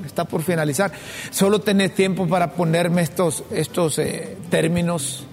está 0.07 0.25
por 0.25 0.45
finalizar. 0.45 0.93
Solo 1.31 1.61
tenés 1.61 1.93
tiempo 1.93 2.29
para 2.29 2.53
ponerme 2.53 3.03
estos, 3.03 3.43
estos 3.51 3.99
eh, 3.99 4.37
términos, 4.49 5.27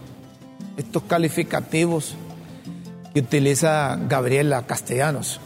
estos 0.76 1.04
calificativos 1.04 2.16
que 3.14 3.20
utiliza 3.20 3.96
Gabriela 4.10 4.66
Castellanos. 4.66 5.40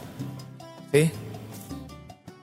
¿Sí? 0.94 1.12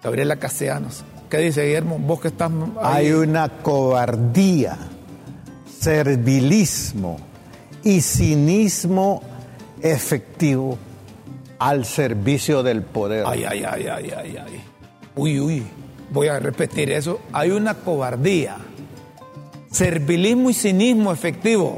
Gabriela 0.02 0.36
Castellanos. 0.36 1.02
¿Qué 1.30 1.38
dice 1.38 1.64
Guillermo? 1.64 1.98
Vos 1.98 2.20
que 2.20 2.28
estás... 2.28 2.52
Hay 2.82 3.10
una 3.12 3.48
cobardía, 3.48 4.76
servilismo 5.80 7.16
y 7.82 8.02
cinismo 8.02 9.22
efectivo 9.84 10.78
al 11.58 11.84
servicio 11.84 12.62
del 12.62 12.82
poder. 12.82 13.24
Ay, 13.26 13.44
ay, 13.44 13.62
ay, 13.64 13.86
ay, 13.86 14.12
ay, 14.16 14.36
ay. 14.44 14.64
Uy, 15.14 15.38
uy, 15.38 15.62
voy 16.10 16.28
a 16.28 16.38
repetir 16.40 16.90
eso. 16.90 17.20
Hay 17.32 17.50
una 17.50 17.74
cobardía, 17.74 18.56
servilismo 19.70 20.48
y 20.48 20.54
cinismo 20.54 21.12
efectivo 21.12 21.76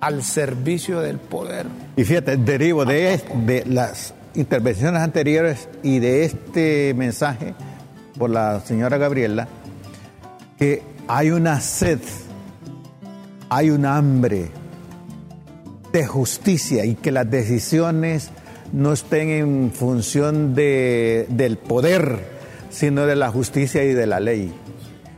al 0.00 0.24
servicio 0.24 1.00
del 1.00 1.18
poder. 1.18 1.66
Y 1.96 2.02
fíjate, 2.02 2.36
derivo 2.36 2.84
de, 2.84 3.22
de 3.46 3.64
las 3.66 4.14
intervenciones 4.34 5.00
anteriores 5.00 5.68
y 5.84 6.00
de 6.00 6.24
este 6.24 6.92
mensaje 6.94 7.54
por 8.18 8.30
la 8.30 8.60
señora 8.60 8.98
Gabriela, 8.98 9.46
que 10.58 10.82
hay 11.06 11.30
una 11.30 11.60
sed, 11.60 12.00
hay 13.48 13.70
un 13.70 13.86
hambre 13.86 14.50
de 15.92 16.06
justicia 16.06 16.84
y 16.84 16.94
que 16.94 17.12
las 17.12 17.30
decisiones 17.30 18.30
no 18.72 18.92
estén 18.92 19.28
en 19.28 19.72
función 19.72 20.54
de, 20.54 21.26
del 21.28 21.58
poder, 21.58 22.20
sino 22.70 23.06
de 23.06 23.16
la 23.16 23.30
justicia 23.30 23.84
y 23.84 23.92
de 23.92 24.06
la 24.06 24.18
ley. 24.18 24.52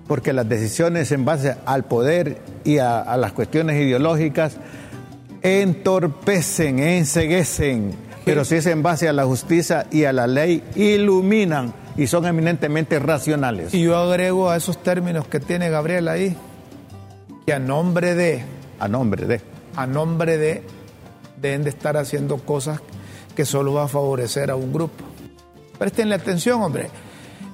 Porque 0.08 0.32
las 0.32 0.48
decisiones 0.48 1.12
en 1.12 1.24
base 1.24 1.56
al 1.64 1.84
poder 1.84 2.38
y 2.64 2.78
a, 2.78 3.16
las 3.16 3.32
cuestiones 3.32 3.80
ideológicas 3.80 4.56
entorpecen, 5.42 6.80
enseguecen, 6.80 7.92
pero 8.24 8.44
si 8.44 8.56
es 8.56 8.66
en 8.66 8.82
base 8.82 9.08
a 9.08 9.12
la 9.12 9.24
justicia 9.24 9.86
y 9.90 10.04
a 10.04 10.12
la 10.12 10.26
ley, 10.26 10.62
iluminan 10.74 11.72
y 11.96 12.06
son 12.06 12.26
eminentemente 12.26 12.98
racionales. 12.98 13.72
Y 13.72 13.82
yo 13.82 13.96
agrego 13.96 14.50
a 14.50 14.56
esos 14.56 14.82
términos 14.82 15.28
que 15.28 15.40
tiene 15.40 15.70
Gabriel 15.70 16.08
ahí, 16.08 16.36
que 17.46 17.52
a 17.52 17.58
nombre 17.58 18.14
de... 18.14 18.42
A 18.80 18.88
nombre 18.88 19.26
de 19.26 19.53
a 19.76 19.86
nombre 19.86 20.38
de 20.38 20.62
deben 21.40 21.64
de 21.64 21.70
estar 21.70 21.96
haciendo 21.96 22.38
cosas 22.38 22.80
que 23.34 23.44
solo 23.44 23.74
va 23.74 23.84
a 23.84 23.88
favorecer 23.88 24.50
a 24.50 24.56
un 24.56 24.72
grupo. 24.72 25.04
Prestenle 25.78 26.14
atención, 26.14 26.62
hombre. 26.62 26.88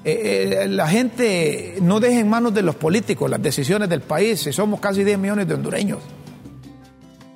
Eh, 0.04 0.62
eh, 0.62 0.68
la 0.68 0.88
gente 0.88 1.76
no 1.82 2.00
deja 2.00 2.20
en 2.20 2.28
manos 2.28 2.54
de 2.54 2.62
los 2.62 2.74
políticos 2.74 3.28
las 3.30 3.42
decisiones 3.42 3.88
del 3.88 4.00
país, 4.00 4.40
si 4.40 4.52
somos 4.52 4.80
casi 4.80 5.04
10 5.04 5.18
millones 5.18 5.48
de 5.48 5.54
hondureños. 5.54 5.98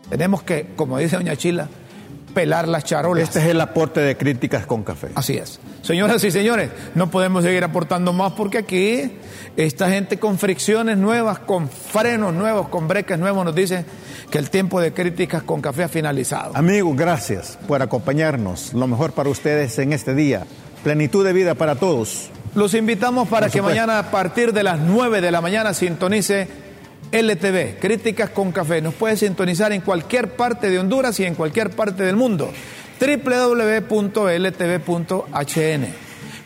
Tenemos 0.08 0.42
que, 0.42 0.68
como 0.76 0.98
dice 0.98 1.16
doña 1.16 1.36
Chila, 1.36 1.68
pelar 2.34 2.68
las 2.68 2.84
charolas. 2.84 3.24
Este 3.24 3.38
es 3.38 3.46
el 3.46 3.60
aporte 3.60 4.00
de 4.00 4.16
críticas 4.16 4.66
con 4.66 4.82
café. 4.82 5.08
Así 5.14 5.36
es. 5.36 5.60
Señoras 5.82 6.22
y 6.24 6.30
señores, 6.30 6.70
no 6.94 7.10
podemos 7.10 7.44
seguir 7.44 7.64
aportando 7.64 8.12
más 8.12 8.32
porque 8.32 8.58
aquí 8.58 9.12
esta 9.56 9.88
gente 9.88 10.18
con 10.18 10.38
fricciones 10.38 10.98
nuevas, 10.98 11.38
con 11.38 11.68
frenos 11.68 12.34
nuevos, 12.34 12.68
con 12.68 12.88
breques 12.88 13.18
nuevos 13.18 13.44
nos 13.44 13.54
dice 13.54 13.84
que 14.30 14.38
el 14.38 14.50
tiempo 14.50 14.80
de 14.80 14.92
críticas 14.92 15.42
con 15.44 15.62
café 15.62 15.84
ha 15.84 15.88
finalizado. 15.88 16.56
Amigos, 16.56 16.96
gracias 16.96 17.58
por 17.68 17.80
acompañarnos. 17.80 18.74
Lo 18.74 18.86
mejor 18.86 19.12
para 19.12 19.30
ustedes 19.30 19.78
en 19.78 19.92
este 19.92 20.14
día. 20.14 20.44
Plenitud 20.82 21.24
de 21.24 21.32
vida 21.32 21.54
para 21.54 21.76
todos. 21.76 22.30
Los 22.54 22.74
invitamos 22.74 23.28
para 23.28 23.48
que 23.48 23.62
mañana 23.62 23.98
a 23.98 24.10
partir 24.10 24.52
de 24.52 24.62
las 24.62 24.78
9 24.78 25.20
de 25.20 25.30
la 25.30 25.40
mañana 25.40 25.74
sintonice 25.74 26.63
LTV, 27.14 27.78
Críticas 27.78 28.30
con 28.30 28.50
Café. 28.50 28.82
Nos 28.82 28.94
puede 28.94 29.16
sintonizar 29.16 29.72
en 29.72 29.82
cualquier 29.82 30.34
parte 30.34 30.68
de 30.68 30.80
Honduras 30.80 31.20
y 31.20 31.24
en 31.24 31.36
cualquier 31.36 31.70
parte 31.70 32.02
del 32.02 32.16
mundo. 32.16 32.52
www.ltv.hn. 33.00 33.84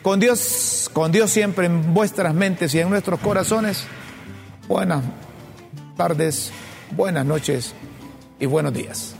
Con 0.03 0.21
Dios, 0.21 0.91
con 0.93 1.11
Dios 1.11 1.31
siempre 1.31 1.67
en 1.67 1.95
vuestras 1.95 2.35
mentes 2.35 2.75
y 2.75 2.81
en 2.81 2.91
nuestros 2.91 3.19
corazones. 3.21 3.85
Buenas 4.69 5.03
tardes, 5.97 6.53
buenas 6.91 7.25
noches 7.25 7.73
y 8.39 8.45
buenos 8.45 8.75
días. 8.75 9.15